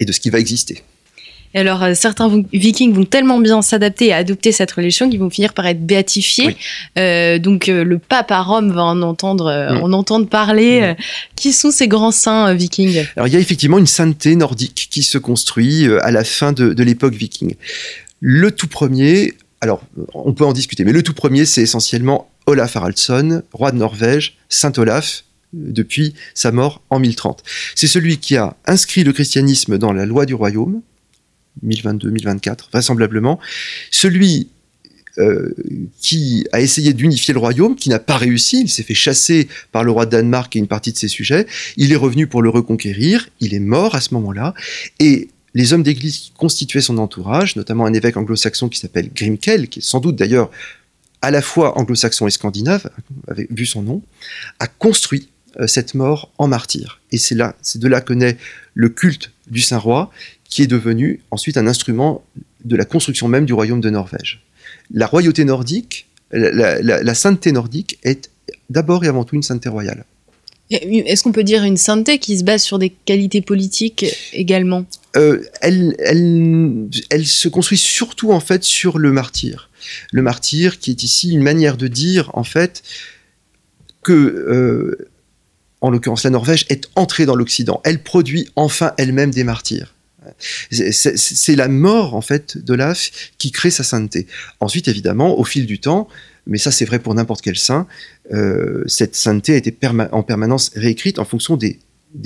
et 0.00 0.04
de 0.04 0.12
ce 0.12 0.20
qui 0.20 0.30
va 0.30 0.38
exister. 0.38 0.82
Et 1.54 1.58
alors, 1.58 1.82
euh, 1.82 1.94
certains 1.94 2.42
vikings 2.52 2.92
vont 2.92 3.04
tellement 3.04 3.38
bien 3.38 3.62
s'adapter 3.62 4.06
et 4.06 4.12
adopter 4.12 4.52
cette 4.52 4.72
religion 4.72 5.08
qu'ils 5.08 5.18
vont 5.18 5.30
finir 5.30 5.54
par 5.54 5.66
être 5.66 5.84
béatifiés. 5.84 6.56
Euh, 6.98 7.38
donc, 7.38 7.68
euh, 7.68 7.84
le 7.84 7.98
pape 7.98 8.30
à 8.30 8.42
Rome 8.42 8.72
va 8.72 8.84
en 8.84 9.02
entendre, 9.02 9.50
en 9.50 9.92
entendre 9.92 10.28
parler. 10.28 10.94
qui 11.36 11.52
sont 11.52 11.70
ces 11.70 11.88
grands 11.88 12.10
saints 12.10 12.54
vikings? 12.54 13.04
Alors, 13.16 13.26
il 13.28 13.32
y 13.32 13.36
a 13.36 13.40
effectivement 13.40 13.78
une 13.78 13.86
sainteté 13.86 14.36
nordique 14.36 14.88
qui 14.90 15.02
se 15.02 15.18
construit 15.18 15.86
à 16.02 16.10
la 16.10 16.24
fin 16.24 16.52
de, 16.52 16.72
de 16.72 16.82
l'époque 16.82 17.14
viking. 17.14 17.54
Le 18.20 18.50
tout 18.50 18.66
premier, 18.66 19.34
alors, 19.60 19.82
on 20.14 20.32
peut 20.32 20.44
en 20.44 20.52
discuter, 20.52 20.84
mais 20.84 20.92
le 20.92 21.02
tout 21.02 21.14
premier, 21.14 21.44
c'est 21.44 21.62
essentiellement 21.62 22.30
Olaf 22.46 22.76
Haraldsson, 22.76 23.42
roi 23.52 23.72
de 23.72 23.76
Norvège, 23.76 24.36
Saint 24.48 24.72
Olaf, 24.76 25.24
depuis 25.52 26.14
sa 26.34 26.52
mort 26.52 26.82
en 26.90 26.98
1030. 26.98 27.42
C'est 27.74 27.86
celui 27.86 28.18
qui 28.18 28.36
a 28.36 28.56
inscrit 28.66 29.04
le 29.04 29.12
christianisme 29.12 29.78
dans 29.78 29.92
la 29.92 30.06
loi 30.06 30.26
du 30.26 30.34
royaume, 30.34 30.82
1022-1024, 31.64 32.70
vraisemblablement. 32.70 33.38
Celui 33.90 34.48
euh, 35.18 35.52
qui 36.00 36.46
a 36.52 36.60
essayé 36.60 36.92
d'unifier 36.92 37.34
le 37.34 37.40
royaume, 37.40 37.74
qui 37.74 37.88
n'a 37.88 37.98
pas 37.98 38.16
réussi, 38.16 38.60
il 38.60 38.68
s'est 38.68 38.84
fait 38.84 38.94
chasser 38.94 39.48
par 39.72 39.82
le 39.82 39.90
roi 39.90 40.06
de 40.06 40.12
Danemark 40.12 40.54
et 40.54 40.60
une 40.60 40.68
partie 40.68 40.92
de 40.92 40.96
ses 40.96 41.08
sujets, 41.08 41.46
il 41.76 41.92
est 41.92 41.96
revenu 41.96 42.28
pour 42.28 42.40
le 42.40 42.50
reconquérir, 42.50 43.28
il 43.40 43.52
est 43.52 43.60
mort 43.60 43.96
à 43.96 44.00
ce 44.00 44.14
moment-là, 44.14 44.54
et 45.00 45.28
les 45.54 45.72
hommes 45.72 45.82
d'église 45.82 46.18
qui 46.18 46.32
constituaient 46.36 46.80
son 46.80 46.98
entourage, 46.98 47.56
notamment 47.56 47.84
un 47.84 47.94
évêque 47.94 48.16
anglo-saxon 48.16 48.68
qui 48.68 48.78
s'appelle 48.78 49.10
Grimkel, 49.12 49.68
qui 49.68 49.80
est 49.80 49.82
sans 49.82 49.98
doute 49.98 50.14
d'ailleurs 50.14 50.52
à 51.20 51.32
la 51.32 51.42
fois 51.42 51.76
anglo-saxon 51.76 52.28
et 52.28 52.30
scandinave, 52.30 52.88
avait 53.26 53.48
vu 53.50 53.66
son 53.66 53.82
nom, 53.82 54.02
a 54.60 54.68
construit 54.68 55.30
euh, 55.58 55.66
cette 55.66 55.94
mort 55.94 56.30
en 56.38 56.46
martyr. 56.46 57.00
Et 57.10 57.18
c'est 57.18 57.36
c'est 57.60 57.80
de 57.80 57.88
là 57.88 58.00
que 58.00 58.12
naît 58.12 58.36
le 58.74 58.88
culte 58.88 59.32
du 59.50 59.60
Saint-Roi, 59.60 60.12
qui 60.48 60.62
est 60.62 60.66
devenu 60.66 61.20
ensuite 61.30 61.56
un 61.56 61.66
instrument 61.66 62.24
de 62.64 62.76
la 62.76 62.84
construction 62.84 63.28
même 63.28 63.44
du 63.44 63.52
royaume 63.52 63.80
de 63.80 63.90
Norvège. 63.90 64.42
La 64.92 65.06
royauté 65.06 65.44
nordique, 65.44 66.06
la, 66.32 67.14
sainteté 67.14 67.52
nordique 67.52 67.98
est 68.02 68.30
d'abord 68.70 69.04
et 69.04 69.08
avant 69.08 69.24
tout 69.24 69.36
une 69.36 69.42
sainteté 69.42 69.68
royale. 69.68 70.04
Est-ce 70.70 71.22
qu'on 71.22 71.32
peut 71.32 71.44
dire 71.44 71.64
une 71.64 71.78
sainteté 71.78 72.18
qui 72.18 72.38
se 72.38 72.44
base 72.44 72.62
sur 72.62 72.78
des 72.78 72.90
qualités 72.90 73.40
politiques 73.40 74.04
également? 74.34 74.84
Euh, 75.16 75.42
elle, 75.62 75.96
elle, 76.00 77.26
se 77.26 77.48
construit 77.48 77.78
surtout 77.78 78.32
en 78.32 78.40
fait 78.40 78.64
sur 78.64 78.98
le 78.98 79.10
martyr. 79.10 79.70
Le 80.12 80.20
martyr 80.20 80.78
qui 80.78 80.90
est 80.90 81.02
ici 81.02 81.32
une 81.32 81.42
manière 81.42 81.78
de 81.78 81.88
dire 81.88 82.30
en 82.34 82.44
fait 82.44 82.82
que, 84.02 84.12
euh, 84.12 85.08
en 85.80 85.90
l'occurrence 85.90 86.24
la 86.24 86.30
Norvège, 86.30 86.66
est 86.68 86.90
entrée 86.96 87.24
dans 87.24 87.34
l'Occident. 87.34 87.80
Elle 87.84 88.02
produit 88.02 88.50
enfin 88.54 88.92
elle-même 88.98 89.30
des 89.30 89.44
martyrs. 89.44 89.94
C'est 90.70 91.56
la 91.56 91.68
mort, 91.68 92.14
en 92.14 92.20
fait, 92.20 92.58
d'Olaf 92.58 93.10
qui 93.38 93.50
crée 93.50 93.70
sa 93.70 93.84
sainteté. 93.84 94.26
Ensuite, 94.60 94.88
évidemment, 94.88 95.38
au 95.38 95.44
fil 95.44 95.66
du 95.66 95.78
temps, 95.78 96.08
mais 96.48 96.58
ça 96.58 96.72
c'est 96.72 96.84
vrai 96.84 96.98
pour 96.98 97.14
n'importe 97.14 97.42
quel 97.42 97.56
saint, 97.56 97.86
euh, 98.32 98.82
cette 98.86 99.14
sainteté 99.14 99.52
a 99.52 99.56
été 99.56 99.76
en 100.10 100.22
permanence 100.22 100.72
réécrite 100.74 101.18
en 101.18 101.24
fonction 101.24 101.56
des, 101.56 101.78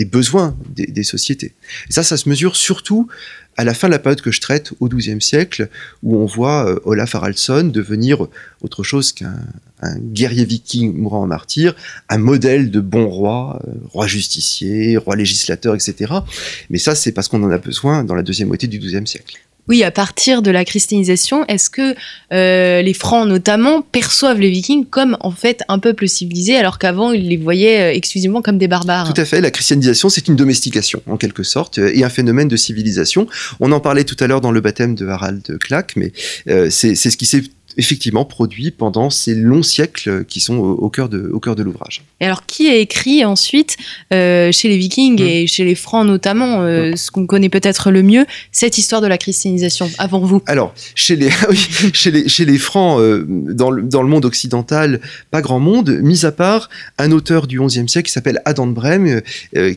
besoins 0.04 0.56
des, 0.70 1.02
sociétés. 1.02 1.52
Ça, 1.90 2.02
ça 2.02 2.16
se 2.16 2.28
mesure 2.28 2.56
surtout 2.56 3.08
à 3.56 3.64
la 3.64 3.74
fin 3.74 3.88
de 3.88 3.92
la 3.92 3.98
période 3.98 4.20
que 4.20 4.30
je 4.30 4.40
traite, 4.40 4.72
au 4.80 4.88
XIIe 4.88 5.20
siècle, 5.20 5.68
où 6.02 6.16
on 6.16 6.26
voit 6.26 6.68
euh, 6.68 6.78
Olaf 6.84 7.14
Haraldsson 7.14 7.64
devenir 7.64 8.26
autre 8.62 8.82
chose 8.82 9.12
qu'un 9.12 9.34
guerrier 9.98 10.44
viking 10.44 10.96
mourant 10.96 11.22
en 11.22 11.26
martyr, 11.26 11.74
un 12.08 12.18
modèle 12.18 12.70
de 12.70 12.80
bon 12.80 13.08
roi, 13.08 13.60
euh, 13.66 13.72
roi 13.90 14.06
justicier, 14.06 14.96
roi 14.96 15.16
législateur, 15.16 15.74
etc. 15.74 16.12
Mais 16.70 16.78
ça, 16.78 16.94
c'est 16.94 17.12
parce 17.12 17.28
qu'on 17.28 17.42
en 17.42 17.50
a 17.50 17.58
besoin 17.58 18.04
dans 18.04 18.14
la 18.14 18.22
deuxième 18.22 18.48
moitié 18.48 18.68
du 18.68 18.78
XIIe 18.78 19.06
siècle. 19.06 19.38
Oui, 19.68 19.84
à 19.84 19.92
partir 19.92 20.42
de 20.42 20.50
la 20.50 20.64
christianisation, 20.64 21.46
est-ce 21.46 21.70
que 21.70 21.94
euh, 22.32 22.82
les 22.82 22.94
Francs 22.94 23.28
notamment 23.28 23.82
perçoivent 23.82 24.40
les 24.40 24.50
Vikings 24.50 24.86
comme 24.86 25.16
en 25.20 25.30
fait 25.30 25.62
un 25.68 25.78
peuple 25.78 26.08
civilisé 26.08 26.56
alors 26.56 26.78
qu'avant 26.78 27.12
ils 27.12 27.28
les 27.28 27.36
voyaient 27.36 27.92
euh, 27.92 27.96
exclusivement 27.96 28.42
comme 28.42 28.58
des 28.58 28.66
barbares? 28.66 29.12
Tout 29.12 29.20
à 29.20 29.24
fait, 29.24 29.40
la 29.40 29.52
christianisation 29.52 30.08
c'est 30.08 30.26
une 30.26 30.34
domestication 30.34 31.00
en 31.06 31.16
quelque 31.16 31.44
sorte 31.44 31.78
euh, 31.78 31.92
et 31.94 32.02
un 32.02 32.08
phénomène 32.08 32.48
de 32.48 32.56
civilisation. 32.56 33.28
On 33.60 33.70
en 33.70 33.78
parlait 33.78 34.04
tout 34.04 34.16
à 34.18 34.26
l'heure 34.26 34.40
dans 34.40 34.50
le 34.50 34.60
baptême 34.60 34.96
de 34.96 35.06
Harald 35.06 35.58
Clack, 35.58 35.94
mais 35.94 36.12
c'est 36.70 36.94
ce 36.94 37.16
qui 37.16 37.26
s'est 37.26 37.44
effectivement 37.76 38.24
produit 38.24 38.70
pendant 38.70 39.10
ces 39.10 39.34
longs 39.34 39.62
siècles 39.62 40.24
qui 40.24 40.40
sont 40.40 40.56
au, 40.56 40.88
cœur 40.90 41.08
de, 41.08 41.30
au 41.32 41.40
cœur 41.40 41.56
de 41.56 41.62
l'ouvrage. 41.62 42.02
Et 42.20 42.26
alors, 42.26 42.46
qui 42.46 42.68
a 42.68 42.76
écrit 42.76 43.24
ensuite, 43.24 43.76
euh, 44.12 44.52
chez 44.52 44.68
les 44.68 44.76
Vikings 44.76 45.20
mmh. 45.20 45.26
et 45.26 45.46
chez 45.46 45.64
les 45.64 45.74
Francs 45.74 46.06
notamment, 46.06 46.62
euh, 46.62 46.92
mmh. 46.92 46.96
ce 46.96 47.10
qu'on 47.10 47.26
connaît 47.26 47.48
peut-être 47.48 47.90
le 47.90 48.02
mieux, 48.02 48.26
cette 48.50 48.78
histoire 48.78 49.00
de 49.00 49.06
la 49.06 49.18
christianisation, 49.18 49.90
avant 49.98 50.20
vous? 50.20 50.42
Alors, 50.46 50.74
chez 50.94 51.16
les, 51.16 51.30
chez 51.92 52.10
les, 52.10 52.28
chez 52.28 52.44
les 52.44 52.58
Francs, 52.58 53.00
euh, 53.00 53.24
dans, 53.28 53.70
le, 53.70 53.82
dans 53.82 54.02
le 54.02 54.08
monde 54.08 54.24
occidental, 54.24 55.00
pas 55.30 55.40
grand 55.40 55.60
monde, 55.60 55.98
mis 56.02 56.24
à 56.26 56.32
part 56.32 56.68
un 56.98 57.12
auteur 57.12 57.46
du 57.46 57.60
XIe 57.60 57.88
siècle 57.88 58.06
qui 58.06 58.12
s'appelle 58.12 58.40
Adam 58.44 58.66
de 58.66 58.72
Brême, 58.72 59.22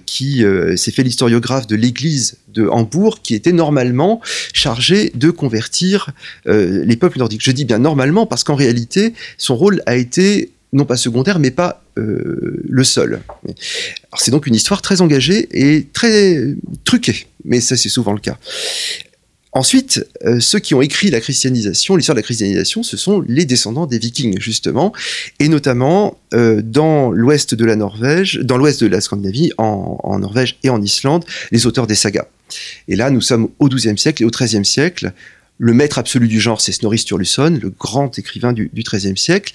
qui 0.05 0.43
s'est 0.75 0.91
fait 0.91 1.03
l'historiographe 1.03 1.67
de 1.67 1.75
l'Église 1.75 2.37
de 2.53 2.67
Hambourg, 2.67 3.21
qui 3.21 3.35
était 3.35 3.51
normalement 3.51 4.21
chargé 4.53 5.11
de 5.15 5.29
convertir 5.29 6.11
les 6.45 6.95
peuples 6.95 7.19
nordiques. 7.19 7.43
Je 7.43 7.51
dis 7.51 7.65
bien 7.65 7.84
normalement 7.85 8.25
parce 8.25 8.43
qu'en 8.43 8.55
réalité, 8.55 9.13
son 9.37 9.55
rôle 9.55 9.83
a 9.85 9.95
été 9.95 10.51
non 10.73 10.85
pas 10.85 10.97
secondaire, 10.97 11.37
mais 11.37 11.51
pas 11.51 11.83
euh, 11.97 12.63
le 12.67 12.83
seul. 12.83 13.21
c'est 14.17 14.31
donc 14.31 14.47
une 14.47 14.55
histoire 14.55 14.81
très 14.81 15.01
engagée 15.01 15.47
et 15.51 15.85
très 15.93 16.55
truquée, 16.83 17.27
mais 17.45 17.61
ça 17.61 17.77
c'est 17.77 17.89
souvent 17.89 18.11
le 18.11 18.19
cas. 18.19 18.37
Ensuite, 19.53 20.05
euh, 20.25 20.41
ceux 20.41 20.59
qui 20.59 20.73
ont 20.73 20.81
écrit 20.81 21.09
la 21.11 21.21
christianisation, 21.21 21.95
l'histoire 21.95 22.15
de 22.15 22.19
la 22.19 22.23
christianisation, 22.23 22.83
ce 22.83 22.97
sont 22.97 23.23
les 23.25 23.45
descendants 23.45 23.85
des 23.85 23.99
Vikings 23.99 24.37
justement, 24.41 24.91
et 25.39 25.47
notamment 25.47 26.17
euh, 26.33 26.61
dans 26.61 27.11
l'ouest 27.11 27.55
de 27.55 27.63
la 27.63 27.77
Norvège, 27.77 28.39
dans 28.43 28.57
l'ouest 28.57 28.83
de 28.83 28.87
la 28.87 28.99
Scandinavie, 28.99 29.51
en, 29.57 29.97
en, 30.03 30.19
Norvège 30.19 30.57
et 30.63 30.69
en 30.69 30.81
Islande, 30.81 31.23
les 31.51 31.67
auteurs 31.67 31.87
des 31.87 31.95
sagas. 31.95 32.27
Et 32.89 32.97
là, 32.97 33.09
nous 33.11 33.21
sommes 33.21 33.47
au 33.59 33.69
XIIe 33.69 33.97
siècle 33.97 34.23
et 34.23 34.25
au 34.25 34.29
XIIIe 34.29 34.65
siècle. 34.65 35.13
Le 35.57 35.73
maître 35.73 35.97
absolu 35.97 36.27
du 36.27 36.41
genre, 36.41 36.59
c'est 36.59 36.73
Snorri 36.73 36.97
Sturluson, 36.97 37.59
le 37.61 37.69
grand 37.69 38.19
écrivain 38.19 38.51
du 38.51 38.69
XIIIe 38.75 39.17
siècle, 39.17 39.53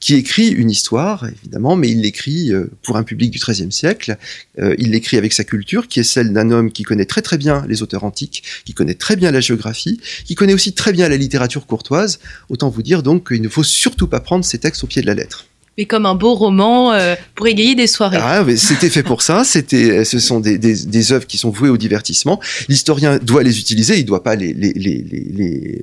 qui 0.00 0.14
écrit 0.14 0.48
une 0.48 0.70
histoire, 0.70 1.26
évidemment, 1.28 1.76
mais 1.76 1.90
il 1.90 2.00
l'écrit 2.00 2.52
euh, 2.52 2.70
pour 2.82 2.96
un 2.96 3.02
public 3.02 3.30
du 3.30 3.38
XIIIe 3.38 3.70
siècle. 3.70 4.16
Euh, 4.58 4.74
il 4.78 4.92
l'écrit 4.92 5.18
avec 5.18 5.34
sa 5.34 5.44
culture, 5.44 5.88
qui 5.88 6.00
est 6.00 6.04
celle 6.04 6.32
d'un 6.32 6.50
homme 6.50 6.72
qui 6.72 6.84
connaît 6.84 7.04
très 7.04 7.20
très 7.20 7.36
bien 7.36 7.66
les 7.68 7.82
auteurs 7.82 8.04
antiques, 8.04 8.44
qui 8.64 8.72
connaît 8.72 8.94
très 8.94 9.14
bien 9.14 9.30
la 9.30 9.40
géographie, 9.40 10.00
qui 10.24 10.34
connaît 10.34 10.54
aussi 10.54 10.72
très 10.72 10.92
bien 10.92 11.10
la 11.10 11.18
littérature 11.18 11.66
courtoise. 11.66 12.18
Autant 12.48 12.70
vous 12.70 12.82
dire 12.82 13.02
donc 13.02 13.28
qu'il 13.28 13.42
ne 13.42 13.48
faut 13.48 13.62
surtout 13.62 14.06
pas 14.06 14.20
prendre 14.20 14.46
ces 14.46 14.58
textes 14.58 14.82
au 14.84 14.86
pied 14.86 15.02
de 15.02 15.06
la 15.06 15.14
lettre 15.14 15.46
mais 15.78 15.86
comme 15.86 16.06
un 16.06 16.14
beau 16.14 16.34
roman 16.34 16.92
euh, 16.92 17.14
pour 17.34 17.46
égayer 17.46 17.74
des 17.74 17.86
soirées. 17.86 18.18
Ah, 18.20 18.44
c'était 18.56 18.90
fait 18.90 19.02
pour 19.02 19.22
ça. 19.22 19.42
C'était, 19.44 20.04
ce 20.04 20.18
sont 20.18 20.40
des, 20.40 20.58
des, 20.58 20.74
des, 20.74 21.12
œuvres 21.12 21.26
qui 21.26 21.38
sont 21.38 21.50
vouées 21.50 21.70
au 21.70 21.76
divertissement. 21.76 22.40
L'historien 22.68 23.18
doit 23.18 23.42
les 23.42 23.58
utiliser. 23.58 23.96
Il 23.96 24.02
ne 24.02 24.06
doit 24.06 24.22
pas 24.22 24.36
les, 24.36 24.52
les, 24.52 24.72
les, 24.72 25.02
les, 25.02 25.80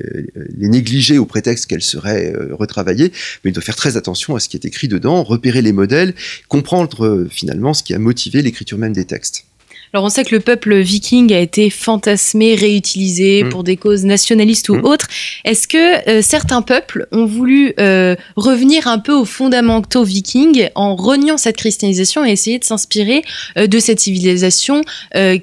les 0.58 0.68
négliger 0.68 1.18
au 1.18 1.26
prétexte 1.26 1.66
qu'elles 1.66 1.82
seraient 1.82 2.34
euh, 2.36 2.56
retravaillées, 2.56 3.12
mais 3.44 3.52
il 3.52 3.54
doit 3.54 3.64
faire 3.64 3.76
très 3.76 3.98
attention 3.98 4.36
à 4.36 4.40
ce 4.40 4.48
qui 4.48 4.58
est 4.58 4.66
écrit 4.66 4.88
dedans, 4.88 5.24
repérer 5.24 5.62
les 5.62 5.74
modèles, 5.74 6.14
comprendre 6.48 7.06
euh, 7.06 7.28
finalement 7.30 7.74
ce 7.74 7.84
qui 7.84 7.94
a 7.94 8.00
motivé 8.00 8.42
l'écriture 8.42 8.78
même 8.78 8.94
des 8.94 9.06
textes. 9.06 9.46
Alors 9.94 10.06
on 10.06 10.10
sait 10.10 10.24
que 10.24 10.36
le 10.36 10.40
peuple 10.42 10.78
viking 10.82 11.34
a 11.34 11.40
été 11.40 11.70
fantasmé, 11.70 12.54
réutilisé 12.56 13.44
Mm. 13.44 13.50
pour 13.50 13.64
des 13.64 13.76
causes 13.76 14.06
nationalistes 14.06 14.70
ou 14.70 14.76
Mm. 14.76 14.86
autres. 14.86 15.08
Est-ce 15.46 15.68
que 15.68 16.08
euh, 16.10 16.22
certains 16.22 16.62
peuples 16.62 17.08
ont 17.12 17.26
voulu 17.26 17.74
euh, 17.80 18.16
revenir 18.36 18.88
un 18.88 19.00
peu 19.00 19.14
aux 19.14 19.26
fondamentaux 19.26 20.04
vikings 20.04 20.70
en 20.76 20.96
reniant 20.96 21.38
cette 21.38 21.58
christianisation 21.58 22.24
et 22.24 22.32
essayer 22.32 22.60
de 22.60 22.64
s'inspirer 22.66 23.24
euh, 23.58 23.66
de 23.68 23.80
cette 23.80 24.00
civilisation 24.00 24.82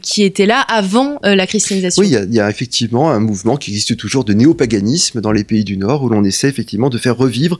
qui 0.03 0.23
était 0.23 0.47
là 0.47 0.61
avant 0.61 1.19
la 1.23 1.47
christianisation? 1.47 2.01
Oui, 2.03 2.11
il 2.11 2.33
y, 2.33 2.37
y 2.37 2.41
a 2.41 2.49
effectivement 2.49 3.11
un 3.11 3.21
mouvement 3.21 3.57
qui 3.57 3.71
existe 3.71 3.97
toujours 3.97 4.25
de 4.25 4.33
néopaganisme 4.33 5.21
dans 5.21 5.33
les 5.33 5.45
pays 5.45 5.65
du 5.65 5.77
Nord 5.77 6.03
où 6.05 6.09
l'on 6.09 6.25
essaie 6.25 6.49
effectivement 6.49 6.89
de 6.91 6.99
faire 6.99 7.17
revivre, 7.17 7.59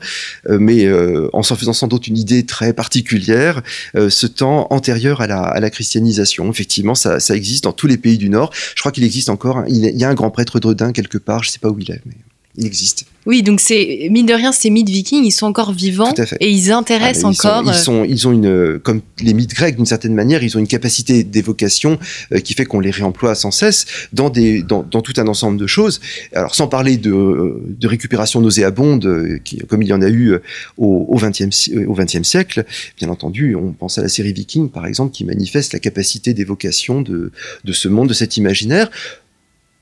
mais 0.49 0.87
en 1.33 1.43
s'en 1.43 1.55
faisant 1.55 1.73
sans 1.73 1.87
doute 1.87 2.07
une 2.07 2.17
idée 2.17 2.45
très 2.45 2.73
particulière, 2.73 3.61
ce 3.95 4.27
temps 4.27 4.67
antérieur 4.69 5.21
à 5.21 5.27
la, 5.27 5.41
à 5.41 5.59
la 5.59 5.69
christianisation. 5.69 6.49
Effectivement, 6.49 6.76
ça, 6.95 7.19
ça 7.19 7.35
existe 7.35 7.63
dans 7.63 7.73
tous 7.73 7.87
les 7.87 7.97
pays 7.97 8.17
du 8.17 8.29
Nord. 8.29 8.51
Je 8.75 8.79
crois 8.81 8.91
qu'il 8.91 9.03
existe 9.03 9.29
encore, 9.29 9.63
il 9.67 9.77
y 9.77 10.03
a 10.03 10.09
un 10.09 10.15
grand 10.15 10.31
prêtre 10.31 10.59
dredin 10.59 10.91
quelque 10.91 11.17
part, 11.17 11.43
je 11.43 11.49
sais 11.49 11.59
pas 11.59 11.69
où 11.69 11.79
il 11.79 11.91
est, 11.91 12.01
mais 12.05 12.15
il 12.57 12.65
existe. 12.65 13.05
Oui, 13.27 13.43
donc 13.43 13.59
c'est 13.59 14.07
mine 14.09 14.25
de 14.25 14.33
rien, 14.33 14.51
ces 14.53 14.69
mythes 14.69 14.87
vikings, 14.89 15.25
ils 15.25 15.31
sont 15.31 15.47
encore 15.47 15.73
vivants 15.73 16.13
Tout 16.13 16.21
à 16.21 16.25
fait. 16.25 16.37
et 16.39 16.49
ils 16.49 16.71
intéressent 16.71 17.25
Ah, 17.27 17.33
sont- 17.33 17.47
encore. 17.49 17.73
Ils, 17.73 17.77
sont, 17.77 18.03
ils 18.05 18.27
ont 18.27 18.31
une, 18.31 18.79
comme 18.79 19.01
les 19.21 19.33
mythes 19.33 19.53
grecs 19.53 19.75
d'une 19.75 19.85
certaine 19.85 20.13
manière, 20.13 20.43
ils 20.43 20.55
ont 20.55 20.59
une 20.61 20.67
capacité 20.67 21.23
d'évocation 21.25 21.99
euh, 22.31 22.39
qui 22.39 22.53
fait 22.53 22.63
qu'on 22.65 22.79
les 22.79 22.89
réemploie 22.89 23.35
sans 23.35 23.51
cesse 23.51 23.85
dans, 24.13 24.29
des, 24.29 24.63
dans, 24.63 24.81
dans 24.81 25.01
tout 25.01 25.13
un 25.17 25.27
ensemble 25.27 25.57
de 25.59 25.67
choses. 25.67 25.99
Alors 26.33 26.55
sans 26.55 26.67
parler 26.67 26.95
de, 26.97 27.11
euh, 27.11 27.61
de 27.67 27.87
récupération 27.87 28.39
nauséabonde, 28.39 29.05
euh, 29.05 29.39
qui, 29.43 29.57
comme 29.59 29.81
il 29.81 29.89
y 29.89 29.93
en 29.93 30.01
a 30.01 30.09
eu 30.09 30.35
au, 30.77 31.05
au, 31.09 31.17
20e, 31.19 31.51
si- 31.51 31.75
euh, 31.75 31.85
au 31.85 31.93
20e 31.95 32.23
siècle, 32.23 32.65
bien 32.97 33.09
entendu, 33.09 33.55
on 33.55 33.73
pense 33.73 33.97
à 33.97 34.01
la 34.01 34.09
série 34.09 34.31
Viking 34.31 34.69
par 34.69 34.85
exemple, 34.87 35.11
qui 35.13 35.25
manifeste 35.25 35.73
la 35.73 35.79
capacité 35.79 36.33
d'évocation 36.33 37.01
de, 37.01 37.31
de 37.65 37.73
ce 37.73 37.89
monde, 37.89 38.07
de 38.07 38.13
cet 38.13 38.37
imaginaire. 38.37 38.89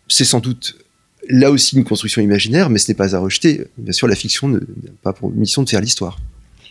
C'est 0.08 0.26
sans 0.26 0.40
doute 0.40 0.76
là 1.30 1.52
aussi 1.52 1.76
une 1.76 1.84
construction 1.84 2.22
imaginaire, 2.22 2.70
mais 2.70 2.80
ce 2.80 2.90
n'est 2.90 2.96
pas 2.96 3.16
à 3.16 3.20
rejeter. 3.20 3.66
Bien 3.78 3.94
sûr, 3.94 4.08
la 4.08 4.16
fiction 4.16 4.48
n'a 4.48 4.60
pas 5.02 5.14
pour 5.14 5.32
mission 5.32 5.64
de 5.64 5.70
faire 5.70 5.82
l'histoire. 5.82 6.20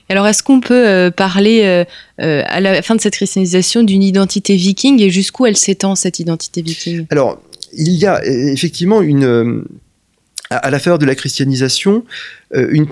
Alors, 0.08 0.26
est-ce 0.26 0.42
qu'on 0.42 0.60
peut 0.60 0.86
euh, 0.86 1.10
parler 1.10 1.62
euh, 1.64 1.84
euh, 2.20 2.42
à 2.46 2.60
la 2.60 2.82
fin 2.82 2.94
de 2.94 3.00
cette 3.00 3.14
christianisation 3.14 3.82
d'une 3.82 4.02
identité 4.02 4.54
viking 4.54 5.00
et 5.00 5.10
jusqu'où 5.10 5.46
elle 5.46 5.56
s'étend 5.56 5.94
cette 5.94 6.18
identité 6.18 6.60
viking? 6.60 7.06
Alors, 7.10 7.40
il 7.72 7.92
y 7.92 8.06
a 8.06 8.24
effectivement 8.24 9.00
une, 9.00 9.64
à, 10.50 10.70
la 10.70 10.78
faveur 10.78 10.98
de 10.98 11.06
la 11.06 11.14
christianisation, 11.14 12.04
une 12.52 12.86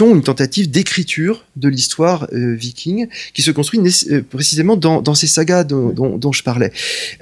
une 0.00 0.22
tentative 0.22 0.70
d'écriture 0.70 1.44
de 1.56 1.68
l'histoire 1.68 2.26
euh, 2.32 2.54
viking 2.54 3.08
qui 3.34 3.42
se 3.42 3.50
construit 3.50 3.80
euh, 4.10 4.22
précisément 4.22 4.76
dans, 4.76 5.02
dans 5.02 5.14
ces 5.14 5.26
sagas 5.26 5.64
dont, 5.64 5.90
dont- 5.90 6.16
dont 6.16 6.32
je 6.32 6.42
parlais. 6.42 6.72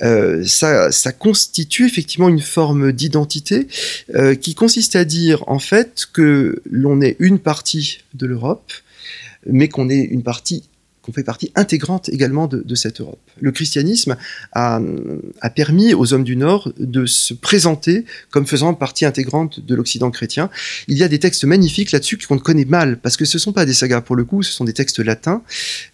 Euh, 0.02 0.44
ça, 0.44 0.92
ça 0.92 1.12
constitue 1.12 1.86
effectivement 1.86 2.28
une 2.28 2.40
forme 2.40 2.92
d'identité 2.92 3.66
euh, 4.14 4.34
qui 4.34 4.54
consiste 4.54 4.96
à 4.96 5.04
dire 5.04 5.42
en 5.48 5.58
fait 5.58 6.06
que 6.12 6.62
l'on 6.70 7.00
est 7.00 7.16
une 7.18 7.38
partie 7.38 7.98
de 8.14 8.26
l'Europe, 8.26 8.72
mais 9.46 9.68
qu'on 9.68 9.88
est 9.88 10.02
une 10.02 10.22
partie 10.22 10.64
qu'on 11.06 11.12
fait 11.12 11.22
partie 11.22 11.52
intégrante 11.54 12.08
également 12.08 12.48
de, 12.48 12.74
cette 12.74 13.00
Europe. 13.00 13.20
Le 13.40 13.52
christianisme 13.52 14.16
a, 14.52 14.80
a 15.40 15.50
permis 15.50 15.94
aux 15.94 16.12
hommes 16.12 16.24
du 16.24 16.36
Nord 16.36 16.72
de 16.78 17.06
se 17.06 17.32
présenter 17.32 18.04
comme 18.30 18.46
faisant 18.46 18.74
partie 18.74 19.04
intégrante 19.04 19.60
de 19.60 19.74
l'Occident 19.74 20.10
chrétien. 20.10 20.50
Il 20.88 20.98
y 20.98 21.04
a 21.04 21.08
des 21.08 21.18
textes 21.18 21.44
magnifiques 21.44 21.92
là-dessus 21.92 22.18
qu'on 22.26 22.38
connaît 22.38 22.64
mal, 22.64 22.98
parce 22.98 23.16
que 23.16 23.24
ce 23.24 23.36
ne 23.36 23.40
sont 23.40 23.52
pas 23.52 23.64
des 23.64 23.72
sagas 23.72 24.00
pour 24.00 24.16
le 24.16 24.24
coup, 24.24 24.42
ce 24.42 24.52
sont 24.52 24.64
des 24.64 24.72
textes 24.72 24.98
latins, 24.98 25.42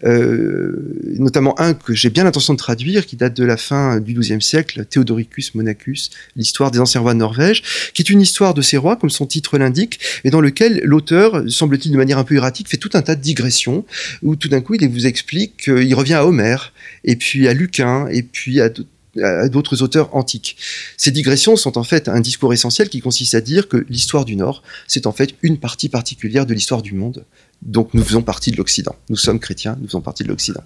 euh, 0.05 0.95
notamment 1.19 1.59
un 1.61 1.75
que 1.75 1.95
j'ai 1.95 2.11
bien 2.11 2.25
l'intention 2.25 2.55
de 2.55 2.59
traduire, 2.59 3.07
qui 3.07 3.17
date 3.17 3.37
de 3.37 3.45
la 3.45 3.57
fin 3.57 4.01
du 4.01 4.15
XIIe 4.15 4.43
siècle, 4.43 4.85
Théodoricus 4.87 5.55
Monachus, 5.55 6.11
l'histoire 6.37 6.71
des 6.71 6.79
anciens 6.79 7.01
rois 7.01 7.15
de 7.15 7.19
Norvège, 7.19 7.91
qui 7.95 8.03
est 8.03 8.11
une 8.11 8.21
histoire 8.21 8.55
de 8.55 8.63
ces 8.63 8.77
rois, 8.77 8.97
comme 8.97 9.11
son 9.11 9.27
titre 9.27 9.59
l'indique, 9.59 10.01
et 10.25 10.31
dans 10.31 10.41
lequel 10.41 10.81
l'auteur, 10.85 11.43
semble-t-il 11.49 11.93
de 11.93 11.97
manière 11.97 12.19
un 12.19 12.25
peu 12.25 12.37
erratique, 12.37 12.69
fait 12.69 12.77
tout 12.77 12.91
un 12.95 13.03
tas 13.03 13.15
de 13.15 13.21
digressions, 13.21 13.85
où 14.23 14.37
tout 14.37 14.49
d'un 14.49 14.61
coup 14.61 14.75
il 14.75 14.89
vous 14.89 15.02
explique 15.07 15.57
qu'il 15.65 15.95
revient 15.95 16.15
à 16.15 16.27
Homère, 16.27 16.73
et 17.05 17.17
puis 17.17 17.49
à 17.49 17.55
Lucain, 17.55 18.07
et 18.09 18.23
puis 18.23 18.61
à 18.61 18.69
d'autres 19.49 19.83
auteurs 19.83 20.15
antiques. 20.17 20.57
Ces 20.97 21.11
digressions 21.11 21.57
sont 21.57 21.77
en 21.77 21.85
fait 21.85 22.09
un 22.09 22.21
discours 22.21 22.53
essentiel 22.53 22.89
qui 22.89 23.01
consiste 23.01 23.35
à 23.35 23.41
dire 23.41 23.69
que 23.69 23.85
l'histoire 23.89 24.25
du 24.25 24.37
Nord, 24.37 24.63
c'est 24.87 25.07
en 25.07 25.13
fait 25.13 25.35
une 25.43 25.59
partie 25.59 25.89
particulière 25.89 26.47
de 26.47 26.55
l'histoire 26.55 26.83
du 26.83 26.95
monde. 26.95 27.25
Donc 27.61 27.93
nous 27.95 28.03
faisons 28.03 28.23
partie 28.23 28.51
de 28.51 28.57
l'Occident. 28.57 28.97
Nous 29.11 29.17
sommes 29.17 29.39
chrétiens, 29.39 29.77
nous 29.81 29.87
faisons 29.87 30.01
partie 30.01 30.23
de 30.23 30.29
l'Occident. 30.29 30.63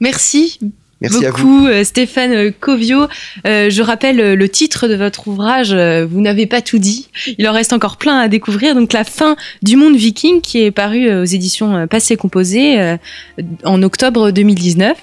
Merci 0.00 0.58
Merci 1.02 1.26
beaucoup, 1.26 1.66
euh, 1.66 1.82
Stéphane 1.84 2.52
Covio. 2.52 3.06
Euh, 3.46 3.70
je 3.70 3.82
rappelle 3.82 4.20
euh, 4.20 4.36
le 4.36 4.48
titre 4.48 4.86
de 4.86 4.94
votre 4.94 5.26
ouvrage. 5.28 5.72
euh, 5.72 6.06
vous 6.08 6.20
n'avez 6.20 6.46
pas 6.46 6.62
tout 6.62 6.78
dit. 6.78 7.08
Il 7.38 7.48
en 7.48 7.52
reste 7.52 7.72
encore 7.72 7.96
plein 7.96 8.18
à 8.18 8.28
découvrir. 8.28 8.74
Donc, 8.74 8.92
la 8.92 9.02
fin 9.04 9.36
du 9.62 9.76
monde 9.76 9.96
viking, 9.96 10.40
qui 10.40 10.62
est 10.62 10.70
paru 10.70 11.08
euh, 11.08 11.22
aux 11.22 11.26
éditions 11.26 11.76
euh, 11.76 11.86
Passé 11.86 12.16
Composé 12.16 12.80
euh, 12.80 12.96
en 13.64 13.82
octobre 13.82 14.30
2019. 14.30 14.96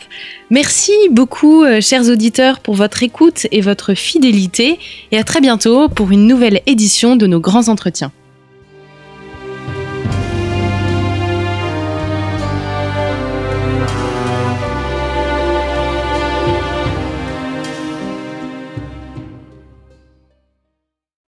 Merci 0.50 0.94
beaucoup, 1.12 1.64
euh, 1.64 1.82
chers 1.82 2.08
auditeurs, 2.10 2.62
pour 2.62 2.76
votre 2.76 3.04
écoute 3.04 3.46
et 3.52 3.62
votre 3.62 3.94
fidélité. 3.94 4.80
Et 5.12 5.18
à 5.18 5.24
très 5.24 5.42
bientôt 5.42 5.90
pour 5.90 6.12
une 6.12 6.28
nouvelle 6.28 6.62
édition 6.66 7.16
de 7.18 7.28
nos 7.28 7.40
grands 7.42 7.68
entretiens. 7.68 8.12